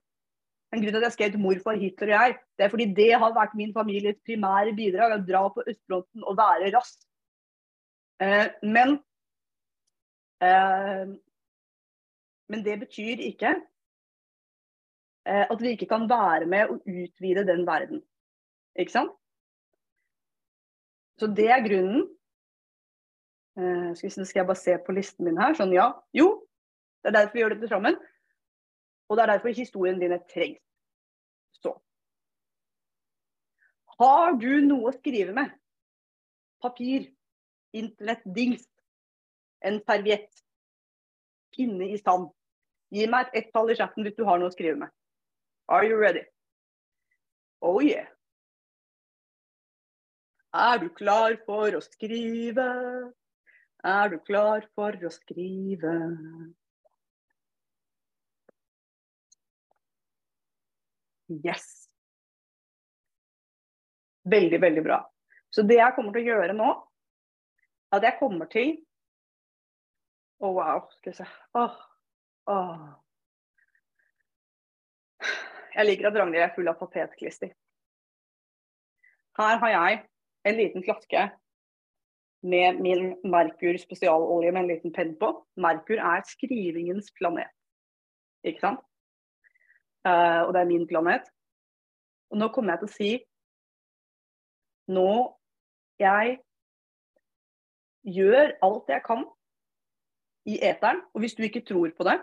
Men 0.71 0.83
grunnen 0.83 0.95
til 0.95 1.01
at 1.01 1.09
jeg 1.09 1.17
skrev 1.17 1.33
til 1.33 1.43
morfar, 1.43 1.79
Hitler 1.79 2.13
og 2.13 2.15
jeg, 2.15 2.35
det 2.57 2.65
er 2.65 2.71
fordi 2.71 2.87
det 2.95 3.09
har 3.19 3.33
vært 3.35 3.57
min 3.59 3.73
families 3.75 4.19
primære 4.23 4.75
bidrag. 4.77 5.17
Å 5.17 5.25
dra 5.27 5.41
på 5.51 5.65
østfronten 5.67 6.23
og 6.23 6.37
være 6.39 6.71
rask. 6.75 7.01
Eh, 8.23 8.47
men 8.63 8.99
eh, 10.43 11.11
Men 12.51 12.65
det 12.65 12.79
betyr 12.79 13.21
ikke 13.23 13.53
at 15.23 15.61
vi 15.61 15.69
ikke 15.75 15.85
kan 15.85 16.09
være 16.09 16.45
med 16.49 16.71
og 16.73 16.81
utvide 16.89 17.45
den 17.47 17.61
verden. 17.67 18.01
Ikke 18.75 18.91
sant? 18.91 19.20
Så 21.21 21.27
det 21.29 21.51
er 21.53 21.61
grunnen. 21.61 22.07
Eh, 23.57 23.91
skal, 23.93 24.25
jeg 24.35 24.45
bare 24.47 24.57
se 24.57 24.73
på 24.85 24.93
listen 24.97 25.27
min 25.27 25.37
her. 25.37 25.53
Sånn, 25.53 25.73
ja. 25.75 25.91
Jo, 26.17 26.31
det 27.03 27.11
er 27.11 27.17
derfor 27.19 27.37
vi 27.37 27.43
gjør 27.43 27.53
dette 27.53 27.69
sammen. 27.69 27.97
Og 29.05 29.17
det 29.17 29.23
er 29.23 29.33
derfor 29.35 29.53
historien 29.53 29.99
din 30.01 30.15
trengs. 30.31 30.61
Så. 31.61 31.75
Har 34.01 34.33
du 34.41 34.49
noe 34.65 34.89
å 34.89 34.95
skrive 34.95 35.35
med? 35.37 35.51
Papir, 36.63 37.05
internettdings, 37.77 38.65
en 39.61 39.77
serviett, 39.83 40.41
pinne 41.53 41.91
i 41.91 41.99
sand. 42.01 42.31
Gi 42.89 43.05
meg 43.11 43.29
et 43.29 43.43
ett-tall 43.43 43.69
i 43.69 43.77
chatten 43.77 44.07
hvis 44.07 44.17
du 44.17 44.25
har 44.25 44.41
noe 44.41 44.49
å 44.49 44.55
skrive 44.55 44.79
med. 44.81 44.95
Are 45.69 45.85
you 45.85 46.01
ready? 46.01 46.25
Oh 47.61 47.77
yeah. 47.77 48.09
Er 50.51 50.79
du 50.79 50.89
klar 50.91 51.37
for 51.45 51.77
å 51.77 51.79
skrive? 51.79 52.65
Er 53.87 54.09
du 54.11 54.17
klar 54.27 54.65
for 54.75 54.97
å 55.07 55.11
skrive? 55.15 55.93
Yes. 61.31 61.87
Veldig, 64.27 64.59
veldig 64.61 64.83
bra. 64.83 64.99
Så 65.49 65.63
det 65.63 65.79
jeg 65.79 65.95
kommer 65.95 66.11
til 66.15 66.25
å 66.25 66.33
gjøre 66.35 66.57
nå, 66.57 66.71
at 67.95 68.03
jeg 68.07 68.19
kommer 68.19 68.51
til 68.51 68.75
Å, 70.41 70.47
oh, 70.49 70.55
wow. 70.57 70.87
Skal 70.97 71.11
vi 71.11 71.17
se. 71.19 71.25
Åh. 71.53 71.73
Oh. 72.49 72.55
Oh. 72.57 72.85
Jeg 75.75 75.85
liker 75.85 76.07
at 76.09 76.15
Ragnhild 76.17 76.43
er 76.43 76.55
full 76.55 76.67
av 76.71 76.79
patetklister. 76.79 77.51
Her 79.37 79.59
har 79.61 79.71
jeg 79.71 79.99
en 80.47 80.57
liten 80.57 80.83
flaske 80.83 81.29
med 82.41 82.79
min 82.81 83.11
Merkur 83.23 83.77
spesialolje 83.77 84.51
med 84.51 84.63
en 84.63 84.71
liten 84.71 84.93
penn 84.93 85.13
på. 85.19 85.33
Merkur 85.57 85.99
er 86.01 86.23
skrivingens 86.25 87.11
planet. 87.17 87.51
Ikke 88.43 88.63
sant? 88.63 88.81
Uh, 90.01 90.47
og 90.47 90.53
det 90.53 90.63
er 90.63 90.71
min 90.71 90.87
planet. 90.89 91.27
Og 92.31 92.39
nå 92.41 92.47
kommer 92.49 92.73
jeg 92.73 92.81
til 92.81 92.89
å 92.89 92.95
si 92.95 93.11
Nå 94.91 95.11
jeg 96.01 96.39
gjør 98.09 98.55
alt 98.65 98.89
jeg 98.89 99.03
kan 99.05 99.21
i 100.49 100.57
eteren. 100.65 101.03
Og 101.13 101.21
hvis 101.21 101.37
du 101.37 101.43
ikke 101.45 101.61
tror 101.63 101.93
på 101.95 102.07
det, 102.07 102.17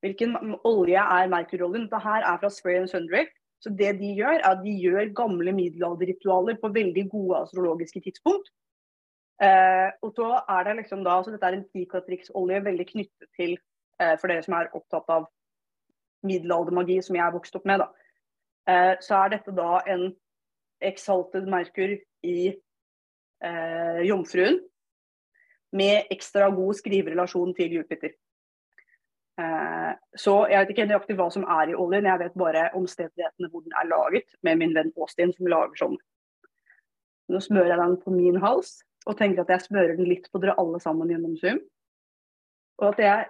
hvilken 0.00 0.36
olje 0.64 1.02
er 1.02 1.28
Merkur-oljen? 1.32 1.88
Dette 1.90 2.14
er 2.22 2.38
fra 2.38 2.50
Spray 2.54 2.78
and 2.80 2.88
Sundry. 2.88 3.26
Så 3.62 3.72
det 3.72 3.94
de 4.00 4.12
gjør, 4.18 4.38
er 4.38 4.50
at 4.50 4.62
de 4.64 4.74
gjør 4.78 5.14
gamle 5.16 5.52
middelalderritualer 5.56 6.58
på 6.60 6.72
veldig 6.74 7.06
gode 7.10 7.40
astrologiske 7.46 8.02
tidspunkt. 8.04 8.50
Eh, 9.42 9.88
og 10.04 10.12
så 10.16 10.28
er 10.48 10.64
det 10.64 10.76
liksom 10.80 11.02
da, 11.04 11.16
så 11.22 11.32
Dette 11.32 11.48
er 11.48 11.58
en 11.58 11.66
Ticatrix-olje 11.72 12.62
veldig 12.64 12.86
knyttet 12.88 13.28
til, 13.36 13.56
eh, 14.00 14.14
for 14.20 14.32
dere 14.32 14.44
som 14.44 14.56
er 14.56 14.70
opptatt 14.76 15.08
av 15.12 15.26
middelaldermagi 16.26 17.02
som 17.04 17.16
jeg 17.16 17.24
er 17.26 17.34
vokst 17.34 17.56
opp 17.58 17.66
med, 17.68 17.84
da, 17.84 17.88
eh, 18.68 18.94
så 19.00 19.24
er 19.24 19.34
dette 19.36 19.52
da 19.56 19.80
en 19.86 20.08
exalted 20.84 21.48
Merkur 21.48 21.96
i 22.24 22.38
eh, 23.44 24.00
Jomfruen 24.08 24.60
med 25.76 26.12
ekstra 26.12 26.48
god 26.54 26.74
skriverelasjon 26.78 27.54
til 27.56 27.78
Jupiter. 27.78 28.12
Eh, 29.36 29.92
så 30.16 30.34
jeg 30.48 30.62
vet 30.62 30.72
ikke 30.72 30.86
nøyaktig 30.88 31.16
hva 31.18 31.28
som 31.32 31.44
er 31.58 31.70
i 31.72 31.76
oljen, 31.76 32.08
jeg 32.08 32.22
vet 32.22 32.36
bare 32.40 32.68
omstendighetene 32.78 33.50
hvor 33.52 33.64
den 33.66 33.76
er 33.76 33.88
laget, 33.90 34.36
med 34.46 34.60
min 34.62 34.74
venn 34.76 34.92
Austin 34.96 35.34
som 35.36 35.50
lager 35.52 35.80
sånn. 35.80 35.96
Nå 37.32 37.40
smører 37.42 37.74
jeg 37.74 37.82
den 37.82 37.96
på 38.00 38.14
min 38.14 38.38
hals, 38.40 38.78
og 39.06 39.18
tenker 39.18 39.44
at 39.44 39.52
jeg 39.52 39.66
smører 39.66 39.96
den 39.98 40.08
litt 40.08 40.30
på 40.32 40.40
dere 40.42 40.56
alle 40.60 40.80
sammen 40.82 41.10
gjennom 41.12 41.36
Zoom. 41.40 41.60
Og 42.80 42.88
at 42.92 43.02
jeg 43.02 43.26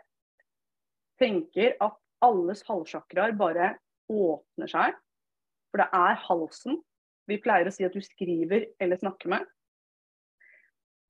tenker 1.20 1.74
at 1.84 1.96
alles 2.24 2.62
halssjakraer 2.68 3.34
bare 3.36 3.74
åpner 4.12 4.70
seg. 4.70 4.96
For 5.70 5.82
det 5.82 5.88
er 5.96 6.22
halsen 6.26 6.80
vi 7.26 7.40
pleier 7.42 7.68
å 7.68 7.74
si 7.74 7.84
at 7.86 7.94
du 7.96 8.02
skriver 8.04 8.68
eller 8.82 9.00
snakker 9.00 9.32
med. 9.32 9.44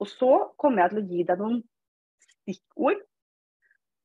Og 0.01 0.09
så 0.11 0.33
kommer 0.61 0.85
jeg 0.85 0.93
til 0.93 1.01
å 1.03 1.07
gi 1.11 1.27
deg 1.29 1.41
noen 1.41 1.61
stikkord. 2.25 3.03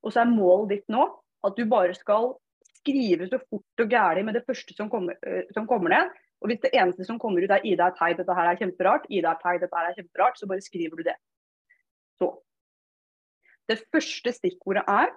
Og 0.03 0.13
så 0.13 0.23
er 0.23 0.33
målet 0.33 0.77
ditt 0.77 0.87
nå 0.93 1.05
at 1.45 1.57
du 1.57 1.65
bare 1.69 1.93
skal 1.97 2.33
skrive 2.81 3.27
så 3.29 3.39
fort 3.43 3.83
og 3.83 3.89
gæli 3.93 4.23
med 4.25 4.37
det 4.37 4.45
første 4.47 4.73
som 4.77 4.89
kommer, 4.89 5.17
uh, 5.25 5.43
som 5.53 5.67
kommer, 5.69 5.93
ned. 5.93 6.13
Og 6.41 6.49
hvis 6.49 6.61
det 6.63 6.73
eneste 6.73 7.05
som 7.05 7.19
kommer 7.21 7.43
ut 7.43 7.51
er 7.53 7.61
'Ida 7.61 7.91
er 7.91 7.97
teit, 7.97 8.17
dette 8.17 8.33
her 8.33 8.49
er 8.49 8.57
kjemperart', 8.57 9.05
'Ida 9.09 9.29
er 9.29 9.41
teit, 9.43 9.61
dette 9.61 9.77
her 9.77 9.89
er 9.89 9.97
kjemperart', 9.97 10.39
så 10.39 10.47
bare 10.47 10.61
skriver 10.61 10.97
du 10.97 11.03
det. 11.03 11.17
Så. 12.17 12.41
Det 13.69 13.77
første 13.93 14.31
stikkordet 14.33 14.83
er 14.87 15.13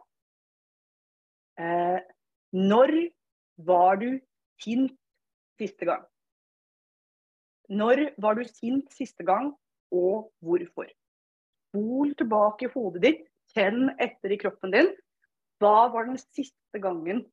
Eh, 1.59 2.01
når 2.53 2.91
var 3.62 4.01
du 4.03 4.18
sint 4.62 4.95
siste 5.61 5.87
gang? 5.87 6.03
Når 7.70 8.09
var 8.20 8.35
du 8.35 8.43
sint 8.49 8.91
siste 8.93 9.24
gang, 9.24 9.53
og 9.95 10.32
hvorfor? 10.43 10.89
Spol 11.70 12.14
tilbake 12.18 12.66
i 12.66 12.72
hodet 12.74 13.03
ditt, 13.03 13.22
kjenn 13.55 13.93
etter 14.03 14.35
i 14.35 14.39
kroppen 14.41 14.75
din. 14.75 14.91
Hva 15.63 15.89
var 15.95 16.09
den 16.09 16.19
siste 16.21 16.81
gangen 16.83 17.25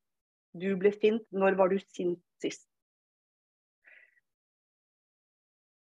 du 0.57 0.69
ble 0.79 0.91
sint? 0.95 1.25
Når 1.33 1.57
var 1.59 1.71
du 1.71 1.79
sint 1.81 2.21
sist? 2.43 2.67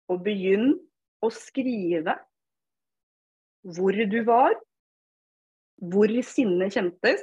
Og 0.10 0.24
begynn 0.26 0.74
å 1.22 1.30
skrive 1.34 2.16
hvor 3.76 3.94
du 3.94 4.20
var, 4.26 4.56
hvor 5.92 6.12
sinnet 6.26 6.74
kjentes, 6.74 7.22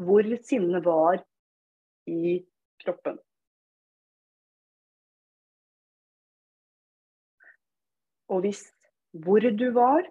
hvor 0.00 0.26
sinnet 0.48 0.84
var 0.84 1.20
i 2.10 2.40
kroppen. 2.82 3.20
Og 8.32 8.42
hvis 8.44 8.64
hvor 9.24 9.44
du 9.44 9.68
var, 9.76 10.02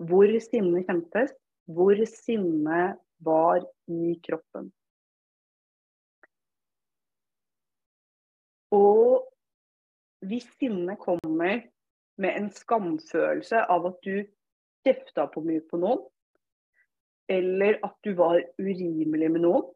hvor 0.00 0.32
sinnet 0.40 0.88
kjentes, 0.88 1.32
hvor 1.68 1.98
sinnet 2.08 2.98
var 3.20 3.64
i 3.90 4.14
kroppen. 4.24 4.70
Og 8.72 9.26
hvis 10.26 10.46
sinnet 10.60 11.00
kommer 11.02 11.64
med 12.20 12.36
en 12.36 12.48
skamfølelse 12.54 13.64
av 13.72 13.88
at 13.90 13.98
du 14.06 14.14
kjefta 14.86 15.26
på 15.32 15.42
mye 15.44 15.62
på 15.68 15.80
noen, 15.82 16.04
eller 17.30 17.78
at 17.86 17.96
du 18.04 18.14
var 18.18 18.40
urimelig 18.58 19.30
med 19.30 19.44
noen, 19.44 19.66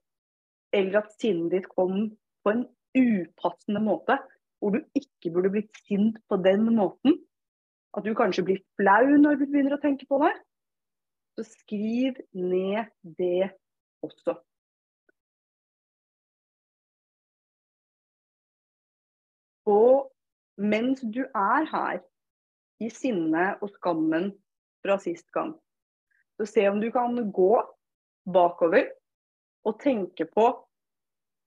eller 0.75 1.05
at 1.05 1.13
sinnet 1.21 1.53
ditt 1.55 1.69
kom 1.71 2.09
på 2.45 2.53
en 2.55 2.65
upassende 2.95 3.83
måte, 3.83 4.19
hvor 4.59 4.75
du 4.75 4.81
ikke 4.99 5.33
burde 5.35 5.53
blitt 5.55 5.85
sint 5.85 6.19
på 6.31 6.39
den 6.43 6.67
måten, 6.75 7.19
at 7.95 8.05
du 8.05 8.15
kanskje 8.19 8.45
blir 8.47 8.63
flau 8.79 9.15
når 9.21 9.39
du 9.39 9.47
begynner 9.47 9.77
å 9.77 9.83
tenke 9.83 10.07
på 10.11 10.19
det, 10.23 10.33
så 11.35 11.45
skriv 11.47 12.19
ned 12.35 12.91
det 13.19 13.51
også. 14.05 14.37
Og 19.71 20.11
mens 20.61 21.01
du 21.01 21.25
er 21.25 21.71
her, 21.71 22.03
i 22.83 22.91
sinnet 22.91 23.63
og 23.63 23.71
skammen 23.77 24.33
fra 24.85 24.99
sist 25.01 25.29
gang, 25.33 25.55
så 26.37 26.47
se 26.51 26.67
om 26.69 26.81
du 26.83 26.91
kan 26.93 27.15
gå 27.33 27.53
bakover 28.35 28.91
og 29.65 29.79
tenke 29.81 30.27
på 30.29 30.49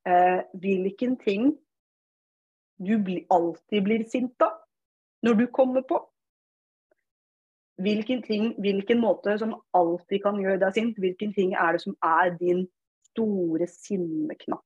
eh, 0.07 0.39
hvilken 0.55 1.17
ting 1.21 1.51
du 2.79 2.95
bli, 3.03 3.25
alltid 3.29 3.83
blir 3.83 4.05
sint 4.09 4.41
av 4.41 4.55
når 5.25 5.41
du 5.41 5.45
kommer 5.53 5.83
på. 5.85 5.99
Hvilken, 7.81 8.23
ting, 8.23 8.53
hvilken 8.61 9.01
måte 9.01 9.37
som 9.39 9.55
alltid 9.77 10.23
kan 10.23 10.39
gjøre 10.41 10.61
deg 10.61 10.75
sint, 10.75 10.99
hvilken 11.01 11.33
ting 11.35 11.53
er 11.53 11.75
det 11.75 11.83
som 11.83 11.95
er 12.03 12.33
din 12.39 12.65
store 13.11 13.67
sinneknapp? 13.69 14.63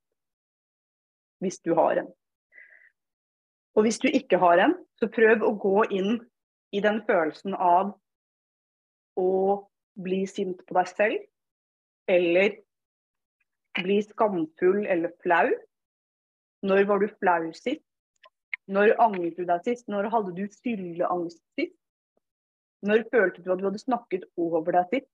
Hvis 1.42 1.60
du 1.66 1.74
har 1.76 2.04
en. 2.04 2.12
Og 3.76 3.88
hvis 3.88 4.00
du 4.00 4.08
ikke 4.12 4.38
har 4.38 4.62
en, 4.62 4.76
så 5.00 5.10
prøv 5.12 5.44
å 5.48 5.56
gå 5.60 5.78
inn 5.96 6.20
i 6.76 6.82
den 6.84 7.02
følelsen 7.08 7.56
av 7.56 7.96
å 9.20 9.32
bli 10.02 10.24
sint 10.30 10.62
på 10.68 10.76
deg 10.78 10.92
selv, 10.92 11.24
eller 12.12 12.60
bli 13.80 14.02
skamfull 14.04 14.86
eller 14.86 15.14
flau. 15.24 15.48
Når 16.68 16.86
var 16.90 17.02
du 17.02 17.08
flau 17.20 17.52
sist? 17.58 17.84
Når 18.72 18.94
angret 19.02 19.40
du 19.40 19.48
deg 19.48 19.64
sist? 19.66 19.88
Når 19.92 20.12
hadde 20.14 20.36
du 20.38 20.44
fylleangst 20.64 21.42
sist? 21.58 21.76
Når 22.82 23.04
følte 23.14 23.44
du 23.44 23.52
at 23.54 23.60
du 23.62 23.68
hadde 23.68 23.82
snakket 23.82 24.24
over 24.42 24.74
deg 24.74 24.96
sist? 24.96 25.10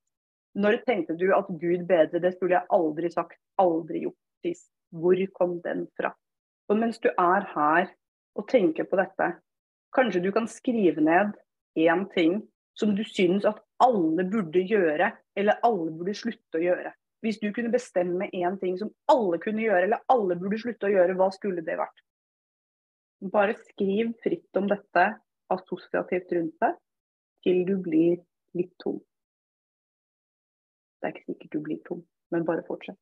Når 0.57 0.79
tenkte 0.87 1.17
du 1.19 1.27
at 1.35 1.49
Gud 1.61 1.83
bedre, 1.89 2.21
det 2.23 2.33
skulle 2.35 2.55
jeg 2.55 2.69
aldri 2.73 3.11
sagt, 3.13 3.37
aldri 3.61 4.05
gjort 4.05 4.45
sist? 4.45 4.69
Hvor 4.95 5.19
kom 5.35 5.57
den 5.65 5.85
fra? 5.99 6.13
Og 6.71 6.79
mens 6.79 6.99
du 7.03 7.09
er 7.11 7.45
her 7.53 7.91
og 8.37 8.47
tenker 8.49 8.87
på 8.87 8.99
dette, 8.99 9.27
kanskje 9.95 10.23
du 10.23 10.31
kan 10.31 10.47
skrive 10.49 11.03
ned 11.03 11.35
én 11.77 12.07
ting 12.13 12.39
som 12.77 12.95
du 12.95 13.03
syns 13.07 13.45
at 13.49 13.59
alle 13.83 14.25
burde 14.31 14.63
gjøre, 14.69 15.11
eller 15.37 15.59
alle 15.65 15.91
burde 15.91 16.15
slutte 16.17 16.59
å 16.59 16.63
gjøre. 16.63 16.93
Hvis 17.25 17.39
du 17.41 17.49
kunne 17.53 17.73
bestemme 17.73 18.29
én 18.29 18.57
ting 18.61 18.77
som 18.79 18.91
alle 19.11 19.39
kunne 19.41 19.63
gjøre, 19.65 19.87
eller 19.89 20.03
alle 20.13 20.37
burde 20.39 20.59
slutte 20.61 20.87
å 20.87 20.93
gjøre, 20.93 21.15
hva 21.17 21.29
skulle 21.33 21.65
det 21.65 21.77
vært? 21.79 22.03
Bare 23.33 23.57
skriv 23.71 24.13
fritt 24.23 24.59
om 24.59 24.69
dette 24.69 25.07
assosiativt 25.53 26.35
rundt 26.37 26.57
deg 26.61 26.77
til 27.45 27.63
du 27.67 27.75
blir 27.83 28.17
litt 28.57 28.73
tom. 28.83 28.99
Det 30.97 31.09
er 31.09 31.13
ikke 31.13 31.27
sikkert 31.31 31.53
du 31.53 31.61
blir 31.65 31.81
tom, 31.87 32.01
men 32.33 32.45
bare 32.47 32.65
fortsett. 32.67 32.99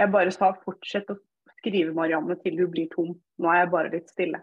Jeg 0.00 0.08
bare 0.12 0.32
sa 0.32 0.54
fortsett 0.64 1.10
å 1.12 1.18
skrive, 1.58 1.92
Marianne, 1.92 2.38
til 2.40 2.56
du 2.56 2.64
blir 2.72 2.88
tom. 2.94 3.12
Nå 3.36 3.50
er 3.52 3.64
jeg 3.64 3.72
bare 3.74 3.92
litt 3.92 4.08
stille. 4.08 4.40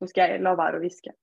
Nå 0.00 0.06
skal 0.06 0.36
jeg 0.36 0.44
la 0.44 0.54
være 0.54 0.78
å 0.78 0.84
hviske. 0.84 1.16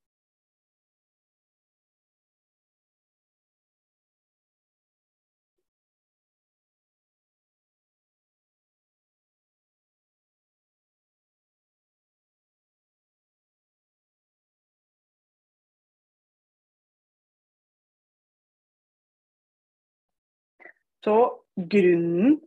Så 21.07 21.15
grunnen 21.55 22.41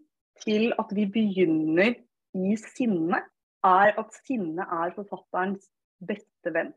til 0.45 0.73
at 0.79 0.91
vi 0.97 1.07
begynner 1.11 1.95
i 2.35 2.57
sinne, 2.57 3.23
er 3.65 3.95
at 4.01 4.19
sinne 4.25 4.65
er 4.65 4.95
forfatterens 4.97 5.67
beste 6.07 6.53
venn. 6.55 6.73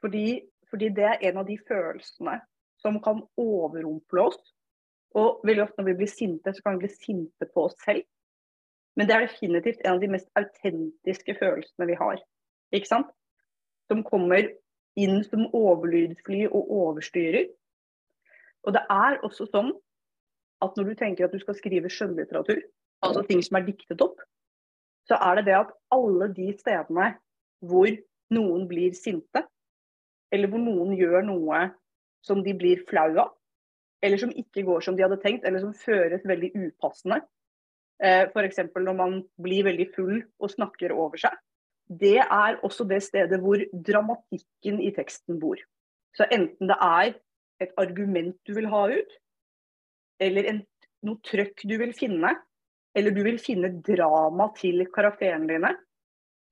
Fordi, 0.00 0.42
fordi, 0.70 0.88
det 0.94 1.04
er 1.04 1.18
en 1.28 1.42
av 1.42 1.46
de 1.46 1.58
følelsene 1.68 2.38
som 2.82 3.00
kan 3.02 3.22
overrumple 3.36 4.28
oss. 4.30 4.40
Og 5.18 5.40
veldig 5.46 5.64
ofte 5.64 5.80
når 5.80 5.90
vi 5.90 5.98
blir 6.02 6.10
sinte, 6.10 6.54
så 6.54 6.62
kan 6.62 6.76
vi 6.76 6.86
bli 6.86 6.94
sinte 6.94 7.48
på 7.54 7.66
oss 7.68 7.76
selv. 7.84 8.04
Men 8.96 9.06
det 9.06 9.14
er 9.14 9.26
definitivt 9.26 9.84
en 9.84 9.94
av 9.94 10.02
de 10.02 10.10
mest 10.10 10.28
autentiske 10.38 11.36
følelsene 11.38 11.86
vi 11.86 11.98
har. 11.98 12.18
Ikke 12.74 12.90
sant? 12.90 13.10
Som 13.88 14.02
kommer 14.06 14.50
inn 14.98 15.22
som 15.24 15.46
overlydfly 15.54 16.48
og 16.48 16.72
overstyrer. 16.80 17.46
Og 18.66 18.74
det 18.74 18.82
er 18.90 19.20
også 19.26 19.46
sånn 19.52 19.70
at 20.64 20.74
når 20.76 20.90
du 20.90 20.98
tenker 20.98 21.28
at 21.28 21.34
du 21.34 21.38
skal 21.38 21.56
skrive 21.56 21.90
skjønnlitteratur, 21.92 22.60
altså 23.04 23.24
ting 23.28 23.42
som 23.44 23.58
er 23.58 23.66
diktet 23.68 24.02
opp, 24.04 24.20
så 25.08 25.18
er 25.24 25.38
det 25.38 25.48
det 25.48 25.56
at 25.56 25.72
alle 25.94 26.28
de 26.36 26.50
stedene 26.58 27.12
hvor 27.64 27.88
noen 28.34 28.66
blir 28.70 28.94
sinte, 28.96 29.44
eller 30.34 30.50
hvor 30.52 30.60
noen 30.62 30.94
gjør 30.98 31.24
noe 31.26 31.62
som 32.24 32.42
de 32.44 32.52
blir 32.56 32.84
flau 32.88 33.08
av, 33.16 33.32
eller 34.04 34.20
som 34.20 34.34
ikke 34.34 34.66
går 34.66 34.84
som 34.84 34.96
de 34.96 35.04
hadde 35.06 35.20
tenkt, 35.22 35.46
eller 35.48 35.62
som 35.62 35.74
føres 35.74 36.26
veldig 36.28 36.52
upassende, 36.54 37.22
eh, 38.02 38.26
f.eks. 38.28 38.60
når 38.74 38.98
man 38.98 39.20
blir 39.40 39.64
veldig 39.66 39.88
full 39.94 40.18
og 40.38 40.52
snakker 40.52 40.94
over 40.94 41.20
seg, 41.20 41.34
det 41.88 42.18
er 42.20 42.58
også 42.66 42.84
det 42.84 43.00
stedet 43.06 43.40
hvor 43.40 43.62
dramatikken 43.72 44.82
i 44.84 44.92
teksten 44.94 45.40
bor. 45.40 45.56
Så 46.16 46.28
enten 46.30 46.68
det 46.68 46.76
er 46.84 47.14
et 47.64 47.72
argument 47.80 48.36
du 48.46 48.52
vil 48.58 48.68
ha 48.70 48.84
ut, 48.92 49.16
eller 50.20 50.50
en, 50.52 50.60
noe 51.06 51.22
trøkk 51.24 51.64
du 51.64 51.78
vil 51.80 51.94
finne, 51.96 52.34
eller 52.98 53.14
du 53.14 53.22
vil 53.22 53.38
finne 53.38 53.70
drama 53.86 54.48
til 54.58 54.82
karakterene 54.94 55.46
dine, 55.46 55.72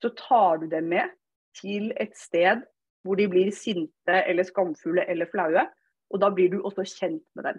så 0.03 0.13
tar 0.15 0.63
du 0.63 0.69
dem 0.71 0.91
med 0.93 1.15
til 1.59 1.91
et 1.99 2.15
sted 2.19 2.63
hvor 3.07 3.19
de 3.19 3.27
blir 3.31 3.51
sinte 3.55 4.21
eller 4.27 4.47
skamfulle 4.47 5.07
eller 5.11 5.31
flaue. 5.31 5.65
Og 6.15 6.21
da 6.23 6.31
blir 6.31 6.53
du 6.53 6.61
også 6.61 6.85
kjent 6.87 7.25
med 7.35 7.49
dem. 7.49 7.59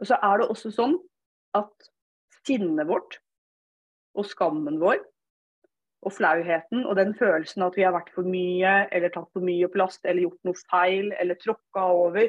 Og 0.00 0.08
så 0.08 0.16
er 0.22 0.40
det 0.40 0.48
også 0.52 0.72
sånn 0.72 0.96
at 1.56 1.90
sinnet 2.46 2.88
vårt 2.88 3.18
og 4.16 4.28
skammen 4.28 4.80
vår 4.80 5.00
og 6.06 6.12
flauheten 6.14 6.84
og 6.84 6.96
den 6.98 7.14
følelsen 7.18 7.64
at 7.66 7.76
vi 7.76 7.84
har 7.84 7.94
vært 7.96 8.12
for 8.14 8.28
mye 8.28 8.74
eller 8.94 9.12
tatt 9.12 9.28
for 9.32 9.44
mye 9.44 9.68
plast 9.72 10.04
eller 10.04 10.28
gjort 10.28 10.48
noe 10.48 10.60
feil 10.70 11.08
eller 11.16 11.40
tråkka 11.40 11.86
over, 11.96 12.28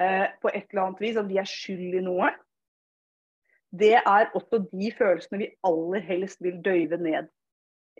eh, 0.00 0.26
på 0.42 0.50
et 0.52 0.66
eller 0.70 0.82
annet 0.86 1.02
vis, 1.02 1.16
at 1.20 1.28
vi 1.28 1.38
er 1.40 1.48
skyld 1.48 1.94
i 2.00 2.04
noe, 2.04 2.30
det 3.76 3.94
er 3.98 4.30
også 4.34 4.62
de 4.70 4.90
følelsene 4.98 5.40
vi 5.42 5.52
aller 5.66 6.04
helst 6.06 6.42
vil 6.44 6.60
døyve 6.64 6.96
ned. 7.02 7.28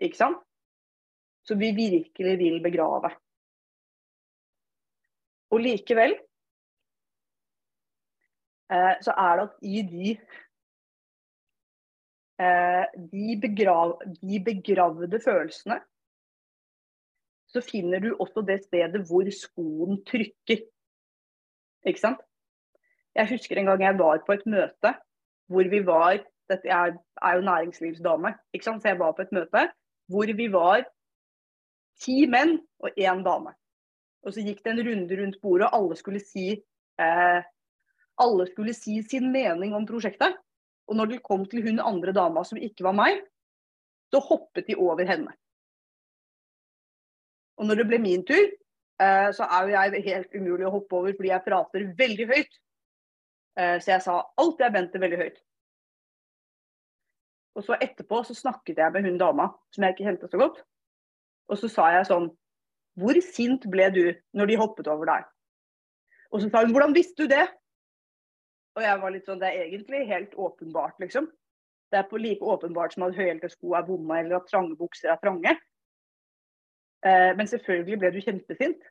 Ikke 0.01 0.17
sant? 0.17 0.39
Som 1.47 1.59
vi 1.59 1.71
virkelig 1.75 2.37
vil 2.39 2.61
begrave. 2.63 3.11
Og 5.51 5.61
likevel 5.63 6.17
eh, 8.71 8.95
så 9.03 9.13
er 9.15 9.37
det 9.39 9.45
at 9.47 9.53
i 9.63 9.83
de 9.91 10.09
eh, 12.43 12.85
de, 13.13 13.37
begrav, 13.41 13.95
de 14.21 14.41
begravde 14.43 15.21
følelsene, 15.23 15.79
så 17.47 17.63
finner 17.63 18.03
du 18.03 18.09
også 18.19 18.43
det 18.47 18.59
stedet 18.65 19.05
hvor 19.07 19.29
skoen 19.31 20.03
trykker. 20.07 20.65
Ikke 21.85 22.01
sant? 22.01 22.23
Jeg 23.17 23.29
husker 23.29 23.57
en 23.57 23.69
gang 23.71 23.81
jeg 23.81 23.99
var 23.99 24.23
på 24.25 24.35
et 24.37 24.45
møte 24.49 24.93
hvor 25.47 25.69
vi 25.71 25.79
var 25.85 26.19
dette 26.47 26.69
er, 26.71 26.95
er 27.23 27.35
jo 27.35 27.43
næringslivsdame, 27.43 28.33
ikke 28.53 28.65
sant? 28.65 28.81
så 28.81 28.93
jeg 28.93 28.99
var 28.99 29.13
på 29.15 29.25
et 29.25 29.33
møte 29.35 29.67
hvor 30.07 30.29
vi 30.39 30.47
var 30.51 30.85
ti 31.99 32.25
menn 32.29 32.57
og 32.79 32.95
én 32.95 33.23
dame. 33.25 33.51
Og 34.23 34.33
så 34.33 34.43
gikk 34.43 34.63
det 34.63 34.73
en 34.73 34.83
runde 34.87 35.17
rundt 35.19 35.39
bordet, 35.41 35.67
og 35.67 35.75
alle 35.75 35.97
skulle 35.99 36.21
si 36.23 36.49
eh, 36.55 37.39
alle 38.17 38.47
skulle 38.49 38.75
si 38.75 39.01
sin 39.03 39.31
mening 39.31 39.75
om 39.75 39.85
prosjektet. 39.87 40.37
Og 40.87 40.95
når 40.95 41.11
det 41.11 41.25
kom 41.25 41.43
til 41.49 41.65
hun 41.67 41.83
andre 41.83 42.13
dama 42.15 42.43
som 42.47 42.59
ikke 42.61 42.85
var 42.87 42.95
meg, 42.97 43.19
så 44.13 44.21
hoppet 44.23 44.69
de 44.69 44.77
over 44.79 45.03
henne. 45.07 45.33
Og 47.57 47.67
når 47.67 47.81
det 47.81 47.87
ble 47.89 47.99
min 47.99 48.23
tur, 48.25 48.45
så 49.35 49.45
er 49.45 49.67
jo 49.67 49.75
jeg 49.75 50.05
helt 50.07 50.33
umulig 50.33 50.65
å 50.65 50.73
hoppe 50.73 50.97
over 50.97 51.13
fordi 51.13 51.29
jeg 51.29 51.45
prater 51.45 51.83
veldig 51.99 52.25
høyt. 52.31 52.57
Eh, 53.57 53.77
så 53.81 53.93
jeg 53.95 54.05
sa 54.05 54.17
alt 54.41 54.61
jeg 54.61 54.73
mente 54.73 55.01
veldig 55.01 55.19
høyt. 55.21 55.37
Og 57.57 57.65
så 57.65 57.77
etterpå 57.81 58.21
så 58.25 58.35
snakket 58.37 58.77
jeg 58.83 58.93
med 58.93 59.07
hun 59.07 59.17
dama 59.17 59.47
som 59.73 59.85
jeg 59.85 59.95
ikke 59.95 60.09
kjente 60.09 60.29
så 60.29 60.41
godt. 60.41 60.59
Og 61.49 61.57
så 61.57 61.69
sa 61.71 61.87
jeg 61.95 62.09
sånn 62.09 62.27
Hvor 62.97 63.17
sint 63.23 63.65
ble 63.71 63.87
du 63.93 64.03
når 64.37 64.51
de 64.51 64.59
hoppet 64.61 64.89
over 64.91 65.09
deg? 65.09 65.25
Og 66.33 66.43
så 66.43 66.51
sa 66.51 66.61
hun 66.61 66.75
Hvordan 66.75 66.93
visste 66.97 67.25
du 67.25 67.33
det? 67.33 67.47
Og 68.77 68.85
jeg 68.85 69.01
var 69.01 69.13
litt 69.13 69.25
sånn 69.25 69.41
Det 69.41 69.49
er 69.49 69.65
egentlig 69.65 70.05
helt 70.11 70.35
åpenbart, 70.37 70.99
liksom. 71.01 71.31
Det 71.89 72.01
er 72.01 72.09
på 72.09 72.19
like 72.19 72.43
åpenbart 72.43 72.93
som 72.93 73.07
at 73.07 73.15
høyhælte 73.15 73.49
sko 73.49 73.73
er 73.79 73.85
vonde, 73.87 74.19
eller 74.19 74.41
at 74.41 74.49
trange 74.51 74.75
bukser 74.75 75.13
er 75.13 75.21
trange. 75.21 75.53
Eh, 77.05 77.31
men 77.37 77.47
selvfølgelig 77.47 77.99
ble 78.01 78.11
du 78.13 78.21
kjempesint. 78.21 78.87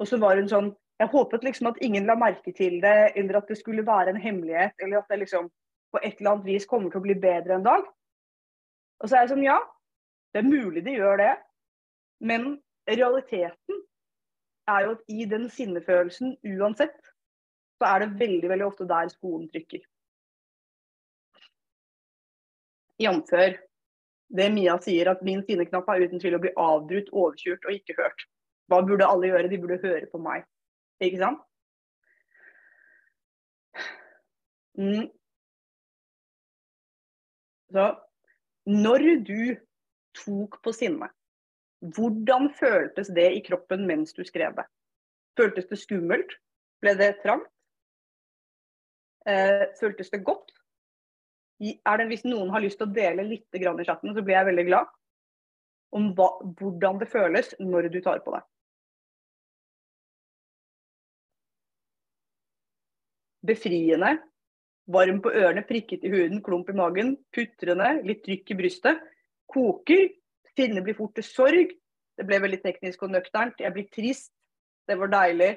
Og 0.00 0.08
så 0.08 0.18
var 0.22 0.38
hun 0.38 0.50
sånn 0.50 0.70
Jeg 1.00 1.10
håpet 1.10 1.42
liksom 1.42 1.66
at 1.66 1.78
ingen 1.82 2.04
la 2.06 2.14
merke 2.14 2.52
til 2.54 2.76
det, 2.82 3.12
eller 3.18 3.40
at 3.40 3.48
det 3.50 3.56
skulle 3.58 3.82
være 3.86 4.12
en 4.12 4.20
hemmelighet, 4.22 4.74
eller 4.78 5.00
at 5.00 5.08
det 5.10 5.18
liksom 5.18 5.48
på 5.90 5.98
et 5.98 6.20
eller 6.20 6.36
annet 6.36 6.46
vis 6.46 6.66
kommer 6.68 6.92
til 6.92 7.00
å 7.00 7.06
bli 7.08 7.16
bedre 7.18 7.56
en 7.56 7.64
dag. 7.66 7.88
Og 9.02 9.08
så 9.08 9.16
er 9.16 9.24
jeg 9.24 9.32
sånn 9.32 9.42
Ja, 9.42 9.56
det 10.30 10.44
er 10.44 10.46
mulig 10.46 10.84
de 10.86 10.94
gjør 10.94 11.18
det, 11.18 11.32
men 12.22 12.46
realiteten 12.86 13.82
er 14.70 14.86
jo 14.86 14.94
at 14.94 15.02
i 15.10 15.26
den 15.26 15.48
sinnefølelsen 15.50 16.36
uansett, 16.54 16.94
så 17.82 17.90
er 17.90 18.04
det 18.04 18.20
veldig 18.20 18.52
veldig 18.52 18.68
ofte 18.68 18.86
der 18.86 19.10
skoen 19.10 19.48
trykker. 19.50 19.82
Jf. 23.02 23.58
Det 24.32 24.48
Mia 24.54 24.78
sier, 24.80 25.10
at 25.12 25.22
min 25.26 25.42
sinneknapp 25.44 25.88
er 25.92 26.06
uten 26.06 26.20
tvil 26.22 26.38
å 26.38 26.42
bli 26.42 26.52
avbrutt, 26.56 27.10
overkjørt 27.12 27.66
og 27.68 27.76
ikke 27.76 27.96
hørt. 27.98 28.26
Hva 28.72 28.80
burde 28.86 29.08
alle 29.08 29.28
gjøre? 29.28 29.50
De 29.52 29.58
burde 29.60 29.80
høre 29.82 30.06
på 30.08 30.20
meg. 30.22 30.46
Ikke 31.04 31.20
sant? 31.20 31.42
Mm. 34.78 35.10
Så 37.72 37.88
når 38.68 39.04
du 39.26 39.56
tok 40.16 40.60
på 40.64 40.72
sinne, 40.76 41.10
hvordan 41.96 42.48
føltes 42.56 43.10
det 43.12 43.28
i 43.36 43.42
kroppen 43.44 43.84
mens 43.88 44.14
du 44.16 44.22
skrev 44.24 44.54
det? 44.56 44.64
Føltes 45.36 45.68
det 45.68 45.80
skummelt? 45.80 46.36
Ble 46.82 46.94
det 46.98 47.16
trangt? 47.24 47.48
Eh, 49.28 49.68
føltes 49.80 50.10
det 50.10 50.24
godt? 50.26 50.54
Det, 51.62 52.06
hvis 52.10 52.24
noen 52.26 52.50
har 52.50 52.62
lyst 52.64 52.80
til 52.80 52.88
å 52.88 52.94
dele 52.94 53.26
litt 53.28 53.54
i 53.54 53.62
chatten, 53.62 54.10
så 54.10 54.22
blir 54.22 54.34
jeg 54.34 54.48
veldig 54.50 54.64
glad. 54.66 54.90
Om 55.94 56.08
hva, 56.16 56.28
hvordan 56.58 56.98
det 56.98 57.10
føles 57.12 57.52
når 57.60 57.88
du 57.92 58.00
tar 58.02 58.22
på 58.24 58.34
deg. 58.34 58.42
Befriende. 63.46 64.16
Varm 64.90 65.20
på 65.22 65.30
ørene, 65.30 65.62
prikket 65.66 66.02
i 66.06 66.10
huden, 66.10 66.42
klump 66.42 66.70
i 66.72 66.74
magen. 66.74 67.14
Putrende, 67.34 67.94
litt 68.06 68.24
trykk 68.26 68.50
i 68.50 68.58
brystet. 68.58 69.02
Koker. 69.46 70.08
Sinne 70.56 70.82
blir 70.82 70.98
fort 70.98 71.14
til 71.14 71.26
sorg. 71.26 71.76
Det 72.18 72.26
ble 72.28 72.40
veldig 72.42 72.58
teknisk 72.64 73.06
og 73.06 73.14
nøkternt. 73.14 73.62
Jeg 73.62 73.74
blir 73.76 73.86
trist. 73.94 74.32
Det 74.88 74.98
var 74.98 75.12
deilig. 75.12 75.52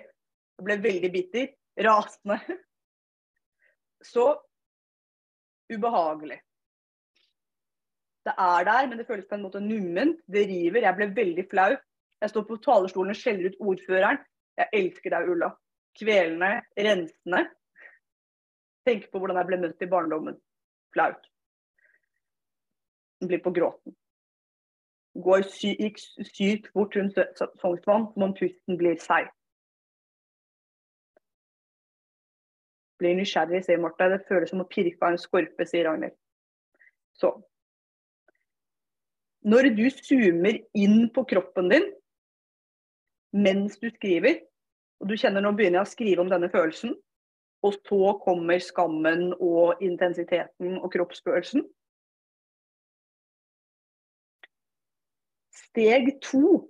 Jeg 0.60 0.68
ble 0.68 0.78
veldig 0.86 1.12
bitter. 1.16 1.50
Rasende. 1.88 2.38
Så 4.12 4.30
ubehagelig. 5.74 6.40
Det 8.26 8.34
er 8.38 8.64
der, 8.66 8.88
men 8.88 8.98
det 8.98 9.08
føles 9.08 9.26
på 9.30 9.36
en 9.36 9.44
måte 9.46 9.60
numment. 9.62 10.22
Det 10.28 10.48
river. 10.50 10.82
Jeg 10.82 10.98
ble 10.98 11.12
veldig 11.16 11.46
flau. 11.52 11.76
Jeg 12.22 12.30
står 12.30 12.46
på 12.48 12.58
talerstolen 12.64 13.14
og 13.14 13.20
skjeller 13.20 13.52
ut 13.52 13.60
ordføreren. 13.60 14.18
Jeg 14.58 14.68
elsker 14.80 15.14
deg, 15.14 15.30
Ulla. 15.30 15.52
Kvelende, 16.00 16.50
rensende. 16.88 17.44
Tenker 18.88 19.12
på 19.12 19.22
hvordan 19.22 19.38
jeg 19.42 19.50
ble 19.52 19.62
møtt 19.62 19.86
i 19.86 19.92
barndommen. 19.92 20.40
Flaut. 20.94 21.30
Blir 23.26 23.44
på 23.44 23.54
gråten. 23.54 23.96
Går 25.26 25.46
sy 25.48 25.76
gikk 25.80 26.02
sykt 26.28 26.72
fort 26.74 26.96
rundt 26.98 27.20
Sognsvann 27.38 28.10
som 28.14 28.26
om 28.26 28.34
pusten 28.36 28.80
blir 28.80 28.98
seig. 29.00 29.30
Blir 33.02 33.18
nysgjerrig, 33.18 33.64
sier 33.66 33.82
Martha. 33.82 34.08
Det 34.12 34.24
føles 34.30 34.52
som 34.52 34.64
å 34.64 34.70
pirke 34.70 35.02
av 35.04 35.16
en 35.16 35.22
skorpe, 35.22 35.68
sier 35.68 35.88
Ragnhild. 35.90 36.16
Så. 37.16 37.32
Når 39.46 39.70
du 39.78 39.86
zoomer 39.94 40.60
inn 40.74 41.06
på 41.14 41.24
kroppen 41.30 41.70
din 41.72 41.86
mens 43.36 43.76
du 43.82 43.90
skriver, 43.92 44.40
og 45.04 45.10
du 45.12 45.18
kjenner 45.20 45.44
nå 45.44 45.52
begynner 45.56 45.82
jeg 45.82 45.90
å 45.90 45.92
skrive 45.92 46.24
om 46.24 46.32
denne 46.32 46.48
følelsen, 46.54 46.94
og 47.66 47.76
så 47.88 48.14
kommer 48.24 48.62
skammen 48.64 49.34
og 49.44 49.82
intensiteten 49.84 50.78
og 50.80 50.88
kroppsfølelsen. 50.94 51.66
Steg 55.56 56.14
to 56.24 56.70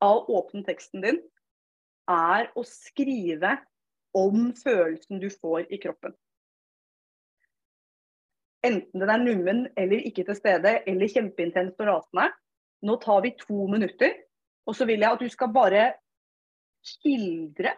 av 0.00 0.22
å 0.22 0.40
åpne 0.40 0.64
teksten 0.64 1.04
din 1.04 1.20
er 2.10 2.48
å 2.56 2.64
skrive 2.66 3.58
om 4.16 4.50
følelsen 4.56 5.20
du 5.22 5.28
får 5.30 5.68
i 5.70 5.78
kroppen. 5.82 6.14
Enten 8.66 9.00
den 9.00 9.10
er 9.10 9.22
nummen 9.22 9.66
eller 9.76 10.04
ikke 10.04 10.24
til 10.28 10.36
stede, 10.36 10.78
eller 10.86 11.08
kjempeintens 11.08 11.78
og 11.80 11.86
rasende. 11.88 12.26
Nå 12.82 12.96
tar 13.00 13.22
vi 13.24 13.36
to 13.40 13.66
minutter, 13.66 14.12
og 14.66 14.76
så 14.76 14.86
vil 14.88 15.00
jeg 15.00 15.12
at 15.12 15.20
du 15.20 15.28
skal 15.28 15.52
bare 15.54 15.84
skildre, 16.84 17.72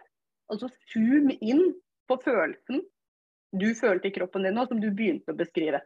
altså 0.51 0.69
zoom 0.91 1.31
inn 1.41 1.63
på 2.07 2.19
følelsen 2.23 2.83
du 3.53 3.67
følte 3.77 4.09
i 4.09 4.13
kroppen 4.15 4.45
din 4.47 4.55
nå, 4.57 4.65
som 4.65 4.79
du 4.81 4.89
begynte 4.89 5.33
å 5.33 5.37
beskrive. 5.37 5.83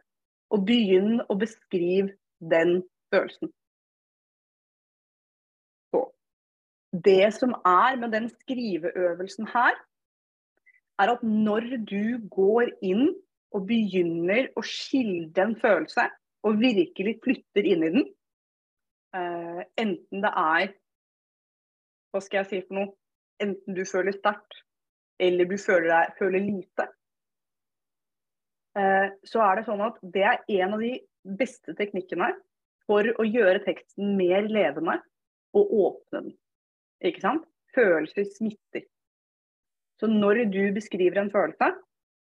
Og 0.54 0.64
begynn 0.68 1.20
å 1.28 1.36
beskrive 1.36 2.14
den 2.40 2.80
følelsen. 3.12 3.50
Så. 5.92 6.06
Det 7.08 7.28
som 7.36 7.52
er 7.68 7.98
med 8.00 8.14
den 8.16 8.30
skriveøvelsen 8.32 9.50
her, 9.52 9.76
er 10.98 11.12
at 11.14 11.24
når 11.24 11.66
du 11.88 12.18
går 12.32 12.70
inn 12.84 13.08
og 13.54 13.66
begynner 13.68 14.50
å 14.58 14.64
skildre 14.66 15.46
en 15.46 15.56
følelse, 15.60 16.08
og 16.46 16.60
virkelig 16.60 17.16
flytter 17.24 17.66
inn 17.66 17.84
i 17.84 17.92
den, 17.94 18.04
uh, 19.16 19.62
enten 19.80 20.22
det 20.22 20.30
er 20.30 20.76
Hva 22.08 22.22
skal 22.24 22.38
jeg 22.40 22.48
si 22.48 22.60
for 22.64 22.78
noe? 22.78 22.92
Enten 23.42 23.76
du 23.76 23.82
føler 23.86 24.14
sterkt, 24.16 24.62
eller 25.20 25.44
du 25.46 25.58
føler, 25.60 25.90
deg, 25.90 26.14
føler 26.18 26.40
lite. 26.40 26.86
Uh, 28.78 29.12
så 29.28 29.42
er 29.44 29.58
det 29.58 29.66
sånn 29.66 29.82
at 29.84 29.98
det 30.14 30.24
er 30.24 30.40
en 30.62 30.76
av 30.78 30.82
de 30.82 30.94
beste 31.38 31.74
teknikkene 31.76 32.30
for 32.88 33.04
å 33.20 33.26
gjøre 33.26 33.60
teksten 33.66 34.16
mer 34.16 34.48
levende 34.48 34.96
og 35.58 35.74
åpne 35.84 36.22
den. 36.22 36.36
Ikke 37.04 37.22
sant? 37.26 37.44
Følelser 37.76 38.24
smitter. 38.32 38.86
Så 39.98 40.06
når 40.10 40.44
du 40.52 40.62
beskriver 40.74 41.20
en 41.22 41.30
følelse, 41.32 41.72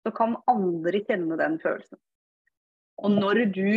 så 0.05 0.13
kan 0.13 0.37
andre 0.51 1.01
kjenne 1.07 1.39
den 1.41 1.59
følelsen. 1.63 1.99
Og 3.01 3.11
når 3.11 3.45
du 3.55 3.69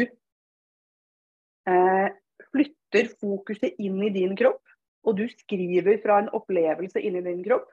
eh, 1.72 2.10
flytter 2.52 3.14
fokuset 3.20 3.80
inn 3.80 4.02
i 4.04 4.14
din 4.14 4.36
kropp, 4.38 4.62
og 5.08 5.18
du 5.18 5.26
skriver 5.32 6.02
fra 6.04 6.20
en 6.22 6.34
opplevelse 6.36 7.00
inn 7.00 7.16
i 7.16 7.24
din 7.24 7.40
kropp 7.46 7.70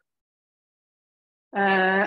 eh, 1.59 2.07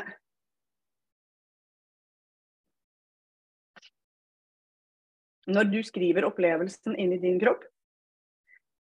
Når 5.48 5.70
du 5.72 5.78
skriver 5.88 6.26
opplevelsen 6.28 6.98
inn 7.00 7.14
i 7.16 7.22
din 7.24 7.38
kropp, 7.40 7.62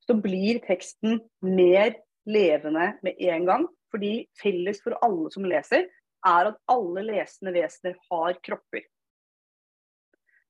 så 0.04 0.12
blir 0.20 0.58
teksten 0.60 1.16
mer 1.40 1.94
levende 2.28 2.90
med 3.00 3.16
en 3.32 3.46
gang. 3.48 3.64
Fordi 3.90 4.28
felles 4.38 4.82
for 4.84 4.96
alle 5.04 5.30
som 5.34 5.46
leser, 5.48 5.88
er 6.26 6.50
at 6.50 6.58
alle 6.70 7.04
lesende 7.06 7.52
vesener 7.54 7.96
har 8.10 8.38
kropper. 8.44 8.84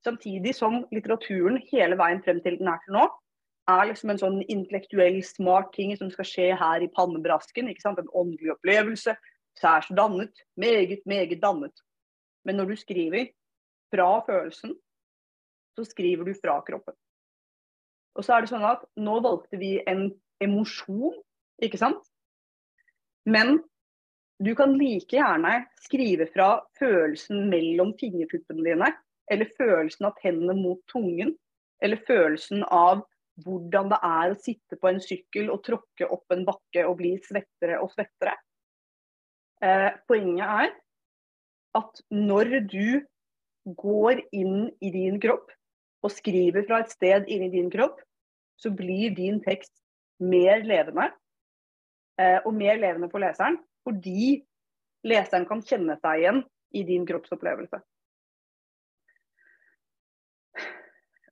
Samtidig 0.05 0.55
som 0.57 0.80
litteraturen 0.95 1.61
hele 1.70 1.99
veien 2.01 2.22
frem 2.24 2.41
til 2.45 2.57
den 2.61 2.70
er 2.72 2.80
til 2.84 2.97
nå, 2.97 3.05
er 3.70 3.91
liksom 3.91 4.12
en 4.12 4.20
sånn 4.20 4.38
intellektuell, 4.49 5.20
smart 5.24 5.70
ting 5.76 5.93
som 5.99 6.11
skal 6.12 6.26
skje 6.26 6.49
her 6.59 6.82
i 6.82 6.91
pannebrasken. 6.97 7.68
ikke 7.70 7.84
sant? 7.84 8.01
En 8.01 8.11
åndelig 8.16 8.55
opplevelse. 8.57 9.14
Særs 9.61 9.91
dannet. 9.95 10.32
Meget, 10.57 11.05
meget 11.07 11.43
dannet. 11.43 11.84
Men 12.45 12.57
når 12.57 12.72
du 12.72 12.76
skriver 12.80 13.28
fra 13.93 14.09
følelsen, 14.26 14.74
så 15.76 15.84
skriver 15.84 16.24
du 16.24 16.34
fra 16.41 16.59
kroppen. 16.66 16.97
Og 18.18 18.24
så 18.24 18.34
er 18.34 18.43
det 18.43 18.51
sånn 18.51 18.66
at 18.66 18.82
nå 18.99 19.20
valgte 19.22 19.61
vi 19.61 19.76
en 19.88 20.09
emosjon, 20.43 21.14
ikke 21.62 21.78
sant? 21.78 22.09
Men 23.29 23.59
du 24.41 24.55
kan 24.57 24.73
like 24.79 25.16
gjerne 25.16 25.64
skrive 25.85 26.27
fra 26.33 26.51
følelsen 26.81 27.49
mellom 27.53 27.93
fingertuppene 28.01 28.64
dine, 28.64 28.91
eller 29.31 29.53
følelsen 29.59 30.09
av 30.09 30.16
tennene 30.23 30.57
mot 30.57 30.81
tungen, 30.91 31.35
eller 31.85 32.01
følelsen 32.09 32.64
av 32.64 33.05
hvordan 33.45 33.91
det 33.93 33.99
er 34.05 34.33
å 34.33 34.41
sitte 34.41 34.79
på 34.81 34.91
en 34.91 35.01
sykkel 35.01 35.51
og 35.53 35.62
tråkke 35.64 36.09
opp 36.09 36.33
en 36.35 36.47
bakke 36.49 36.85
og 36.89 36.99
bli 37.01 37.14
svettere 37.25 37.79
og 37.81 37.93
svettere. 37.95 38.35
Eh, 39.61 39.91
poenget 40.09 40.49
er 40.64 40.75
at 41.77 42.03
når 42.11 42.55
du 42.73 43.01
går 43.81 44.23
inn 44.33 44.71
i 44.81 44.91
din 44.93 45.21
kropp 45.21 45.53
og 46.05 46.12
skriver 46.12 46.64
fra 46.68 46.81
et 46.83 46.93
sted 46.93 47.29
inni 47.29 47.51
din 47.53 47.68
kropp, 47.73 48.01
så 48.61 48.73
blir 48.73 49.12
din 49.16 49.41
tekst 49.45 49.73
mer 50.21 50.64
levende 50.64 51.11
og 52.45 52.53
mer 52.53 52.77
levende 52.77 53.09
for 53.12 53.23
leseren. 53.23 53.57
Fordi 53.87 54.35
leseren 55.09 55.47
kan 55.49 55.62
kjenne 55.64 55.97
seg 56.01 56.21
igjen 56.21 56.43
i 56.77 56.83
din 56.87 57.07
kroppsopplevelse. 57.09 57.81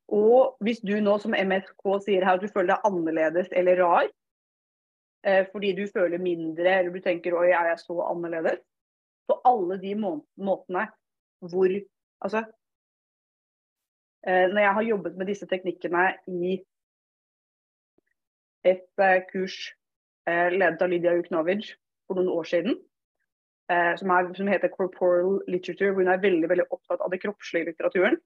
Og 0.09 0.57
hvis 0.65 0.81
du 0.81 0.95
nå 1.05 1.19
som 1.21 1.37
MSK 1.37 1.85
sier 2.07 2.25
her 2.25 2.39
at 2.39 2.45
du 2.45 2.49
føler 2.49 2.73
deg 2.73 2.87
annerledes 2.89 3.51
eller 3.53 3.83
rar, 3.83 4.09
eh, 5.27 5.45
fordi 5.53 5.75
du 5.77 5.85
føler 5.93 6.23
mindre 6.23 6.79
eller 6.79 6.95
du 6.95 7.03
tenker 7.05 7.37
oi, 7.37 7.51
er 7.53 7.75
jeg 7.75 7.83
så 7.83 7.99
annerledes? 8.07 8.63
På 9.29 9.37
alle 9.45 9.77
de 9.83 9.95
må 9.99 10.17
måtene 10.41 10.89
hvor 11.45 11.71
Altså 12.19 12.41
eh, 14.27 14.49
Når 14.51 14.61
jeg 14.61 14.75
har 14.75 14.83
jobbet 14.83 15.17
med 15.17 15.29
disse 15.31 15.47
teknikkene 15.47 16.07
i 16.27 16.57
et 18.67 19.05
eh, 19.05 19.21
kurs 19.29 19.59
eh, 19.69 19.78
ledet 20.55 20.83
av 20.85 20.91
Lydia 20.93 21.15
Juknovic 21.17 21.73
for 22.09 22.19
noen 22.19 22.33
år 22.33 22.49
siden, 22.49 22.79
eh, 23.73 23.95
som, 24.01 24.11
er, 24.15 24.33
som 24.37 24.51
heter 24.51 24.73
Corporal 24.73 25.39
Literature, 25.51 25.93
hvor 25.93 26.05
hun 26.05 26.13
er 26.13 26.25
veldig, 26.25 26.49
veldig 26.51 26.69
opptatt 26.75 27.05
av 27.05 27.13
det 27.13 27.23
kroppslige 27.23 27.71
litteraturen 27.71 28.19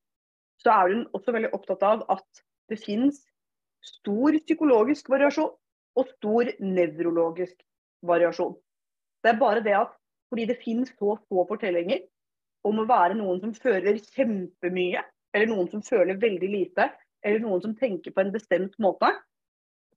så 0.63 0.75
er 0.75 0.95
hun 0.95 1.05
også 1.17 1.35
veldig 1.35 1.51
opptatt 1.57 1.83
av 1.87 2.05
at 2.13 2.43
det 2.71 2.79
finnes 2.83 3.19
stor 3.83 4.37
psykologisk 4.47 5.11
variasjon 5.11 5.51
og 5.99 6.13
stor 6.17 6.51
nevrologisk 6.63 7.57
variasjon. 8.07 8.55
Det 9.23 9.33
er 9.33 9.41
bare 9.41 9.65
det 9.65 9.75
at 9.77 9.97
fordi 10.33 10.47
det 10.49 10.63
finnes 10.63 10.93
så 10.97 11.17
få 11.29 11.45
fortellinger 11.51 12.07
om 12.67 12.79
å 12.79 12.89
være 12.89 13.19
noen 13.19 13.43
som 13.43 13.53
føler 13.55 13.99
kjempemye, 14.15 15.03
eller 15.35 15.51
noen 15.51 15.69
som 15.73 15.83
føler 15.85 16.21
veldig 16.23 16.49
lite, 16.49 16.89
eller 17.27 17.43
noen 17.43 17.63
som 17.65 17.75
tenker 17.77 18.15
på 18.15 18.23
en 18.23 18.33
bestemt 18.33 18.79
måte, 18.81 19.11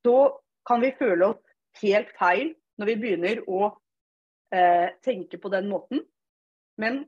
så 0.04 0.34
kan 0.68 0.82
vi 0.82 0.92
føle 0.98 1.30
oss 1.32 1.55
helt 1.82 2.12
feil 2.20 2.54
når 2.80 2.92
vi 2.92 2.98
begynner 3.02 3.44
å 3.48 3.70
eh, 4.54 4.92
tenke 5.06 5.40
på 5.42 5.52
den 5.54 5.70
måten. 5.72 6.04
Men 6.82 7.04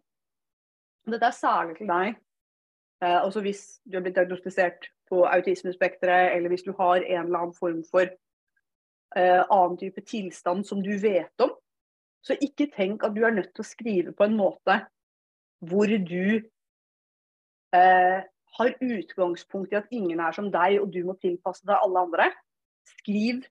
dette 1.07 1.27
er 1.27 1.35
særlig 1.35 1.77
til 1.79 1.91
deg 1.91 2.15
Eh, 3.03 3.25
også 3.25 3.41
hvis 3.45 3.61
du 3.85 3.97
har 3.97 4.01
blitt 4.05 4.15
diagnostisert 4.17 4.89
på 5.09 5.21
autismespekteret, 5.29 6.35
eller 6.35 6.49
hvis 6.49 6.65
du 6.65 6.73
har 6.79 6.95
en 6.97 7.25
eller 7.25 7.39
annen 7.39 7.53
form 7.53 7.83
for 7.91 8.07
eh, 8.09 9.43
annen 9.43 9.77
type 9.77 10.01
tilstand 10.01 10.65
som 10.65 10.81
du 10.83 10.95
vet 11.01 11.45
om. 11.45 11.53
Så 12.25 12.35
ikke 12.41 12.71
tenk 12.73 13.05
at 13.05 13.13
du 13.15 13.21
er 13.23 13.35
nødt 13.35 13.53
til 13.53 13.63
å 13.63 13.69
skrive 13.69 14.15
på 14.17 14.25
en 14.25 14.37
måte 14.39 14.79
hvor 15.69 15.93
du 16.09 16.41
eh, 17.77 18.19
har 18.57 18.73
utgangspunkt 18.81 19.73
i 19.73 19.77
at 19.77 19.93
ingen 19.93 20.19
er 20.19 20.33
som 20.33 20.49
deg, 20.51 20.81
og 20.81 20.89
du 20.93 21.03
må 21.05 21.13
tilpasse 21.21 21.65
deg 21.69 21.77
alle 21.77 22.03
andre. 22.07 22.31
Skriv, 22.97 23.45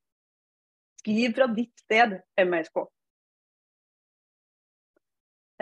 skriv 1.06 1.34
fra 1.34 1.46
ditt 1.46 1.78
sted, 1.78 2.20
MSK. 2.36 2.76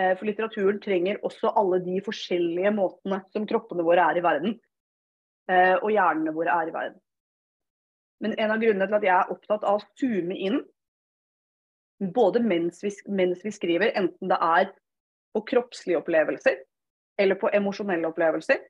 Eh, 0.01 0.17
for 0.17 0.25
litteraturen 0.27 0.81
trenger 0.81 1.21
også 1.25 1.53
alle 1.53 1.83
de 1.85 2.01
forskjellige 2.03 2.73
måtene 2.75 3.21
som 3.33 3.47
kroppene 3.47 3.85
våre 3.85 4.09
er 4.09 4.19
i 4.19 4.25
verden. 4.25 4.57
Eh, 5.53 5.77
og 5.77 5.91
hjernene 5.93 6.33
våre 6.35 6.55
er 6.63 6.71
i 6.71 6.75
verden. 6.75 7.01
Men 8.25 8.39
en 8.41 8.55
av 8.55 8.63
grunnene 8.63 8.89
til 8.89 8.97
at 8.97 9.05
jeg 9.05 9.15
er 9.19 9.35
opptatt 9.35 9.67
av 9.69 9.83
å 9.83 9.89
zoome 10.01 10.39
inn, 10.41 10.63
både 12.15 12.41
mens 12.41 12.81
vi, 12.83 12.91
mens 13.13 13.45
vi 13.45 13.53
skriver, 13.53 13.93
enten 13.95 14.33
det 14.33 14.41
er 14.41 14.71
på 15.35 15.45
kroppslige 15.53 16.01
opplevelser 16.01 16.57
eller 17.21 17.39
på 17.39 17.53
emosjonelle 17.55 18.09
opplevelser 18.09 18.65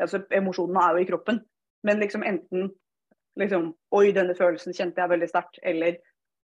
altså 0.00 0.22
Emosjonene 0.34 0.84
er 0.84 0.96
jo 0.96 1.04
i 1.04 1.08
kroppen, 1.08 1.40
men 1.86 2.00
liksom 2.02 2.24
enten 2.26 2.70
liksom 3.40 3.70
Oi, 3.94 4.10
denne 4.14 4.34
følelsen 4.36 4.74
kjente 4.76 5.00
jeg 5.00 5.10
veldig 5.12 5.28
sterkt. 5.30 5.58
Eller 5.66 5.98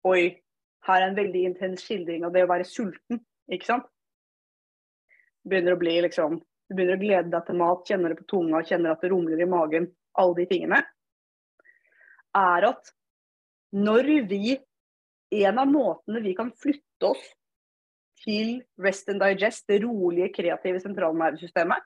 Oi, 0.07 0.39
her 0.87 1.03
er 1.03 1.09
en 1.09 1.17
veldig 1.19 1.45
intens 1.51 1.83
skildring 1.83 2.27
av 2.27 2.35
det 2.35 2.45
å 2.47 2.51
være 2.51 2.67
sulten. 2.69 3.23
Ikke 3.51 3.67
sant? 3.67 3.89
begynner 5.49 5.75
å 5.75 5.81
bli 5.81 5.95
liksom 6.05 6.39
Du 6.69 6.77
begynner 6.77 6.99
å 6.99 7.01
glede 7.01 7.33
deg 7.33 7.47
til 7.47 7.57
mat, 7.57 7.87
kjenner 7.89 8.13
det 8.13 8.19
på 8.19 8.29
tunga, 8.29 8.61
kjenner 8.61 8.93
at 8.93 9.01
det 9.01 9.09
rumler 9.09 9.41
i 9.41 9.49
magen, 9.49 9.87
alle 10.21 10.37
de 10.37 10.45
tingene. 10.51 10.83
Er 12.37 12.67
at 12.69 12.91
når 13.73 14.11
vi 14.29 14.59
En 15.31 15.59
av 15.61 15.69
måtene 15.69 16.23
vi 16.25 16.35
kan 16.37 16.51
flytte 16.57 17.05
oss 17.05 17.25
til 18.23 18.63
rest 18.81 19.11
and 19.13 19.21
digest, 19.21 19.67
det 19.69 19.83
rolige, 19.83 20.31
kreative 20.33 20.81
sentralnervesystemet, 20.81 21.85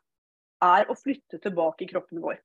er 0.62 0.86
å 0.86 0.94
flytte 0.94 1.40
tilbake 1.42 1.82
i 1.82 1.88
kroppen 1.90 2.22
vår. 2.22 2.38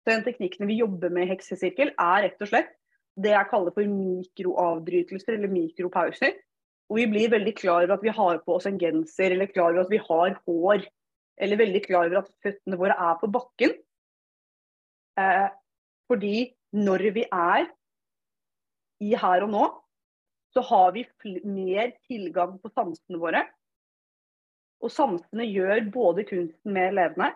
Så 0.00 0.14
Den 0.14 0.24
teknikken 0.24 0.66
vi 0.66 0.78
jobber 0.80 1.12
med 1.12 1.26
i 1.26 1.34
heksesirkel, 1.34 1.92
er 2.00 2.24
rett 2.24 2.40
og 2.40 2.48
slett 2.48 2.72
det 3.20 3.34
jeg 3.34 3.48
kaller 3.50 3.74
for 3.74 3.88
mikroavbrytelser 3.88 5.36
eller 5.36 5.52
mikropauser. 5.52 6.36
Og 6.90 6.98
vi 7.00 7.06
blir 7.08 7.32
veldig 7.32 7.54
klar 7.56 7.84
over 7.84 7.96
at 7.96 8.04
vi 8.04 8.12
har 8.14 8.40
på 8.44 8.56
oss 8.56 8.68
en 8.68 8.80
genser, 8.80 9.32
eller 9.32 9.50
klar 9.50 9.72
over 9.72 9.84
at 9.84 9.92
vi 9.92 10.00
har 10.02 10.36
hår. 10.46 10.86
Eller 11.40 11.60
veldig 11.60 11.82
klar 11.84 12.08
over 12.08 12.22
at 12.22 12.32
føttene 12.44 12.78
våre 12.80 12.96
er 12.96 13.20
på 13.20 13.30
bakken. 13.32 13.76
Eh, 15.20 15.48
fordi 16.08 16.36
når 16.72 17.06
vi 17.16 17.24
er 17.28 17.68
i 19.02 19.14
her 19.18 19.46
og 19.46 19.52
nå, 19.52 19.64
så 20.52 20.60
har 20.68 20.92
vi 20.92 21.06
mer 21.48 21.94
tilgang 22.08 22.58
på 22.60 22.70
sansene 22.76 23.20
våre. 23.20 23.44
Og 24.82 24.92
sansene 24.92 25.46
gjør 25.46 25.86
både 25.94 26.26
kunsten 26.28 26.74
mer 26.74 26.92
levende, 26.92 27.30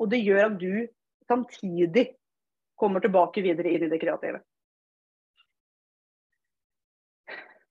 og 0.00 0.10
det 0.10 0.22
gjør 0.24 0.46
at 0.48 0.56
du 0.58 0.86
samtidig 1.28 2.08
kommer 2.80 3.04
tilbake 3.04 3.44
videre 3.44 3.70
inn 3.70 3.84
i 3.86 3.90
det 3.92 4.00
kreative. 4.02 4.40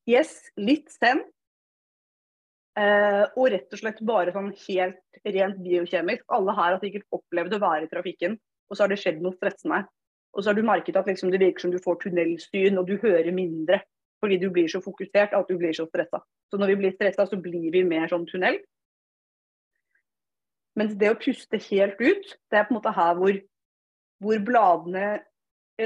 Yes, 0.07 0.31
litt 0.57 0.89
zen. 0.93 1.23
Uh, 2.79 3.25
og 3.35 3.49
rett 3.51 3.73
og 3.73 3.81
slett 3.81 3.99
bare 4.07 4.31
sånn 4.31 4.53
helt 4.67 5.19
rent 5.27 5.57
biokjemisk. 5.65 6.23
Alle 6.31 6.55
her 6.55 6.75
har 6.75 6.81
sikkert 6.83 7.07
opplevd 7.15 7.57
å 7.57 7.61
være 7.63 7.87
i 7.87 7.91
trafikken, 7.91 8.37
og 8.69 8.77
så 8.77 8.85
har 8.85 8.93
det 8.93 8.99
skjedd 9.01 9.19
noe 9.23 9.35
stressende. 9.35 9.83
Og 10.31 10.43
så 10.43 10.51
har 10.51 10.59
du 10.59 10.63
merket 10.63 10.97
at 10.99 11.09
liksom, 11.09 11.31
det 11.33 11.41
virker 11.41 11.65
som 11.65 11.73
du 11.73 11.79
får 11.83 11.99
tunnelsyn, 12.03 12.77
og 12.79 12.87
du 12.87 12.99
hører 13.01 13.31
mindre. 13.35 13.81
Fordi 14.19 14.37
du 14.39 14.49
blir 14.51 14.67
så 14.71 14.81
fokusert 14.83 15.33
at 15.35 15.47
du 15.47 15.55
blir 15.57 15.73
så 15.75 15.85
stressa. 15.87 16.21
Så 16.51 16.59
når 16.59 16.73
vi 16.73 16.81
blir 16.81 16.95
stressa, 16.95 17.25
så 17.27 17.39
blir 17.39 17.71
vi 17.71 17.85
mer 17.87 18.09
sånn 18.11 18.27
tunnel. 18.29 18.59
Mens 20.79 20.95
det 20.99 21.11
å 21.11 21.17
puste 21.19 21.59
helt 21.69 21.99
ut, 21.99 22.35
det 22.51 22.59
er 22.59 22.67
på 22.67 22.75
en 22.75 22.79
måte 22.79 22.93
her 22.95 23.15
hvor, 23.19 23.39
hvor 24.23 24.43
bladene 24.45 25.07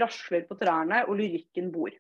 rasler 0.02 0.46
på 0.50 0.58
trærne 0.60 1.04
og 1.08 1.18
lyrikken 1.22 1.70
bor. 1.74 1.94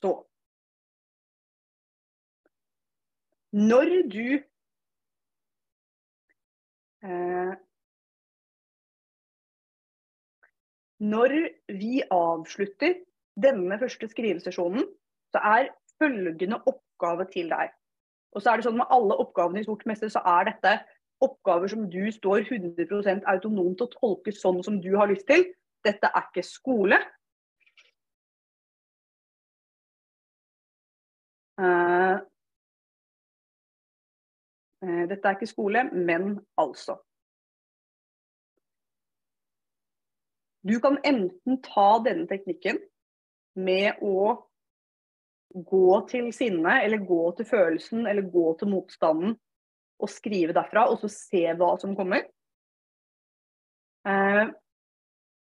Så 0.00 0.12
Når 3.52 3.88
du 4.12 4.26
eh, 7.02 7.54
Når 11.00 11.34
vi 11.80 12.02
avslutter 12.10 12.94
denne 13.40 13.78
første 13.80 14.08
skrivesesjonen, 14.08 14.84
så 15.32 15.38
er 15.38 15.70
følgende 15.98 16.60
oppgave 16.66 17.24
til 17.32 17.48
deg. 17.48 17.70
Og 18.32 18.42
så 18.42 18.50
er 18.50 18.60
det 18.60 18.66
sånn 18.68 18.76
Med 18.80 18.92
alle 18.92 19.16
oppgavene 19.22 19.62
i 19.62 19.66
Sort 19.66 19.86
mester 19.88 20.12
så 20.12 20.22
er 20.38 20.50
dette 20.50 20.74
oppgaver 21.24 21.68
som 21.72 21.86
du 21.92 22.02
står 22.12 22.44
100% 22.48 23.26
autonomt 23.28 23.80
og 23.84 23.96
tolker 23.96 24.36
sånn 24.36 24.62
som 24.64 24.78
du 24.80 24.92
har 24.96 25.10
lyst 25.10 25.26
til. 25.28 25.44
Dette 25.84 26.08
er 26.08 26.28
ikke 26.28 26.44
skole. 26.46 27.00
Dette 35.10 35.28
er 35.28 35.36
ikke 35.36 35.50
skole, 35.50 35.84
men 35.92 36.38
altså. 36.60 36.96
Du 40.64 40.76
kan 40.80 40.98
enten 41.04 41.60
ta 41.64 41.90
denne 42.04 42.28
teknikken 42.28 42.80
med 43.60 44.00
å 44.04 44.34
gå 45.50 46.00
til 46.10 46.28
sinnet, 46.36 46.84
eller 46.84 47.04
gå 47.06 47.22
til 47.38 47.48
følelsen, 47.48 48.06
eller 48.06 48.28
gå 48.32 48.52
til 48.60 48.70
motstanden 48.70 49.36
og 50.00 50.12
skrive 50.12 50.54
derfra, 50.56 50.86
og 50.88 51.00
så 51.00 51.10
se 51.12 51.42
hva 51.58 51.74
som 51.80 51.96
kommer. 51.98 52.28
Eh, 54.08 54.46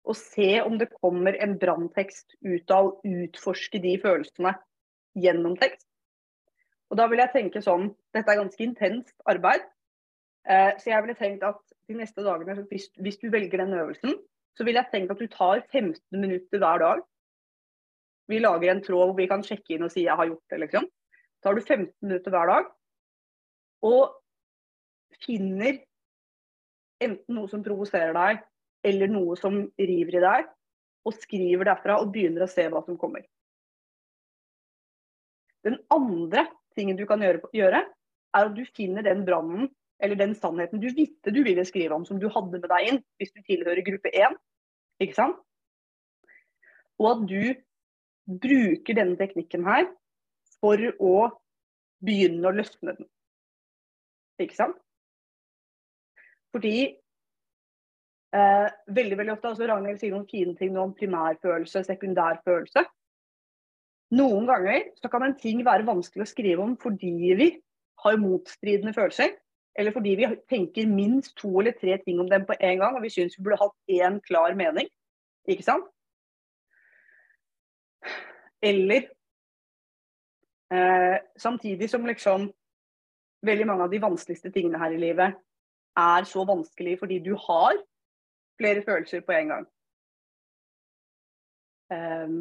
og 0.03 0.17
se 0.19 0.49
om 0.63 0.75
det 0.79 0.91
kommer 0.97 1.37
en 1.39 1.55
branntekst 1.59 2.35
ut 2.43 2.71
av 2.75 2.89
å 2.89 2.95
utforske 3.07 3.79
de 3.83 3.95
følelsene 4.03 4.55
gjennom 5.23 5.55
tekst. 5.59 5.87
Og 6.93 6.97
da 6.99 7.07
vil 7.09 7.23
jeg 7.23 7.33
tenke 7.33 7.61
sånn 7.65 7.87
Dette 8.13 8.29
er 8.29 8.37
ganske 8.37 8.61
intenst 8.61 9.15
arbeid. 9.25 9.63
Eh, 10.45 10.75
så 10.77 10.91
jeg 10.91 11.01
ville 11.01 11.17
tenkt 11.17 11.45
at 11.47 11.57
de 11.89 11.97
neste 11.97 12.21
dagene, 12.21 12.67
hvis, 12.69 13.17
du 13.17 13.31
velger 13.33 13.63
den 13.63 13.73
øvelsen, 13.73 14.13
så 14.53 14.67
vil 14.67 14.77
jeg 14.77 14.91
tenke 14.91 15.15
at 15.15 15.23
du 15.23 15.31
tar 15.31 15.63
15 15.71 15.97
minutter 16.21 16.61
hver 16.61 16.83
dag. 16.83 17.01
Vi 18.29 18.39
lager 18.43 18.71
en 18.71 18.83
tråd 18.85 19.09
hvor 19.09 19.17
vi 19.17 19.27
kan 19.31 19.41
sjekke 19.43 19.73
inn 19.73 19.87
og 19.87 19.91
si 19.91 20.05
'jeg 20.05 20.15
har 20.15 20.29
gjort 20.29 20.45
det', 20.51 20.59
liksom. 20.59 20.85
Tar 21.43 21.55
du 21.55 21.61
15 21.61 21.91
minutter 22.01 22.31
hver 22.31 22.47
dag 22.47 22.69
og 23.83 24.13
finner 25.25 25.81
enten 27.01 27.35
noe 27.35 27.49
som 27.49 27.63
provoserer 27.63 28.13
deg, 28.13 28.43
eller 28.83 29.07
noe 29.07 29.35
som 29.35 29.71
river 29.79 30.17
i 30.19 30.23
deg, 30.23 30.45
og 31.05 31.13
skriver 31.13 31.65
derfra 31.65 31.99
og 31.99 32.13
begynner 32.13 32.45
å 32.45 32.51
se 32.51 32.69
hva 32.69 32.85
som 32.85 32.97
kommer. 32.97 33.25
Den 35.63 35.79
andre 35.91 36.47
tingen 36.77 36.99
du 36.99 37.05
kan 37.09 37.21
gjøre, 37.23 37.41
gjøre 37.55 37.81
er 37.83 38.49
at 38.49 38.55
du 38.57 38.63
finner 38.75 39.05
den 39.05 39.23
brannen 39.27 39.69
eller 40.03 40.19
den 40.19 40.33
sannheten 40.35 40.81
du 40.81 40.89
visste 40.95 41.31
du 41.31 41.43
ville 41.45 41.63
skrive 41.65 41.95
om, 41.95 42.05
som 42.05 42.19
du 42.19 42.27
hadde 42.33 42.59
med 42.59 42.69
deg 42.71 42.89
inn 42.89 43.01
hvis 43.21 43.33
du 43.35 43.41
tilhører 43.45 43.85
gruppe 43.85 44.11
1. 44.11 44.37
Ikke 45.03 45.17
sant? 45.17 45.37
Og 47.01 47.09
at 47.13 47.23
du 47.29 47.53
bruker 48.43 48.97
denne 48.97 49.17
teknikken 49.19 49.65
her 49.67 49.87
for 50.61 50.79
å 51.03 51.15
begynne 52.03 52.49
å 52.49 52.55
løsne 52.55 52.95
den. 52.97 53.07
Ikke 54.43 54.57
sant? 54.57 54.77
Fordi 56.53 56.75
eh, 58.37 58.67
veldig 58.99 59.17
veldig 59.19 59.33
ofte, 59.35 59.53
altså 59.53 59.67
Ragnhild 59.69 60.01
sier 60.01 60.13
noen 60.13 60.29
fine 60.29 60.55
ting 60.59 60.77
om 60.79 60.93
primærfølelse, 60.97 61.85
sekundærfølelse. 61.87 62.85
Noen 64.13 64.45
ganger 64.49 64.89
så 64.99 65.09
kan 65.09 65.25
en 65.25 65.37
ting 65.39 65.63
være 65.65 65.87
vanskelig 65.87 66.25
å 66.25 66.29
skrive 66.29 66.65
om 66.65 66.75
fordi 66.81 67.13
vi 67.39 67.49
har 68.03 68.19
motstridende 68.21 68.93
følelser. 68.93 69.33
Eller 69.73 69.93
fordi 69.95 70.13
vi 70.19 70.29
tenker 70.49 70.89
minst 70.89 71.33
to 71.39 71.49
eller 71.59 71.73
tre 71.79 71.97
ting 72.03 72.19
om 72.21 72.29
dem 72.29 72.45
på 72.45 72.53
en 72.59 72.77
gang, 72.77 72.95
og 72.95 73.01
vi 73.01 73.09
syns 73.09 73.37
vi 73.37 73.43
burde 73.45 73.61
hatt 73.63 73.95
én 73.95 74.19
klar 74.27 74.53
mening. 74.59 74.89
Ikke 75.49 75.65
sant? 75.65 75.87
Eller 78.63 79.09
eh, 80.71 81.17
samtidig 81.37 81.89
som 81.89 82.05
liksom 82.05 82.51
veldig 83.43 83.67
mange 83.67 83.87
av 83.87 83.91
de 83.91 84.01
vanskeligste 84.03 84.53
tingene 84.53 84.79
her 84.79 84.93
i 84.93 85.01
livet 85.01 85.41
er 85.99 86.25
så 86.29 86.45
vanskelig 86.47 86.95
fordi 87.01 87.19
du 87.25 87.33
har 87.47 87.75
flere 88.61 88.83
følelser 88.85 89.25
på 89.25 89.35
en 89.35 89.51
gang. 89.51 89.65
Um, 91.93 92.37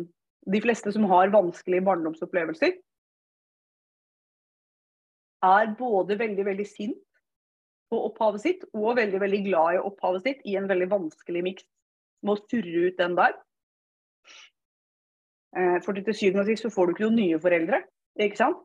de 0.51 0.61
fleste 0.62 0.93
som 0.95 1.05
har 1.11 1.32
vanskelige 1.34 1.84
barndomsopplevelser, 1.86 2.74
er 5.43 5.72
både 5.78 6.18
veldig, 6.18 6.45
veldig 6.47 6.66
sint 6.66 7.01
på 7.90 8.01
opphavet 8.09 8.45
sitt 8.45 8.66
og 8.72 8.97
veldig, 8.97 9.20
veldig 9.20 9.40
glad 9.49 9.76
i 9.76 9.80
opphavet 9.82 10.26
sitt 10.26 10.45
i 10.49 10.57
en 10.59 10.68
veldig 10.70 10.88
vanskelig 10.90 11.43
miks. 11.45 11.66
Må 12.22 12.36
surre 12.38 12.88
ut 12.88 12.99
den 12.99 13.16
der. 13.18 13.34
Eh, 15.59 15.78
for 15.84 15.99
til 15.99 16.14
syvende 16.16 16.45
og 16.45 16.53
sist 16.53 16.64
så 16.64 16.70
får 16.72 16.86
du 16.86 16.93
ikke 16.95 17.09
noen 17.09 17.18
nye 17.18 17.40
foreldre, 17.43 17.82
ikke 18.22 18.38
sant? 18.38 18.62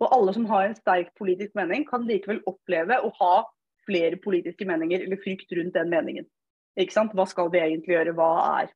Og 0.00 0.12
alle 0.14 0.34
som 0.36 0.46
har 0.48 0.68
en 0.68 0.76
sterk 0.76 1.10
politisk 1.18 1.56
mening, 1.58 1.86
kan 1.88 2.06
likevel 2.08 2.42
oppleve 2.48 3.00
å 3.02 3.10
ha 3.18 3.32
flere 3.88 4.20
politiske 4.22 4.68
meninger 4.68 5.02
eller 5.04 5.20
frykt 5.20 5.50
rundt 5.56 5.74
den 5.74 5.90
meningen. 5.92 6.28
Ikke 6.78 6.94
sant? 6.94 7.16
Hva 7.16 7.26
skal 7.28 7.50
vi 7.52 7.60
egentlig 7.64 7.96
gjøre? 7.96 8.14
Hva 8.16 8.30
er? 8.60 8.70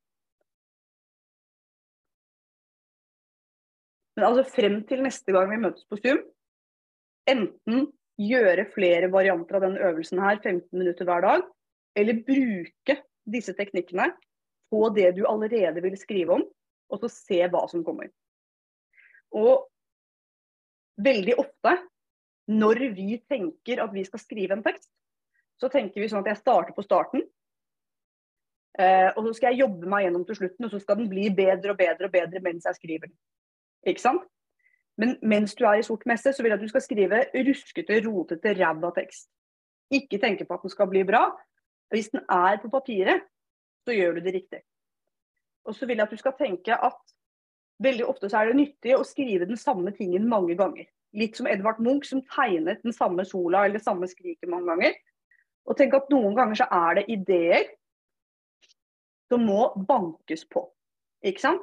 Men 4.15 4.29
altså 4.29 4.45
frem 4.47 4.81
til 4.89 5.03
neste 5.05 5.35
gang 5.35 5.51
vi 5.51 5.61
møtes 5.62 5.87
på 5.91 5.99
Zoom, 5.99 6.21
enten 7.31 7.89
gjøre 8.21 8.69
flere 8.71 9.11
varianter 9.11 9.59
av 9.59 9.65
den 9.67 9.79
øvelsen 9.81 10.21
her 10.23 10.39
15 10.39 10.69
minutter 10.79 11.09
hver 11.09 11.25
dag, 11.25 11.47
eller 11.99 12.23
bruke 12.27 12.99
disse 13.31 13.55
teknikkene 13.59 14.11
på 14.71 14.89
det 14.95 15.15
du 15.17 15.25
allerede 15.27 15.83
vil 15.83 15.97
skrive 15.99 16.39
om, 16.39 16.45
og 16.91 17.03
så 17.03 17.11
se 17.11 17.41
hva 17.51 17.65
som 17.71 17.83
kommer. 17.87 18.11
Og 19.35 19.67
veldig 21.03 21.35
ofte 21.43 21.75
når 22.51 22.83
vi 22.95 23.17
tenker 23.31 23.81
at 23.83 23.95
vi 23.95 24.05
skal 24.07 24.21
skrive 24.23 24.59
en 24.59 24.65
tekst, 24.65 24.91
så 25.61 25.71
tenker 25.73 26.03
vi 26.03 26.11
sånn 26.11 26.23
at 26.25 26.33
jeg 26.35 26.43
starter 26.43 26.77
på 26.77 26.85
starten. 26.85 27.23
Eh, 28.79 29.11
og 29.15 29.29
så 29.29 29.37
skal 29.37 29.53
jeg 29.53 29.65
jobbe 29.65 29.89
meg 29.91 30.07
gjennom 30.07 30.25
til 30.29 30.39
slutten, 30.41 30.67
og 30.67 30.73
så 30.73 30.81
skal 30.83 30.99
den 30.99 31.11
bli 31.11 31.29
bedre 31.35 31.73
og 31.73 31.79
bedre 31.79 32.11
og 32.11 32.15
bedre 32.15 32.43
mens 32.45 32.67
jeg 32.69 32.79
skriver 32.81 33.09
den. 33.09 33.17
Ikke 33.87 34.03
sant? 34.03 34.24
Men 35.01 35.16
mens 35.26 35.57
du 35.59 35.64
er 35.66 35.80
i 35.80 35.87
sort 35.87 36.05
messe, 36.07 36.32
så 36.32 36.43
vil 36.43 36.53
jeg 36.53 36.61
at 36.61 36.62
du 36.62 36.70
skal 36.70 36.85
skrive 36.85 37.24
ruskete, 37.35 37.99
rotete, 38.07 38.55
ræva 38.55 38.93
tekst. 38.95 39.26
Ikke 39.91 40.20
tenke 40.22 40.47
på 40.47 40.55
at 40.55 40.62
den 40.62 40.72
skal 40.72 40.89
bli 40.91 41.03
bra. 41.07 41.26
Hvis 41.91 42.12
den 42.12 42.22
er 42.30 42.61
på 42.62 42.70
papiret, 42.70 43.26
så 43.85 43.95
gjør 43.95 44.16
du 44.16 44.24
det 44.24 44.35
riktig. 44.35 44.62
Og 45.64 45.74
så 45.74 45.87
vil 45.87 45.99
jeg 45.99 46.07
at 46.07 46.14
du 46.14 46.20
skal 46.20 46.37
tenke 46.39 46.76
at 46.76 47.01
veldig 47.82 48.07
ofte 48.07 48.30
så 48.30 48.41
er 48.41 48.51
det 48.51 48.61
nyttig 48.61 48.95
å 48.97 49.07
skrive 49.07 49.49
den 49.49 49.59
samme 49.59 49.93
tingen 49.97 50.28
mange 50.30 50.57
ganger. 50.59 50.87
Litt 51.14 51.39
som 51.39 51.49
Edvard 51.51 51.80
Munch 51.82 52.09
som 52.11 52.22
tegnet 52.30 52.82
den 52.87 52.95
samme 52.95 53.26
sola 53.26 53.64
eller 53.66 53.82
samme 53.82 54.09
skriket 54.11 54.51
mange 54.51 54.70
ganger. 54.70 54.97
Og 55.64 55.78
tenk 55.78 55.95
at 55.97 56.11
noen 56.12 56.37
ganger 56.37 56.61
så 56.61 56.68
er 56.70 57.01
det 57.01 57.07
ideer 57.12 57.68
som 59.32 59.45
må 59.47 59.70
bankes 59.89 60.45
på. 60.51 60.66
Ikke 61.24 61.43
sant? 61.43 61.62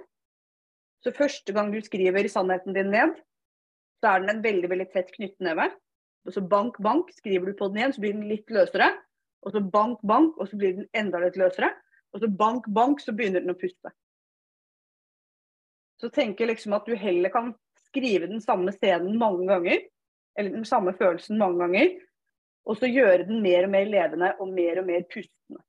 Så 1.01 1.13
første 1.15 1.53
gang 1.53 1.71
du 1.73 1.79
skriver 1.81 2.27
sannheten 2.29 2.75
din 2.77 2.91
ned, 2.93 3.15
så 4.01 4.13
er 4.13 4.21
den 4.21 4.35
en 4.35 4.43
veldig 4.43 4.69
veldig 4.69 4.89
tett 4.93 5.09
knyttneve. 5.15 5.69
Og 6.25 6.35
så 6.35 6.43
bank, 6.45 6.77
bank, 6.83 7.09
skriver 7.17 7.49
du 7.49 7.57
på 7.57 7.69
den 7.69 7.81
igjen, 7.81 7.95
så 7.95 8.03
blir 8.03 8.13
den 8.13 8.27
litt 8.29 8.53
løsere. 8.53 8.91
Og 9.41 9.55
så 9.55 9.61
bank, 9.73 10.01
bank, 10.05 10.37
og 10.37 10.49
så 10.49 10.59
blir 10.61 10.75
den 10.77 10.89
enda 10.97 11.21
litt 11.23 11.39
løsere. 11.41 11.71
Og 12.13 12.21
så 12.21 12.29
bank, 12.29 12.67
bank, 12.69 13.01
så 13.01 13.15
begynner 13.17 13.41
den 13.41 13.53
å 13.53 13.57
puste. 13.57 13.93
Så 16.01 16.09
tenker 16.13 16.49
liksom 16.49 16.75
at 16.77 16.85
du 16.85 16.93
heller 16.97 17.33
kan 17.33 17.53
skrive 17.87 18.29
den 18.29 18.41
samme 18.41 18.73
scenen 18.75 19.17
mange 19.21 19.47
ganger, 19.49 19.81
eller 20.37 20.53
den 20.53 20.65
samme 20.65 20.93
følelsen 20.97 21.41
mange 21.41 21.61
ganger, 21.65 21.91
og 22.69 22.77
så 22.77 22.89
gjøre 22.89 23.25
den 23.27 23.41
mer 23.43 23.65
og 23.65 23.73
mer 23.73 23.89
levende 23.89 24.31
og 24.39 24.53
mer 24.53 24.81
og 24.81 24.87
mer 24.87 25.05
pustende. 25.09 25.63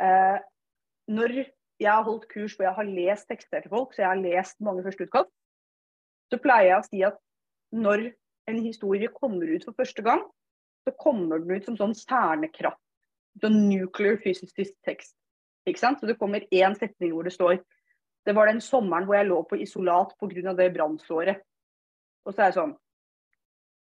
Eh, 0.00 0.38
når 1.12 1.36
jeg 1.80 1.92
har 1.92 2.06
holdt 2.06 2.28
kurs 2.30 2.54
hvor 2.56 2.66
jeg 2.68 2.76
har 2.76 2.88
lest 2.88 3.28
tekster 3.28 3.64
til 3.64 3.72
folk, 3.72 3.92
så 3.92 4.02
jeg 4.02 4.10
har 4.10 4.22
lest 4.22 4.60
mange 4.64 4.84
førsteutkast, 4.86 5.30
så 6.32 6.38
pleier 6.42 6.70
jeg 6.70 6.78
å 6.78 6.86
si 6.86 7.02
at 7.06 7.18
når 7.76 8.08
en 8.50 8.62
historie 8.62 9.10
kommer 9.12 9.50
ut 9.50 9.66
for 9.66 9.76
første 9.76 10.02
gang, 10.06 10.22
så 10.86 10.94
kommer 11.02 11.42
den 11.42 11.58
ut 11.58 11.66
som 11.66 11.76
sånn 11.78 11.94
kjernekraft. 11.98 12.80
Sånn 13.42 13.66
nuclear 13.68 14.16
physicist 14.22 14.76
tekst. 14.86 15.16
Ikke 15.66 15.82
sant? 15.82 16.00
Så 16.00 16.08
det 16.08 16.18
kommer 16.20 16.46
én 16.54 16.76
setning 16.78 17.12
hvor 17.12 17.26
det 17.26 17.34
står 17.34 17.58
Det 18.26 18.34
var 18.34 18.46
den 18.46 18.60
sommeren 18.60 19.06
hvor 19.06 19.18
jeg 19.18 19.28
lå 19.28 19.42
på 19.46 19.58
isolat 19.62 20.14
pga. 20.18 20.54
det 20.54 20.72
brannsåret. 20.74 21.42
Og 22.24 22.34
så 22.34 22.42
er 22.42 22.46
det 22.46 22.58
sånn 22.58 22.76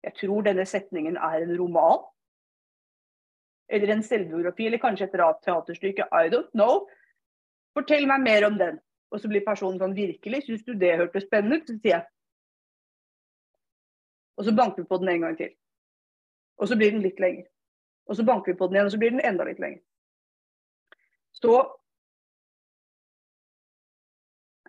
Jeg 0.03 0.13
tror 0.19 0.43
denne 0.43 0.65
setningen 0.65 1.17
er 1.17 1.41
en 1.41 1.57
roman. 1.57 2.03
Eller 3.69 3.89
en 3.89 4.03
selvbiografi, 4.03 4.67
eller 4.67 4.77
kanskje 4.77 5.07
et 5.07 5.15
rart 5.17 5.41
teaterstykke. 5.41 6.05
I 6.11 6.29
don't 6.29 6.51
know. 6.53 6.85
Fortell 7.75 8.07
meg 8.09 8.23
mer 8.23 8.47
om 8.47 8.57
den. 8.59 8.79
Og 9.13 9.21
så 9.21 9.29
blir 9.31 9.45
personen 9.45 9.79
sånn 9.79 9.95
Virkelig, 9.95 10.45
syns 10.45 10.63
du 10.65 10.73
det 10.79 10.95
hørtes 10.99 11.27
spennende 11.27 11.59
ut? 11.59 11.69
Så 11.69 11.77
sier 11.77 11.97
jeg. 11.97 12.07
Og 14.35 14.47
så 14.47 14.55
banker 14.55 14.83
vi 14.83 14.89
på 14.89 14.99
den 14.99 15.11
en 15.13 15.25
gang 15.27 15.37
til. 15.39 15.53
Og 16.59 16.69
så 16.71 16.77
blir 16.79 16.91
den 16.91 17.03
litt 17.03 17.19
lenger. 17.23 17.47
Og 18.05 18.17
så 18.17 18.25
banker 18.27 18.51
vi 18.51 18.59
på 18.59 18.67
den 18.67 18.77
igjen, 18.77 18.89
og 18.89 18.93
så 18.93 18.99
blir 19.01 19.13
den 19.15 19.23
enda 19.23 19.47
litt 19.47 19.61
lenger. 19.63 19.81
Så 21.35 21.55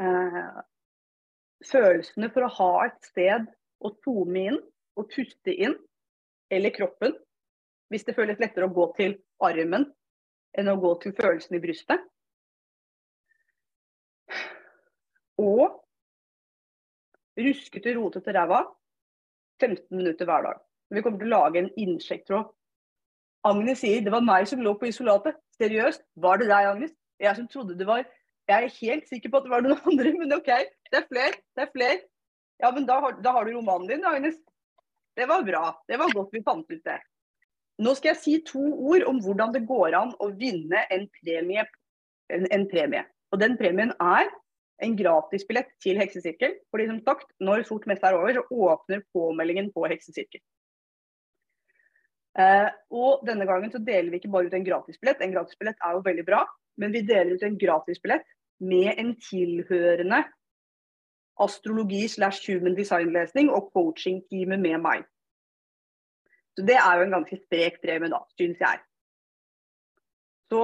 eh, 0.03 0.63
Følelsene 1.67 2.31
for 2.31 2.47
å 2.47 2.55
ha 2.59 2.73
et 2.87 2.99
sted 3.09 3.47
å 3.83 3.91
tome 4.05 4.43
inn 4.51 4.59
og 4.97 5.09
puste 5.13 5.53
inn, 5.53 5.75
eller 6.53 6.75
kroppen, 6.75 7.15
hvis 7.91 8.07
det 8.07 8.15
føles 8.17 8.39
lettere 8.43 8.69
å 8.69 8.75
gå 8.75 8.87
til 8.99 9.17
armen 9.43 9.89
enn 10.57 10.71
å 10.71 10.79
gå 10.81 10.93
til 11.03 11.15
følelsen 11.17 11.59
i 11.59 11.63
brystet, 11.63 12.03
og 15.43 15.81
ruskete, 17.37 17.95
rotete 17.97 18.33
ræva 18.33 18.63
15 19.61 19.97
minutter 19.97 20.25
hver 20.25 20.43
dag. 20.47 20.61
Vi 20.91 21.03
kommer 21.03 21.21
til 21.21 21.33
å 21.33 21.41
lage 21.41 21.63
en 21.63 21.73
innsjekktråd. 21.81 22.53
Agnes 23.47 23.81
sier 23.83 24.03
det 24.05 24.13
var 24.15 24.25
meg 24.25 24.47
som 24.51 24.63
lå 24.63 24.75
på 24.79 24.89
isolatet. 24.91 25.37
Seriøst, 25.61 26.03
var 26.23 26.41
det 26.41 26.49
deg, 26.51 26.71
Agnes? 26.73 26.95
Jeg 27.23 27.39
som 27.39 27.49
trodde 27.49 27.79
det 27.79 27.87
var 27.89 28.05
Jeg 28.47 28.63
er 28.63 28.75
helt 28.79 29.09
sikker 29.09 29.31
på 29.31 29.39
at 29.41 29.47
det 29.47 29.51
var 29.51 29.65
noen 29.65 29.81
andre, 29.91 30.13
men 30.15 30.35
OK. 30.37 30.51
Det 30.93 31.01
er 31.01 31.07
flere. 31.09 31.33
Det 31.57 31.65
er 31.65 31.71
flere. 31.73 31.97
Ja, 32.63 32.71
men 32.71 32.87
da 32.87 33.01
har, 33.03 33.17
da 33.25 33.33
har 33.35 33.45
du 33.45 33.57
romanen 33.57 33.89
din, 33.91 34.05
Agnes. 34.07 34.37
Det 35.19 35.27
var 35.29 35.43
bra. 35.43 35.73
Det 35.89 35.99
var 35.99 36.13
godt 36.15 36.31
vi 36.33 36.45
fant 36.47 36.71
ut 36.71 36.85
det. 36.87 37.01
Nå 37.83 37.93
skal 37.99 38.13
jeg 38.13 38.21
si 38.23 38.37
to 38.47 38.63
ord 38.63 39.03
om 39.11 39.19
hvordan 39.25 39.53
det 39.53 39.67
går 39.69 39.97
an 39.99 40.15
å 40.23 40.31
vinne 40.39 40.85
en 40.95 41.09
premie. 41.19 41.67
En, 42.33 42.47
en 42.55 42.69
premie. 42.71 43.03
Og 43.35 43.43
den 43.43 43.57
premien 43.59 43.93
er 43.99 44.31
en 44.83 44.97
gratisbillett 44.99 45.73
til 45.83 45.99
Heksesirkel. 46.01 46.59
Fordi 46.73 46.89
som 46.91 47.01
sagt, 47.07 47.33
når 47.41 47.65
Sort 47.69 47.87
messe 47.89 48.07
er 48.07 48.19
over, 48.19 48.37
så 48.37 48.45
åpner 48.51 49.05
påmeldingen 49.15 49.73
på 49.75 49.87
Heksesirkel. 49.91 50.43
Eh, 52.37 52.69
og 52.93 53.25
denne 53.25 53.47
gangen 53.49 53.73
så 53.73 53.81
deler 53.81 54.13
vi 54.13 54.21
ikke 54.21 54.33
bare 54.33 54.51
ut 54.51 54.57
en 54.57 54.67
gratisbillett. 54.67 55.23
En 55.25 55.33
gratisbillett 55.33 55.81
er 55.81 55.97
jo 55.97 56.05
veldig 56.05 56.25
bra, 56.27 56.43
men 56.77 56.93
vi 56.93 57.05
deler 57.09 57.37
ut 57.37 57.47
en 57.47 57.61
gratisbillett 57.61 58.27
med 58.61 58.93
en 59.01 59.15
tilhørende 59.21 60.25
astrologi 61.41 62.07
slash 62.09 62.49
human 62.49 62.77
design-lesning 62.77 63.51
og 63.53 63.71
coaching-teamet 63.73 64.61
med 64.61 64.81
meg. 64.85 65.07
Så 66.57 66.65
det 66.65 66.77
er 66.81 66.97
jo 66.97 67.07
en 67.07 67.17
ganske 67.19 67.37
sprek 67.43 67.81
premie, 67.83 68.09
da, 68.13 68.23
syns 68.41 68.61
jeg. 68.61 68.81
Så 70.53 70.63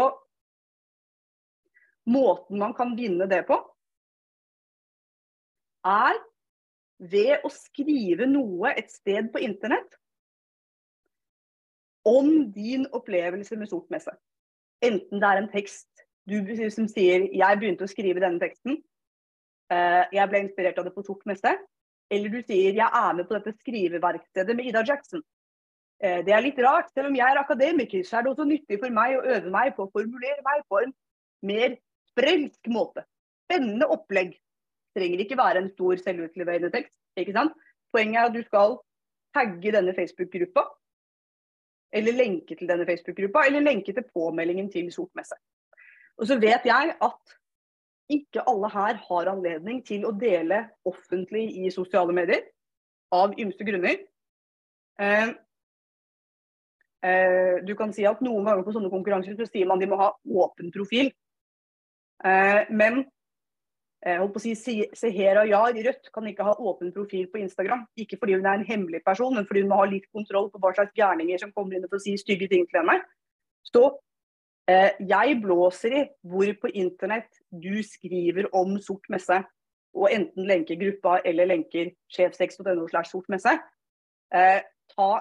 måten 2.08 2.60
man 2.60 2.72
kan 2.76 2.94
vinne 2.96 3.28
det 3.28 3.42
på, 3.48 3.58
er 5.84 6.18
ved 7.02 7.42
å 7.42 7.50
skrive 7.50 8.28
noe 8.30 8.72
et 8.78 8.90
sted 8.92 9.30
på 9.32 9.42
internett 9.42 9.98
om 12.06 12.28
din 12.54 12.86
opplevelse 12.94 13.56
med 13.58 13.70
sort 13.70 13.90
messe. 13.90 14.12
Enten 14.82 15.22
det 15.22 15.28
er 15.28 15.40
en 15.40 15.50
tekst 15.50 15.88
du 16.26 16.70
som 16.70 16.86
sier 16.88 17.28
'jeg 17.32 17.58
begynte 17.58 17.84
å 17.84 17.90
skrive 17.90 18.20
denne 18.20 18.38
teksten', 18.38 18.78
uh, 19.72 20.04
'jeg 20.12 20.28
ble 20.28 20.38
inspirert 20.38 20.78
av 20.78 20.84
det 20.84 20.94
på 20.94 21.04
sort 21.04 21.24
messe', 21.26 21.58
eller 22.10 22.28
du 22.28 22.42
sier 22.42 22.72
'jeg 22.74 22.90
er 22.92 23.12
med 23.14 23.28
på 23.28 23.34
dette 23.34 23.58
skriveverkstedet 23.58 24.56
med 24.56 24.66
Ida 24.66 24.82
Jackson'. 24.82 25.22
Uh, 26.02 26.22
det 26.22 26.34
er 26.34 26.42
litt 26.42 26.58
rart, 26.58 26.90
selv 26.94 27.08
om 27.08 27.16
jeg 27.16 27.26
er 27.26 27.38
akademiker, 27.38 28.02
så 28.04 28.18
er 28.18 28.22
det 28.22 28.30
også 28.30 28.44
nyttig 28.44 28.78
for 28.78 28.90
meg 28.90 29.16
å 29.16 29.26
øve 29.26 29.50
meg 29.50 29.74
på 29.74 29.86
å 29.86 29.92
formulere 29.92 30.42
meg 30.42 30.62
på 30.68 30.82
en 30.82 30.94
mer 31.42 31.76
sprelsk 32.10 32.68
måte. 32.68 33.04
Spennende 33.46 33.86
opplegg. 33.86 34.38
Trenger 34.96 35.24
ikke 35.24 35.38
være 35.40 35.62
en 35.62 35.72
stor 35.72 35.96
selvutleverende 36.00 36.70
tekst. 36.70 36.96
ikke 37.16 37.32
sant? 37.32 37.52
Poenget 37.92 38.20
er 38.20 38.28
at 38.28 38.34
du 38.36 38.42
skal 38.42 38.78
tagge 39.34 39.72
denne 39.72 39.94
Facebook-gruppa 39.96 40.64
eller 41.92 42.16
lenke 42.16 42.56
til 42.56 42.68
denne 42.68 42.86
Facebook-gruppa, 42.88 43.46
eller 43.46 43.60
lenke 43.60 43.92
til 43.92 44.04
påmeldingen 44.14 44.70
til 44.72 44.92
Sortmesse. 44.92 45.36
Og 46.16 46.26
så 46.26 46.38
vet 46.40 46.64
jeg 46.64 46.94
at 47.02 47.36
ikke 48.12 48.44
alle 48.48 48.68
her 48.72 48.98
har 49.08 49.30
anledning 49.32 49.82
til 49.86 50.06
å 50.08 50.12
dele 50.16 50.64
offentlig 50.88 51.44
i 51.62 51.70
sosiale 51.70 52.14
medier, 52.16 52.44
av 53.12 53.34
ymse 53.40 53.64
grunner. 53.68 53.98
Eh, 55.00 55.32
eh, 57.04 57.56
du 57.66 57.74
kan 57.76 57.92
si 57.92 58.06
at 58.08 58.22
noen 58.24 58.46
ganger 58.48 58.64
på 58.64 58.72
sånne 58.72 58.92
konkurranser 58.92 59.36
så 59.36 59.48
sier 59.48 59.68
man 59.68 59.80
de 59.80 59.88
må 59.90 59.98
ha 60.00 60.12
åpen 60.24 60.72
profil. 60.72 61.12
Eh, 62.24 62.70
men 62.72 63.04
holdt 64.02 64.32
på 64.34 64.40
å 64.40 64.42
si 64.42 64.76
Sehera 64.98 65.44
Yar 65.46 65.76
i 65.78 65.84
Rødt 65.86 66.08
kan 66.14 66.26
ikke 66.26 66.46
ha 66.46 66.56
åpen 66.58 66.90
profil 66.94 67.28
på 67.30 67.38
Instagram. 67.38 67.84
Ikke 67.98 68.18
fordi 68.18 68.34
hun 68.34 68.46
er 68.48 68.58
en 68.58 68.66
hemmelig 68.66 69.02
person, 69.06 69.34
men 69.36 69.46
fordi 69.46 69.62
hun 69.62 69.70
må 69.70 69.78
ha 69.78 69.88
litt 69.90 70.08
kontroll 70.10 70.48
på 70.50 70.58
hva 70.62 70.72
slags 70.74 70.94
gærninger 70.98 71.38
som 71.38 71.52
kommer 71.54 71.78
inn 71.78 71.86
for 71.86 72.00
å 72.00 72.02
si 72.02 72.16
stygge 72.18 72.48
ting 72.50 72.66
til 72.66 72.80
henne. 72.80 72.98
Så 73.62 73.84
eh, 74.70 74.98
jeg 75.06 75.38
blåser 75.44 75.96
i 76.00 76.04
hvor 76.26 76.50
på 76.64 76.72
internett 76.82 77.30
du 77.50 77.78
skriver 77.86 78.50
om 78.58 78.74
sort 78.82 79.06
messe, 79.12 79.38
og 79.92 80.08
enten 80.10 80.48
lenker 80.48 80.80
gruppa 80.80 81.20
eller 81.28 81.50
lenker 81.52 81.92
sjefsex.no 82.10 82.88
slash 82.90 83.12
sort 83.12 83.30
messe. 83.30 83.54
Eh, 84.34 84.60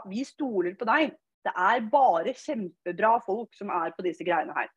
vi 0.09 0.25
stoler 0.25 0.73
på 0.79 0.89
deg. 0.89 1.13
Det 1.41 1.53
er 1.57 1.85
bare 1.89 2.33
kjempebra 2.37 3.17
folk 3.25 3.53
som 3.57 3.69
er 3.73 3.93
på 3.95 4.05
disse 4.05 4.25
greiene 4.25 4.53
her. 4.57 4.69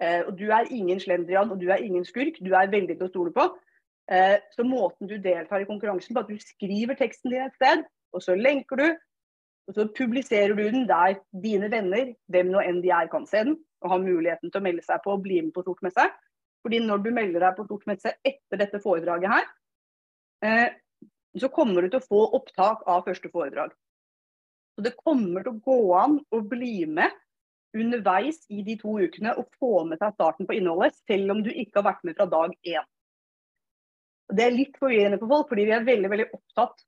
Eh, 0.00 0.22
og 0.26 0.36
Du 0.38 0.50
er 0.52 0.68
ingen 0.70 1.00
slendrian 1.00 1.50
og 1.50 1.60
du 1.60 1.70
er 1.70 1.80
ingen 1.84 2.04
skurk, 2.04 2.36
du 2.44 2.52
er 2.52 2.72
veldig 2.72 2.98
til 2.98 3.06
å 3.06 3.12
stole 3.12 3.32
på. 3.32 3.48
Eh, 4.12 4.36
så 4.52 4.64
måten 4.66 5.08
du 5.08 5.16
deltar 5.18 5.62
i 5.62 5.68
konkurransen 5.68 6.14
på, 6.14 6.22
at 6.22 6.30
du 6.30 6.38
skriver 6.38 6.98
teksten 6.98 7.32
din 7.32 7.46
et 7.46 7.56
sted, 7.56 7.84
og 8.14 8.22
så 8.22 8.36
lenker 8.38 8.78
du, 8.78 8.86
og 9.66 9.74
så 9.74 9.88
publiserer 9.96 10.54
du 10.54 10.62
den 10.62 10.86
der 10.86 11.16
dine 11.42 11.70
venner, 11.72 12.12
hvem 12.30 12.52
nå 12.52 12.62
enn 12.62 12.82
de 12.84 12.92
er, 12.94 13.08
kan 13.10 13.26
se 13.26 13.42
den, 13.48 13.56
og 13.82 13.90
har 13.90 14.04
muligheten 14.04 14.52
til 14.52 14.60
å 14.60 14.66
melde 14.66 14.84
seg 14.86 15.02
på 15.02 15.16
og 15.16 15.24
bli 15.24 15.40
med 15.42 15.54
på 15.56 15.64
Stortmesse. 15.66 16.06
Fordi 16.62 16.78
når 16.82 17.02
du 17.02 17.10
melder 17.14 17.42
deg 17.42 17.56
på 17.56 17.66
Stortmesse 17.66 18.14
etter 18.26 18.60
dette 18.62 18.82
foredraget 18.82 19.32
her, 19.32 19.50
eh, 20.46 20.68
så 21.36 21.50
kommer 21.52 21.82
du 21.82 21.90
til 21.90 22.00
å 22.00 22.06
få 22.06 22.22
opptak 22.38 22.86
av 22.86 23.04
første 23.08 23.30
foredrag. 23.32 23.74
Så 24.76 24.84
det 24.84 24.96
kommer 25.00 25.42
til 25.42 25.56
å 25.56 25.62
gå 25.64 25.78
an 25.98 26.18
å 26.30 26.40
bli 26.46 26.84
med 26.86 27.10
underveis 27.74 28.42
i 28.52 28.62
de 28.66 28.76
to 28.80 28.98
ukene 29.00 29.34
å 29.36 29.46
få 29.60 29.84
med 29.88 30.00
seg 30.00 30.14
starten 30.14 30.48
på 30.48 30.56
innholdet, 30.58 30.96
selv 31.08 31.34
om 31.34 31.42
du 31.44 31.50
ikke 31.50 31.80
har 31.80 31.88
vært 31.90 32.04
med 32.06 32.18
fra 32.18 32.28
dag 32.30 32.54
én. 32.62 32.86
Det 34.36 34.42
er 34.42 34.54
litt 34.54 34.76
forvirrende 34.80 35.18
for 35.20 35.30
folk, 35.30 35.48
fordi 35.52 35.66
vi 35.68 35.74
er 35.76 35.86
veldig 35.86 36.10
veldig 36.12 36.28
opptatt, 36.34 36.82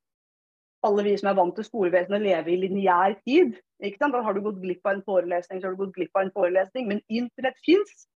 alle 0.86 1.04
vi 1.06 1.14
som 1.18 1.30
er 1.30 1.38
vant 1.38 1.54
til 1.56 1.66
skolevesenet, 1.66 2.20
å 2.20 2.24
leve 2.24 2.52
i 2.52 2.58
lineær 2.62 3.16
tid. 3.26 3.56
Ikke 3.82 3.98
sant? 3.98 4.14
Da 4.14 4.22
har 4.22 4.34
du 4.34 4.42
gått 4.44 4.60
glipp 4.62 4.86
av 4.86 4.96
en 4.96 5.06
forelesning, 5.06 5.60
så 5.60 5.68
har 5.68 5.74
du 5.74 5.80
gått 5.82 5.96
glipp 5.96 6.14
av 6.14 6.26
en 6.26 6.34
forelesning. 6.34 6.86
Men 6.90 7.02
internett 7.10 7.58
fins. 7.66 8.06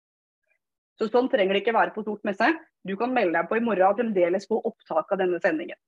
Så 1.00 1.08
sånn 1.10 1.30
trenger 1.32 1.56
det 1.56 1.64
ikke 1.64 1.74
være 1.74 1.94
på 1.94 2.04
stort 2.04 2.22
messe. 2.28 2.52
Du 2.86 2.94
kan 2.98 3.14
melde 3.14 3.34
deg 3.38 3.50
på 3.50 3.58
i 3.58 3.64
morgen 3.64 3.88
og 3.88 3.98
fremdeles 3.98 4.46
få 4.50 4.60
opptak 4.68 5.10
av 5.14 5.22
denne 5.22 5.40
sendingen. 5.42 5.78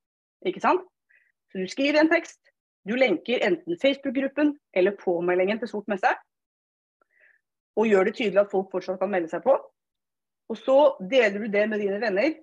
Ikke 0.47 0.63
sant? 0.63 0.83
Så 1.53 1.63
du 1.63 1.71
skriver 1.71 2.03
en 2.03 2.11
tekst, 2.11 2.41
du 2.85 2.97
lenker 2.99 3.43
enten 3.47 3.79
Facebook-gruppen 3.81 4.57
eller 4.75 4.97
påmeldingen 4.99 5.61
til 5.63 5.71
Sort 5.71 5.87
messe 5.89 6.11
og 7.75 7.89
gjør 7.91 8.09
det 8.09 8.17
tydelig 8.19 8.43
at 8.45 8.53
folk 8.53 8.71
fortsatt 8.73 9.01
kan 9.01 9.11
melde 9.13 9.31
seg 9.33 9.43
på. 9.45 9.55
Og 10.51 10.61
så 10.61 10.79
deler 11.11 11.41
du 11.41 11.49
det 11.51 11.65
med 11.71 11.81
dine 11.83 12.01
venner. 12.03 12.37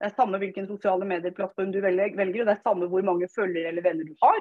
Det 0.00 0.08
er 0.08 0.16
samme 0.16 0.38
hvilken 0.40 0.68
sosiale 0.68 1.04
medieplattform 1.04 1.72
du 1.74 1.80
velger, 1.84 2.14
og 2.16 2.32
det 2.48 2.54
er 2.54 2.62
samme 2.64 2.88
hvor 2.88 3.04
mange 3.04 3.28
følgere 3.34 3.68
eller 3.68 3.84
venner 3.84 4.08
du 4.08 4.14
har. 4.22 4.40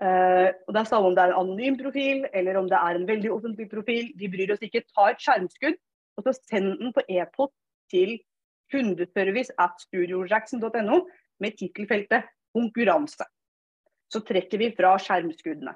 Uh, 0.00 0.48
og 0.64 0.72
Det 0.72 0.80
er 0.80 0.88
samme 0.88 1.08
om 1.10 1.16
det 1.16 1.22
er 1.22 1.32
en 1.32 1.40
anonym 1.42 1.76
profil 1.76 2.22
eller 2.32 2.56
om 2.56 2.68
det 2.68 2.78
er 2.78 2.96
en 2.96 3.08
veldig 3.08 3.32
offentlig 3.32 3.68
profil. 3.70 4.12
Vi 4.16 4.28
bryr 4.32 4.54
oss 4.54 4.64
ikke. 4.64 4.84
Ta 4.96 5.10
et 5.10 5.20
skjermskudd 5.20 5.76
og 6.16 6.24
så 6.26 6.36
send 6.36 6.78
den 6.80 6.94
på 6.96 7.04
e-post 7.08 7.56
til 7.92 8.16
kundeservice 8.72 9.52
at 9.58 9.76
studiojackson.no 9.86 10.98
med 11.40 11.56
tittelfeltet 11.58 12.28
'konkurranse'. 12.54 13.28
Så 14.10 14.20
trekker 14.26 14.58
vi 14.58 14.74
fra 14.76 14.96
skjermskuddene. 14.98 15.74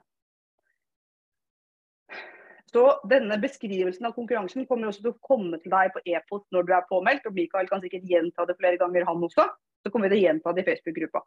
Så 2.75 2.83
denne 3.07 3.37
beskrivelsen 3.39 4.09
av 4.09 4.17
konkurransen 4.17 4.65
kommer 4.67 4.91
også 4.91 5.05
til 5.05 5.13
å 5.13 5.21
komme 5.23 5.61
til 5.63 5.71
deg 5.71 5.93
på 5.95 6.01
e-post 6.11 6.49
når 6.55 6.67
du 6.67 6.73
er 6.75 6.89
påmeldt. 6.89 7.29
Og 7.29 7.37
Mikael 7.37 7.69
kan 7.71 7.83
sikkert 7.85 8.09
gjenta 8.11 8.47
det 8.49 8.57
flere 8.59 8.81
ganger, 8.81 9.07
han 9.07 9.23
også. 9.23 9.47
Så 9.85 9.93
kommer 9.95 10.11
vi 10.11 10.17
til 10.17 10.25
å 10.25 10.27
gjenta 10.27 10.55
det 10.57 10.65
i 10.65 10.67
Facebook-gruppa. 10.73 11.23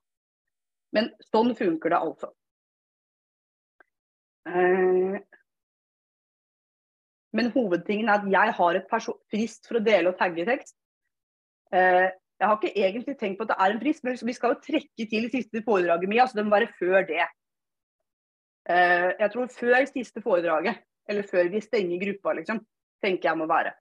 Men 0.97 1.07
sånn 1.29 1.53
funker 1.55 1.93
det 1.93 2.01
altså. 2.03 2.33
Eh, 4.47 5.15
men 7.37 7.51
hovedtingen 7.53 8.09
er 8.09 8.19
at 8.19 8.27
jeg 8.33 8.55
har 8.59 8.79
et 8.79 8.91
frist 9.31 9.69
for 9.69 9.79
å 9.79 9.83
dele 9.83 10.11
og 10.11 10.19
tagge 10.19 10.47
tekst. 10.47 10.75
Eh, 11.71 12.09
jeg 12.37 12.49
har 12.49 12.59
ikke 12.59 12.83
egentlig 12.83 13.15
tenkt 13.21 13.39
på 13.39 13.47
at 13.47 13.53
det 13.53 13.59
er 13.63 13.73
en 13.73 13.81
frist, 13.81 14.03
men 14.03 14.19
vi 14.19 14.35
skal 14.35 14.53
jo 14.53 14.59
trekke 14.67 15.07
til 15.09 15.29
i 15.29 15.31
siste 15.31 15.63
foredraget 15.63 16.11
mitt. 16.11 16.21
Altså 16.25 16.41
det 16.41 16.45
må 16.47 16.57
være 16.57 16.73
før 16.75 17.07
det. 17.07 17.23
Eh, 18.67 19.09
jeg 19.15 19.31
tror 19.31 19.55
før 19.55 19.89
siste 19.93 20.21
foredraget 20.21 20.83
eller 21.07 21.27
før 21.27 21.49
vi 21.51 21.61
stenger 21.61 22.01
gruppa, 22.05 22.33
liksom. 22.39 22.61
Tenker 23.03 23.29
jeg 23.29 23.37
må 23.39 23.47
være. 23.49 23.73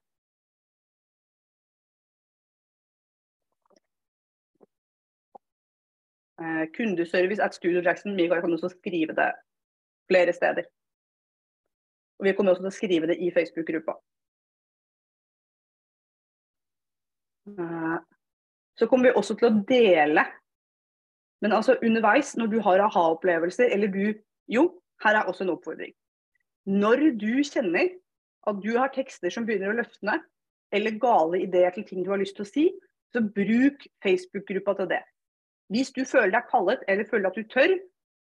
Uh, 6.37 6.66
kundeservice 6.77 7.43
at 7.43 7.55
Studio 7.55 7.81
Jackson. 7.81 8.16
Mikael 8.16 8.41
kan 8.41 8.53
også 8.53 8.68
skrive 8.68 9.14
det 9.16 9.31
flere 10.11 10.33
steder. 10.33 10.68
Og 12.18 12.24
vi 12.24 12.33
kommer 12.33 12.53
også 12.53 12.62
til 12.62 12.72
å 12.72 12.77
skrive 12.77 13.09
det 13.11 13.16
i 13.20 13.31
Facebook-gruppa. 13.33 13.97
Uh, 17.47 17.99
så 18.77 18.87
kommer 18.87 19.09
vi 19.09 19.16
også 19.16 19.37
til 19.41 19.49
å 19.49 19.57
dele. 19.68 20.27
Men 21.41 21.53
altså 21.53 21.77
underveis, 21.83 22.37
når 22.37 22.53
du 22.53 22.61
har 22.64 22.85
aha-opplevelser, 22.85 23.72
eller 23.72 23.93
du 23.93 24.22
Jo, 24.49 24.68
her 25.03 25.16
er 25.18 25.27
også 25.27 25.43
en 25.43 25.57
oppfordring. 25.57 25.91
Når 26.66 27.12
du 27.20 27.42
kjenner 27.46 27.92
at 28.46 28.62
du 28.62 28.72
har 28.76 28.90
tekster 28.94 29.30
som 29.30 29.46
begynner 29.46 29.72
å 29.72 29.78
løsne, 29.80 30.20
eller 30.74 30.98
gale 31.02 31.42
ideer 31.44 31.74
til 31.74 31.86
ting 31.86 32.02
du 32.04 32.10
har 32.10 32.20
lyst 32.20 32.36
til 32.38 32.46
å 32.46 32.48
si, 32.48 32.64
så 33.14 33.22
bruk 33.22 33.86
Facebook-gruppa 34.02 34.74
til 34.80 34.90
det. 34.90 35.02
Hvis 35.72 35.92
du 35.94 36.02
føler 36.06 36.34
deg 36.34 36.50
kallet, 36.50 36.82
eller 36.88 37.08
føler 37.10 37.30
at 37.30 37.38
du 37.38 37.46
tør, 37.50 37.76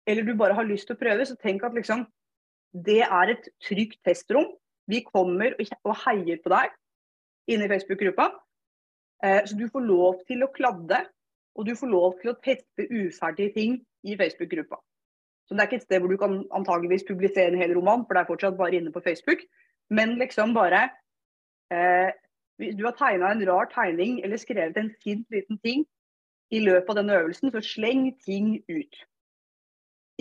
eller 0.07 0.27
du 0.27 0.35
bare 0.39 0.55
har 0.57 0.67
lyst 0.67 0.89
til 0.89 0.97
å 0.97 0.99
prøve, 0.99 1.25
så 1.27 1.39
tenk 1.39 1.63
at 1.63 1.75
liksom 1.75 2.05
det 2.73 3.01
er 3.05 3.33
et 3.35 3.49
trygt 3.63 3.99
testrom. 4.05 4.47
Vi 4.89 5.03
kommer 5.07 5.55
og 5.59 5.95
heier 6.03 6.39
på 6.43 6.51
deg 6.51 6.73
inne 7.53 7.67
i 7.67 7.71
Facebook-gruppa. 7.71 8.29
Eh, 9.23 9.43
så 9.47 9.55
du 9.55 9.67
får 9.71 9.85
lov 9.87 10.23
til 10.27 10.43
å 10.43 10.51
kladde, 10.51 11.03
og 11.55 11.67
du 11.67 11.75
får 11.79 11.91
lov 11.91 12.17
til 12.21 12.33
å 12.33 12.39
teste 12.43 12.87
uferdige 12.89 13.53
ting 13.55 13.77
i 14.03 14.17
Facebook-gruppa. 14.19 14.81
Så 15.47 15.53
det 15.55 15.61
er 15.61 15.69
ikke 15.69 15.81
et 15.81 15.87
sted 15.87 16.01
hvor 16.01 16.11
du 16.11 16.17
kan 16.17 16.35
antageligvis 16.55 17.05
publisere 17.07 17.51
en 17.51 17.59
hel 17.59 17.75
roman, 17.75 18.05
for 18.05 18.15
det 18.15 18.23
er 18.23 18.29
fortsatt 18.31 18.59
bare 18.59 18.77
inne 18.79 18.93
på 18.93 19.03
Facebook. 19.03 19.43
Men 19.89 20.17
liksom 20.21 20.53
bare 20.55 20.89
eh, 21.73 22.11
Hvis 22.61 22.75
du 22.77 22.85
har 22.85 22.93
tegna 22.93 23.31
en 23.33 23.47
rar 23.49 23.65
tegning 23.73 24.19
eller 24.23 24.37
skrevet 24.37 24.77
en 24.77 24.91
fint 25.03 25.25
liten 25.33 25.57
ting 25.57 25.85
i 26.53 26.59
løpet 26.61 26.89
av 26.89 26.99
denne 26.99 27.15
øvelsen, 27.17 27.49
så 27.51 27.61
sleng 27.65 28.11
ting 28.21 28.59
ut. 28.69 28.99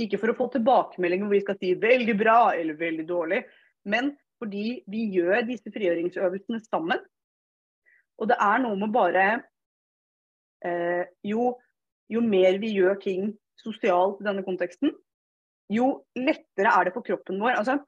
Ikke 0.00 0.16
for 0.16 0.32
å 0.32 0.36
få 0.38 0.46
tilbakemelding 0.54 1.26
hvor 1.26 1.34
vi 1.34 1.42
skal 1.44 1.58
si 1.60 1.74
'veldig 1.76 2.16
bra' 2.16 2.56
eller 2.56 2.74
'veldig 2.74 3.04
dårlig', 3.08 3.44
men 3.84 4.16
fordi 4.40 4.82
vi 4.88 5.04
gjør 5.12 5.44
disse 5.46 5.70
frigjøringsøvelsene 5.70 6.60
sammen. 6.64 6.98
Og 8.18 8.28
det 8.28 8.36
er 8.40 8.58
noe 8.64 8.76
med 8.80 8.92
bare 8.94 9.26
eh, 10.64 11.04
jo, 11.24 11.52
jo 12.08 12.20
mer 12.20 12.58
vi 12.58 12.72
gjør 12.78 12.96
ting 13.04 13.32
sosialt 13.60 14.20
i 14.20 14.26
denne 14.26 14.44
konteksten, 14.46 14.90
jo 15.70 16.04
lettere 16.16 16.72
er 16.72 16.88
det 16.88 16.94
for 16.94 17.06
kroppen 17.06 17.40
vår. 17.40 17.58
Altså, 17.60 17.78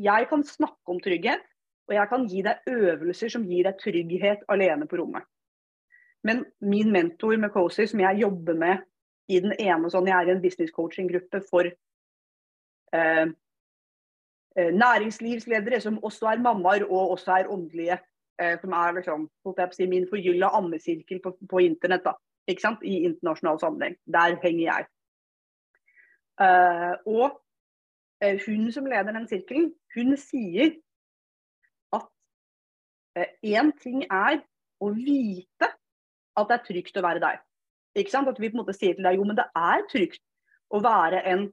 jeg 0.00 0.28
kan 0.30 0.44
snakke 0.46 0.92
om 0.92 1.00
trygghet, 1.02 1.42
og 1.88 1.94
jeg 1.94 2.08
kan 2.08 2.26
gi 2.30 2.42
deg 2.46 2.70
øvelser 2.70 3.32
som 3.32 3.46
gir 3.48 3.66
deg 3.66 3.78
trygghet 3.80 4.44
alene 4.48 4.86
på 4.88 5.00
rommet. 5.00 5.26
Men 6.22 6.44
min 6.60 6.92
mentor 6.92 7.36
med 7.40 7.50
Cozy, 7.50 7.86
som 7.86 8.00
jeg 8.00 8.20
jobber 8.20 8.54
med 8.54 8.84
i 9.28 9.40
den 9.40 9.54
ene 9.58 9.90
sånn, 9.90 10.06
Jeg 10.06 10.16
er 10.16 10.28
i 10.28 10.34
en 10.34 10.42
business 10.42 10.72
coaching-gruppe 10.74 11.40
for 11.48 11.64
eh, 11.66 13.26
eh, 14.56 14.70
næringslivsledere 14.74 15.80
som 15.80 15.98
også 16.04 16.32
er 16.32 16.42
mammaer 16.44 16.84
og 16.84 17.16
også 17.16 17.38
er 17.38 17.50
åndelige. 17.50 17.98
Eh, 18.40 18.56
som 18.60 18.72
er 18.72 18.96
liksom, 18.96 19.28
si, 19.72 19.86
min 19.86 20.08
forgylla 20.08 20.50
ammesirkel 20.56 21.20
på, 21.20 21.34
på 21.48 21.60
internett. 21.60 22.04
da? 22.04 22.16
I 22.48 23.04
internasjonal 23.06 23.60
sammenheng. 23.60 23.96
Der 24.06 24.36
henger 24.42 24.64
jeg. 24.64 24.86
Uh, 26.40 26.96
og 27.04 27.36
uh, 28.24 28.36
hun 28.46 28.70
som 28.72 28.88
leder 28.88 29.12
den 29.12 29.28
sirkelen, 29.28 29.68
hun 29.94 30.16
sier 30.16 30.72
at 31.96 32.08
én 33.44 33.68
uh, 33.68 33.76
ting 33.82 34.06
er 34.06 34.40
å 34.80 34.90
vite 34.96 35.68
at 36.40 36.48
det 36.48 36.56
er 36.56 36.66
trygt 36.66 36.96
å 36.96 37.04
være 37.04 37.22
deg. 37.22 37.40
Ikke 38.00 38.12
sant? 38.12 38.30
At 38.30 38.40
vi 38.40 38.48
på 38.48 38.56
en 38.56 38.62
måte 38.62 38.76
sier 38.76 38.96
til 38.96 39.04
deg 39.06 39.18
jo, 39.18 39.26
men 39.28 39.38
det 39.38 39.48
er 39.58 39.84
trygt 39.90 40.22
å 40.70 40.80
være 40.84 41.24
en 41.28 41.48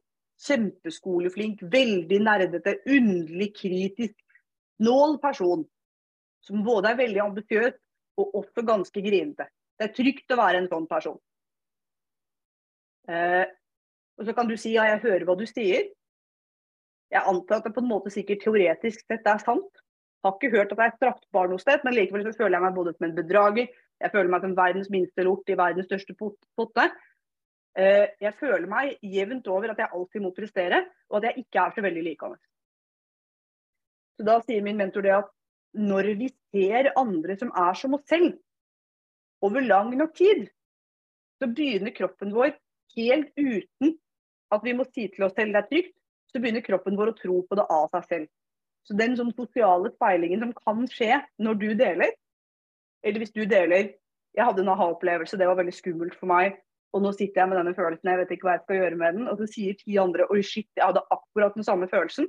kjempeskoleflink, 0.45 1.63
veldig 1.73 2.19
nerdete, 2.21 2.77
underlig, 2.85 3.51
kritisk, 3.57 4.15
nål 4.85 5.17
person. 5.21 5.65
Som 6.45 6.63
både 6.63 6.93
er 6.93 6.99
veldig 7.01 7.23
ambisiøs 7.25 7.77
og 8.21 8.35
også 8.41 8.63
ganske 8.65 9.01
grinete. 9.01 9.49
Det 9.77 9.89
er 9.89 9.95
trygt 9.97 10.33
å 10.33 10.39
være 10.39 10.61
en 10.61 10.69
sånn 10.71 10.85
person. 10.89 11.17
Eh, 13.09 13.45
og 14.17 14.25
så 14.25 14.33
kan 14.33 14.49
du 14.49 14.55
si 14.57 14.73
ja, 14.73 14.87
jeg 14.91 15.03
hører 15.05 15.25
hva 15.27 15.35
du 15.37 15.45
sier. 15.49 15.89
Jeg 17.13 17.23
antar 17.29 17.61
at 17.61 17.67
det 17.67 17.73
på 17.75 17.83
en 17.83 17.91
måte 17.91 18.11
sikkert 18.11 18.41
teoretisk 18.43 19.05
sett 19.05 19.27
er 19.29 19.43
sant. 19.43 19.83
Har 20.25 20.35
ikke 20.35 20.51
hørt 20.55 20.73
at 20.73 20.81
jeg 20.81 20.91
er 20.91 20.97
straffbar 20.97 21.51
noe 21.51 21.61
sted, 21.61 21.83
men 21.85 21.95
likevel 21.95 22.25
så 22.25 22.33
føler 22.35 22.57
jeg 22.57 22.65
meg 22.65 22.75
både 22.75 22.95
som 22.95 23.07
en 23.07 23.15
bedrager, 23.15 23.69
jeg 23.97 24.13
føler 24.13 24.29
meg 24.29 24.43
som 24.43 24.57
verdens 24.57 24.89
minste 24.93 25.25
lort 25.25 25.49
i 25.49 25.57
verdens 25.57 25.87
største 25.89 26.13
potte. 26.17 26.85
Eh, 27.77 28.05
jeg 28.21 28.33
føler 28.37 28.67
meg 28.69 28.97
jevnt 29.05 29.47
over 29.53 29.73
at 29.73 29.81
jeg 29.81 29.93
alltid 29.93 30.23
må 30.25 30.33
prestere, 30.35 30.83
og 31.09 31.19
at 31.19 31.29
jeg 31.29 31.45
ikke 31.45 31.63
er 31.63 31.73
så 31.73 31.85
veldig 31.85 32.03
likende. 32.05 32.37
Så 34.17 34.25
da 34.25 34.39
sier 34.43 34.65
min 34.65 34.77
mentor 34.77 35.05
det 35.05 35.15
at 35.15 35.31
når 35.77 36.11
vi 36.17 36.29
ser 36.53 36.91
andre 36.97 37.37
som 37.37 37.53
er 37.53 37.77
som 37.77 37.93
oss 37.97 38.05
selv, 38.09 38.37
over 39.45 39.61
lang 39.61 39.91
nok 39.97 40.15
tid, 40.17 40.47
så 41.37 41.49
begynner 41.49 41.93
kroppen 41.93 42.33
vår 42.33 42.55
helt 42.97 43.29
uten 43.37 43.93
at 44.53 44.63
vi 44.63 44.75
må 44.77 44.85
si 44.89 45.07
til 45.11 45.27
oss 45.27 45.35
selv 45.37 45.55
det 45.55 45.63
er 45.63 45.69
trygt, 45.71 45.95
så 46.31 46.41
begynner 46.41 46.65
kroppen 46.65 46.97
vår 46.99 47.13
å 47.13 47.17
tro 47.17 47.41
på 47.47 47.57
det 47.57 47.65
av 47.71 47.87
seg 47.93 48.07
selv. 48.11 48.29
Så 48.87 48.95
den 48.95 49.17
sånn 49.19 49.33
sosiale 49.35 49.91
speilingen 49.95 50.45
som 50.45 50.53
kan 50.55 50.85
skje 50.91 51.19
når 51.43 51.59
du 51.59 51.67
deler, 51.79 52.13
eller 53.03 53.23
hvis 53.23 53.35
du 53.35 53.45
deler 53.45 53.95
Jeg 54.37 54.45
hadde 54.45 54.61
en 54.61 54.69
aha-opplevelse, 54.69 55.37
det 55.39 55.47
var 55.49 55.57
veldig 55.57 55.71
skummelt 55.73 56.13
for 56.13 56.29
meg. 56.29 56.59
Og 56.93 57.01
nå 57.01 57.09
sitter 57.15 57.41
jeg 57.41 57.49
med 57.49 57.57
denne 57.57 57.71
følelsen, 57.73 58.09
jeg 58.11 58.19
vet 58.19 58.33
ikke 58.35 58.45
hva 58.45 58.53
jeg 58.53 58.61
skal 58.67 58.77
gjøre 58.77 58.97
med 58.99 59.15
den. 59.17 59.29
Og 59.31 59.39
så 59.39 59.47
sier 59.49 59.77
ti 59.79 59.95
andre 59.97 60.27
oi 60.29 60.43
shit, 60.45 60.67
jeg 60.77 60.83
hadde 60.83 61.01
akkurat 61.15 61.55
den 61.57 61.65
samme 61.65 61.87
følelsen. 61.89 62.27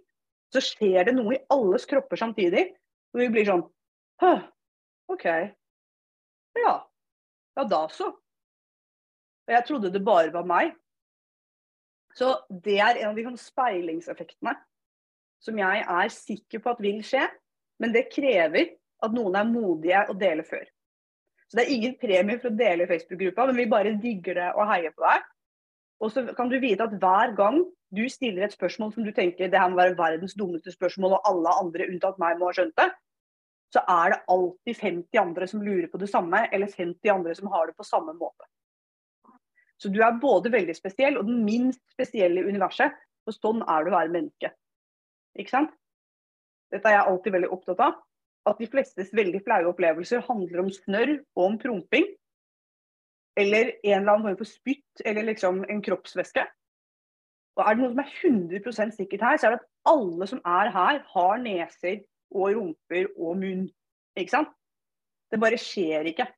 Så 0.54 0.62
skjer 0.64 1.04
det 1.04 1.12
noe 1.18 1.34
i 1.36 1.40
alles 1.52 1.84
kropper 1.90 2.16
samtidig. 2.16 2.62
Og 3.12 3.20
vi 3.20 3.28
blir 3.34 3.44
sånn 3.44 3.66
Hø, 4.24 4.32
OK. 5.12 5.26
Ja. 6.64 6.72
Ja, 7.58 7.66
da 7.68 7.82
så. 7.92 8.08
Og 9.48 9.52
jeg 9.52 9.66
trodde 9.68 9.92
det 9.92 10.04
bare 10.06 10.32
var 10.32 10.48
meg. 10.48 10.72
Så 12.18 12.32
det 12.50 12.80
er 12.82 12.98
en 12.98 13.12
av 13.12 13.18
de 13.18 13.38
speilingseffektene 13.38 14.56
som 15.44 15.58
jeg 15.60 15.84
er 15.84 16.10
sikker 16.10 16.62
på 16.64 16.72
at 16.74 16.82
vil 16.82 16.98
skje. 17.06 17.22
Men 17.78 17.94
det 17.94 18.08
krever 18.10 18.74
at 19.06 19.14
noen 19.14 19.38
er 19.38 19.46
modige 19.46 20.02
og 20.10 20.18
deler 20.18 20.46
før. 20.46 20.64
Så 21.48 21.56
det 21.56 21.64
er 21.64 21.74
ingen 21.76 21.94
premie 22.00 22.40
for 22.40 22.50
å 22.50 22.58
dele 22.58 22.84
i 22.84 22.90
Facebook-gruppa, 22.90 23.46
men 23.48 23.56
vi 23.56 23.68
bare 23.70 23.94
digger 24.02 24.36
det 24.36 24.48
og 24.50 24.66
heier 24.68 24.92
på 24.92 25.04
deg. 25.06 25.28
Og 26.02 26.12
så 26.12 26.24
kan 26.36 26.50
du 26.50 26.58
vite 26.60 26.84
at 26.84 26.96
hver 27.00 27.32
gang 27.38 27.62
du 27.94 28.02
stiller 28.12 28.44
et 28.44 28.54
spørsmål 28.54 28.92
som 28.92 29.06
du 29.06 29.12
tenker 29.16 29.48
det 29.48 29.60
her 29.60 29.70
må 29.72 29.78
være 29.78 29.96
verdens 29.98 30.36
dummeste 30.36 30.74
spørsmål, 30.74 31.16
og 31.16 31.30
alle 31.30 31.54
andre 31.62 31.88
unntatt 31.88 32.18
meg 32.20 32.36
må 32.38 32.50
ha 32.50 32.58
skjønt 32.58 32.76
det, 32.76 32.90
så 33.72 33.80
er 33.88 34.12
det 34.12 34.20
alltid 34.34 34.82
50 34.82 35.22
andre 35.22 35.48
som 35.48 35.64
lurer 35.64 35.88
på 35.92 36.00
det 36.02 36.10
samme, 36.10 36.44
eller 36.52 36.68
50 36.72 37.14
andre 37.14 37.34
som 37.38 37.50
har 37.54 37.68
det 37.68 37.76
på 37.78 37.86
samme 37.86 38.14
måte. 38.16 38.48
Så 39.78 39.90
du 39.94 40.00
er 40.02 40.18
både 40.20 40.50
veldig 40.52 40.74
spesiell 40.76 41.18
og 41.20 41.28
den 41.28 41.44
minst 41.46 41.82
spesielle 41.94 42.42
i 42.42 42.50
universet. 42.50 42.96
Og 43.28 43.36
sånn 43.36 43.62
er 43.62 43.84
det 43.84 43.92
å 43.92 43.96
være 43.96 44.14
menneske. 44.14 44.52
Ikke 45.38 45.54
sant? 45.54 45.74
Dette 46.72 46.90
er 46.90 46.98
jeg 46.98 47.10
alltid 47.10 47.34
veldig 47.36 47.50
opptatt 47.54 47.82
av 47.84 47.98
at 48.48 48.60
de 48.60 48.68
flestes 48.70 49.10
veldig 49.16 49.42
flaue 49.44 49.68
opplevelser 49.72 50.24
handler 50.24 50.62
om 50.62 50.70
snørr 50.72 51.14
og 51.36 51.42
om 51.44 51.58
promping. 51.60 52.06
Eller 53.38 53.74
en 53.84 54.00
eller 54.00 54.14
annen 54.14 54.26
form 54.30 54.38
for 54.40 54.50
spytt 54.50 55.04
eller 55.06 55.28
liksom 55.28 55.62
en 55.68 55.82
kroppsvæske. 55.84 56.44
Og 57.58 57.64
er 57.64 57.74
det 57.74 57.82
noe 57.82 57.92
som 57.92 58.02
er 58.02 58.14
100 58.62 58.94
sikkert 58.94 59.24
her, 59.26 59.36
så 59.36 59.48
er 59.48 59.54
det 59.54 59.60
at 59.60 59.68
alle 59.90 60.26
som 60.30 60.40
er 60.46 60.70
her, 60.74 61.00
har 61.12 61.40
neser 61.42 62.00
og 62.30 62.54
rumper 62.54 63.08
og 63.16 63.38
munn. 63.40 63.64
Ikke 64.18 64.34
sant? 64.34 64.52
Det 65.30 65.40
bare 65.42 65.58
skjer 65.60 66.06
ikke. 66.12 66.28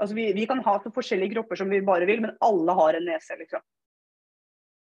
Altså, 0.00 0.16
vi, 0.16 0.30
vi, 0.32 0.46
kan 0.48 0.62
ha 0.64 0.78
så 0.80 0.92
forskjellige 0.94 1.34
kropper 1.34 1.58
som 1.60 1.70
vi 1.70 1.82
bare 1.84 2.08
vil, 2.08 2.22
men 2.24 2.36
alle 2.40 2.76
har 2.78 2.96
en 2.96 3.04
nese, 3.04 3.36
liksom. 3.36 3.62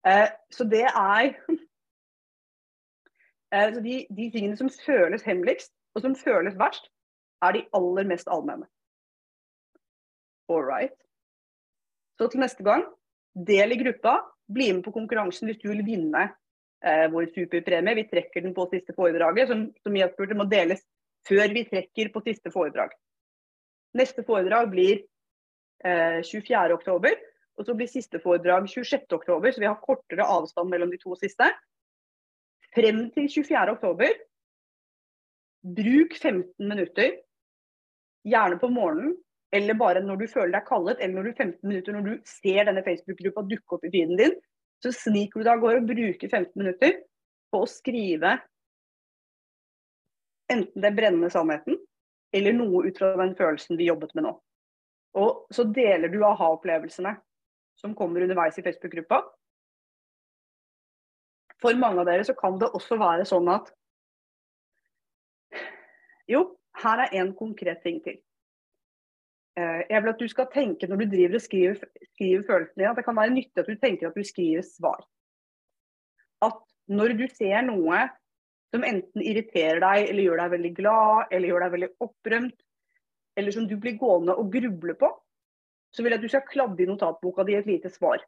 Eh, 0.08 0.30
så 0.56 0.68
det 0.68 0.86
er 0.88 1.24
eh, 3.56 3.80
de, 3.84 3.97
de, 4.08 4.30
tingene 4.32 4.56
som 4.60 4.72
føles 4.72 5.26
hemmeligst, 5.28 5.74
og 5.95 6.06
som 6.06 6.16
føles 6.16 6.56
verst, 6.60 6.88
er 7.43 7.58
de 7.58 7.66
aller 7.76 8.08
mest 8.08 8.32
allmenne. 8.32 8.70
All 10.51 10.64
right. 10.64 10.95
Så 12.20 12.30
til 12.32 12.43
neste 12.43 12.64
gang, 12.64 12.86
del 13.36 13.76
i 13.76 13.82
gruppa. 13.84 14.22
Bli 14.54 14.74
med 14.74 14.84
på 14.84 14.91
konkurransen 14.91 15.47
hvis 15.47 15.62
du 15.62 15.70
vil 15.70 15.86
vinne 15.88 16.26
eh, 16.84 17.06
vår 17.12 17.30
superpremie. 17.36 17.95
Vi 17.99 18.10
trekker 18.12 18.43
den 18.43 18.56
på 18.56 18.68
siste 18.72 18.95
foredraget, 18.95 19.51
som, 19.51 19.70
som 19.84 19.95
jeg 19.97 20.12
spurte 20.12 20.38
må 20.38 20.47
deles 20.51 20.84
før 21.28 21.56
vi 21.56 21.64
trekker 21.70 22.12
på 22.14 22.24
siste 22.26 22.51
foredrag. 22.51 22.91
Neste 23.98 24.26
foredrag 24.26 24.72
blir 24.72 25.04
eh, 25.86 26.20
24.10, 26.26 27.16
og 27.54 27.68
så 27.68 27.76
blir 27.78 27.89
siste 27.91 28.22
foredrag 28.24 28.66
26.10, 28.70 29.52
så 29.54 29.62
vi 29.62 29.70
har 29.70 29.82
kortere 29.82 30.26
avstand 30.26 30.72
mellom 30.74 30.91
de 30.94 31.00
to 31.02 31.18
siste. 31.20 31.52
Frem 32.74 33.06
til 33.14 33.30
24.10 33.30 34.16
Bruk 35.64 36.18
15 36.20 36.68
minutter, 36.68 37.14
gjerne 38.28 38.57
på 38.60 38.68
morgenen, 38.74 39.14
eller 39.53 39.78
bare 39.80 40.02
når 40.03 40.24
du 40.24 40.26
føler 40.32 40.56
deg 40.57 40.65
kallet, 40.68 40.98
eller 40.99 41.20
når 41.20 41.30
du 41.30 41.38
15 41.38 41.70
minutter 41.70 41.95
når 41.95 42.07
du 42.07 42.14
ser 42.28 42.65
denne 42.68 42.84
Facebook-gruppa 42.84 43.45
dukke 43.48 43.78
opp 43.78 43.86
i 43.88 43.91
feeden 43.94 44.20
din, 44.20 44.34
så 44.84 44.91
sniker 44.91 45.40
du 45.40 45.45
deg 45.45 45.53
av 45.53 45.61
gårde 45.61 45.84
og 45.84 45.91
bruker 45.94 46.32
15 46.32 46.52
minutter 46.60 46.98
på 47.53 47.61
å 47.64 47.70
skrive 47.70 48.34
enten 50.52 50.84
det 50.84 50.91
brennende 50.98 51.30
sannheten, 51.32 51.78
eller 52.34 52.55
noe 52.57 52.88
ut 52.88 52.97
fra 52.97 53.14
den 53.19 53.35
følelsen 53.38 53.77
vi 53.77 53.89
jobbet 53.89 54.15
med 54.18 54.27
nå. 54.27 54.34
Og 55.22 55.45
så 55.53 55.65
deler 55.69 56.10
du 56.10 56.23
aha-opplevelsene 56.26 57.14
som 57.77 57.93
kommer 57.97 58.26
underveis 58.26 58.57
i 58.57 58.65
Facebook-gruppa. 58.65 59.22
For 61.61 61.77
mange 61.80 62.01
av 62.01 62.10
dere 62.10 62.26
så 62.27 62.35
kan 62.38 62.57
det 62.60 62.72
også 62.73 62.97
være 62.99 63.26
sånn 63.30 63.49
at 63.53 63.72
jo, 66.30 66.45
her 66.80 67.03
er 67.03 67.18
en 67.19 67.34
konkret 67.35 67.84
ting 67.84 67.99
til. 68.03 68.18
Eh, 69.60 69.81
jeg 69.89 70.01
vil 70.01 70.11
at 70.14 70.22
du 70.22 70.30
skal 70.31 70.49
tenke 70.53 70.88
når 70.89 71.03
du 71.03 71.11
driver 71.11 71.38
og 71.38 71.43
skriver, 71.43 71.81
skriver 72.15 72.45
følelsene 72.47 72.80
dine, 72.80 72.91
at 72.93 72.99
det 72.99 73.05
kan 73.05 73.18
være 73.19 73.35
nyttig 73.35 73.61
at 73.61 73.69
du 73.69 73.76
tenker 73.77 74.10
at 74.10 74.18
du 74.18 74.26
skriver 74.26 74.65
svar. 74.65 75.03
At 76.41 76.57
når 76.89 77.14
du 77.19 77.27
ser 77.31 77.61
noe 77.68 77.99
som 78.74 78.86
enten 78.88 79.22
irriterer 79.22 79.82
deg, 79.84 80.08
eller 80.10 80.26
gjør 80.26 80.41
deg 80.41 80.54
veldig 80.56 80.72
glad, 80.80 81.26
eller 81.30 81.52
gjør 81.52 81.66
deg 81.66 81.74
veldig 81.76 81.90
opprømt, 82.08 82.56
eller 83.38 83.54
som 83.54 83.68
du 83.70 83.76
blir 83.82 84.00
gående 84.02 84.36
og 84.40 84.50
gruble 84.54 84.95
på, 84.98 85.10
så 85.94 86.02
vil 86.02 86.16
jeg 86.16 86.22
at 86.22 86.26
du 86.26 86.32
skal 86.34 86.48
kladde 86.50 86.82
i 86.82 86.88
notatboka 86.90 87.45
di 87.45 87.58
et 87.58 87.70
lite 87.70 87.91
svar. 87.94 88.24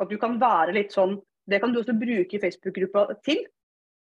At 0.00 0.12
du 0.12 0.18
kan 0.20 0.36
være 0.40 0.76
litt 0.76 0.92
sånn 0.92 1.16
Det 1.46 1.60
kan 1.62 1.70
du 1.70 1.78
også 1.78 1.94
bruke 1.94 2.34
i 2.34 2.40
Facebook-gruppa 2.42 3.04
til. 3.22 3.44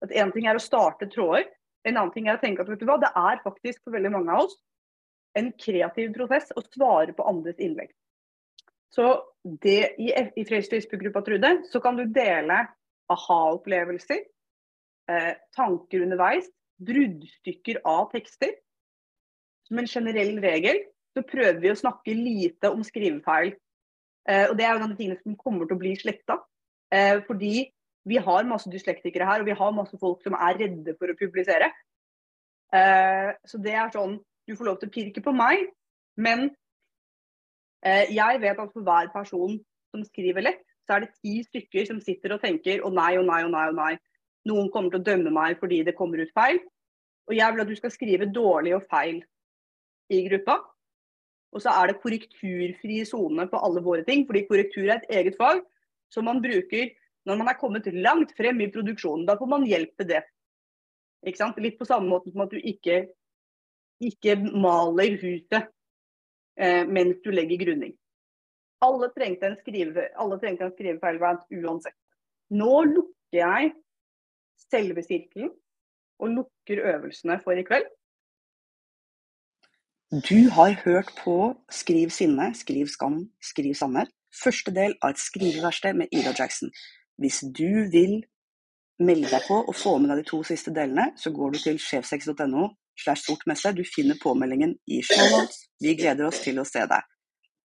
At 0.01 0.09
Én 0.09 0.31
ting 0.33 0.47
er 0.49 0.57
å 0.57 0.61
starte 0.61 1.05
tråder, 1.05 1.43
en 1.85 1.99
annen 1.99 2.13
ting 2.15 2.25
er 2.27 2.39
å 2.39 2.41
tenke 2.41 2.63
at 2.63 2.71
vet 2.71 2.81
du 2.81 2.87
hva, 2.89 2.97
det 2.97 3.11
er 3.13 3.43
faktisk 3.43 3.83
for 3.83 3.93
veldig 3.93 4.09
mange 4.15 4.33
av 4.33 4.47
oss 4.47 4.55
en 5.37 5.51
kreativ 5.53 6.15
prosess 6.15 6.49
å 6.57 6.63
svare 6.65 7.13
på 7.13 7.25
andres 7.29 7.59
innlegg. 7.61 7.91
Så 8.89 9.05
det, 9.43 9.93
i, 10.01 10.09
i 10.09 10.45
Facebook-gruppa 10.49 11.21
Trude, 11.21 11.51
så 11.69 11.81
kan 11.83 11.99
du 11.99 12.07
dele 12.09 12.63
aha-opplevelser, 13.13 14.23
eh, 15.11 15.33
tanker 15.55 16.03
underveis, 16.05 16.49
bruddstykker 16.83 17.81
av 17.87 18.09
tekster. 18.13 18.53
Som 19.67 19.81
en 19.81 19.89
generell 19.89 20.37
regel 20.43 20.83
så 21.15 21.23
prøver 21.27 21.59
vi 21.63 21.71
å 21.71 21.79
snakke 21.79 22.13
lite 22.15 22.71
om 22.71 22.83
skrivefeil. 22.85 23.55
Eh, 24.27 24.45
og 24.49 24.55
det 24.59 24.67
er 24.67 24.75
jo 24.75 24.85
de 24.85 24.99
tingene 24.99 25.19
som 25.23 25.39
kommer 25.39 25.67
til 25.67 25.77
å 25.77 25.81
bli 25.81 25.95
sletta. 25.99 26.39
Eh, 26.93 27.23
fordi 27.27 27.67
vi 28.07 28.21
har 28.23 28.47
masse 28.47 28.71
dyslektikere 28.71 29.27
her, 29.27 29.41
og 29.41 29.49
vi 29.49 29.57
har 29.57 29.75
masse 29.75 29.97
folk 29.99 30.21
som 30.23 30.37
er 30.37 30.61
redde 30.61 30.95
for 30.99 31.11
å 31.11 31.17
publisere. 31.19 31.67
Uh, 32.67 33.31
så 33.47 33.55
det 33.63 33.71
er 33.79 33.87
sånn 33.93 34.17
Du 34.43 34.51
får 34.59 34.67
lov 34.67 34.77
til 34.79 34.89
å 34.89 34.91
pirke 34.91 35.21
på 35.23 35.31
meg, 35.31 35.69
men 36.19 36.49
Eh, 37.85 38.13
jeg 38.15 38.41
vet 38.41 38.59
at 38.59 38.73
for 38.73 38.83
hver 38.83 39.09
person 39.13 39.59
som 39.91 40.03
skriver 40.03 40.41
lett, 40.41 40.63
så 40.87 40.97
er 40.97 41.05
det 41.05 41.15
ti 41.21 41.43
stykker 41.45 41.85
som 41.89 41.99
sitter 42.01 42.33
og 42.35 42.41
tenker 42.41 42.83
å 42.85 42.91
nei, 42.93 43.13
å 43.19 43.25
nei, 43.27 43.43
å 43.45 43.51
nei, 43.53 43.65
å 43.69 43.75
nei. 43.75 43.93
Noen 44.47 44.71
kommer 44.71 44.93
til 44.93 45.01
å 45.01 45.07
dømme 45.07 45.33
meg 45.33 45.59
fordi 45.61 45.81
det 45.87 45.95
kommer 45.97 46.21
ut 46.23 46.33
feil. 46.35 46.59
Og 47.27 47.35
jeg 47.35 47.53
vil 47.53 47.63
at 47.63 47.71
du 47.71 47.75
skal 47.77 47.93
skrive 47.93 48.29
dårlig 48.31 48.75
og 48.77 48.85
feil 48.87 49.21
i 50.13 50.21
gruppa. 50.29 50.61
Og 51.55 51.63
så 51.63 51.73
er 51.73 51.89
det 51.89 51.99
korrekturfri 52.03 53.01
sone 53.07 53.47
på 53.51 53.59
alle 53.63 53.83
våre 53.83 54.03
ting, 54.07 54.25
fordi 54.27 54.45
korrektur 54.47 54.85
er 54.87 54.97
et 54.99 55.11
eget 55.21 55.37
fag 55.39 55.61
som 56.13 56.27
man 56.27 56.41
bruker 56.43 56.91
når 57.27 57.39
man 57.39 57.51
er 57.51 57.59
kommet 57.59 57.87
langt 57.91 58.31
frem 58.37 58.61
i 58.63 58.69
produksjonen. 58.71 59.25
Da 59.27 59.35
får 59.39 59.49
man 59.51 59.67
hjelp 59.67 59.95
til 59.99 60.11
det. 60.13 60.23
Ikke 61.27 61.41
sant? 61.41 61.59
Litt 61.59 61.79
på 61.79 61.87
samme 61.87 62.07
måte 62.11 62.31
som 62.31 62.45
at 62.45 62.53
du 62.53 62.59
ikke, 62.61 63.07
ikke 64.03 64.37
maler 64.37 65.17
huset 65.19 65.67
eh, 66.55 66.83
mens 66.87 67.19
du 67.25 67.33
legger 67.33 67.59
grunning. 67.65 67.95
Alle 68.85 69.09
trengte 69.15 69.49
en, 69.49 69.57
skrive, 69.59 70.05
uansett. 71.51 71.97
Nå 72.53 72.73
lukker 72.93 73.39
jeg 73.41 73.73
selve 74.71 75.03
sirkelen 75.05 75.51
og 76.19 76.33
lukker 76.33 76.83
øvelsene 76.93 77.39
for 77.43 77.57
i 77.57 77.65
kveld. 77.67 77.87
Du 80.29 80.49
har 80.49 80.71
hørt 80.85 81.11
på 81.23 81.37
Skriv 81.69 82.09
sinne, 82.09 82.55
skriv 82.55 82.87
skam, 82.87 83.29
skriv 83.43 83.73
sannhet. 83.75 84.07
Første 84.43 84.71
del 84.71 84.95
av 85.01 85.11
et 85.11 85.19
skriveverksted 85.19 85.93
med 85.99 86.07
Ida 86.11 86.31
Jackson. 86.39 86.71
Hvis 87.17 87.43
du 87.59 87.89
vil 87.91 88.21
melde 88.99 89.29
deg 89.29 89.43
på 89.47 89.57
og 89.61 89.75
få 89.75 89.97
med 89.97 90.11
deg 90.11 90.21
de 90.21 90.29
to 90.29 90.41
siste 90.47 90.73
delene, 90.73 91.11
så 91.17 91.31
går 91.35 91.53
du 91.53 91.59
til 91.59 91.79
sjefsex.no 91.81 92.69
slash 93.03 93.27
sortmesse. 93.27 93.73
Du 93.75 93.83
finner 93.95 94.19
påmeldingen 94.23 94.77
i 94.87 95.01
shownotes. 95.03 95.65
Vi 95.83 95.95
gleder 95.99 96.29
oss 96.29 96.39
til 96.45 96.59
å 96.61 96.65
se 96.67 96.85
deg. 96.89 97.03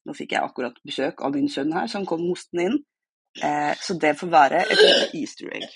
Nå 0.07 0.17
fikk 0.19 0.35
jeg 0.35 0.43
akkurat 0.43 0.79
besøk 0.87 1.23
av 1.23 1.37
min 1.37 1.51
sønn 1.53 1.73
her, 1.77 1.87
som 1.87 2.07
kom 2.09 2.25
hostende 2.27 2.69
inn. 2.69 2.79
Eh, 3.39 3.75
så 3.81 3.95
det 4.03 4.17
får 4.19 4.33
være 4.33 4.65
et 4.67 5.15
easter 5.15 5.53
egg. 5.55 5.69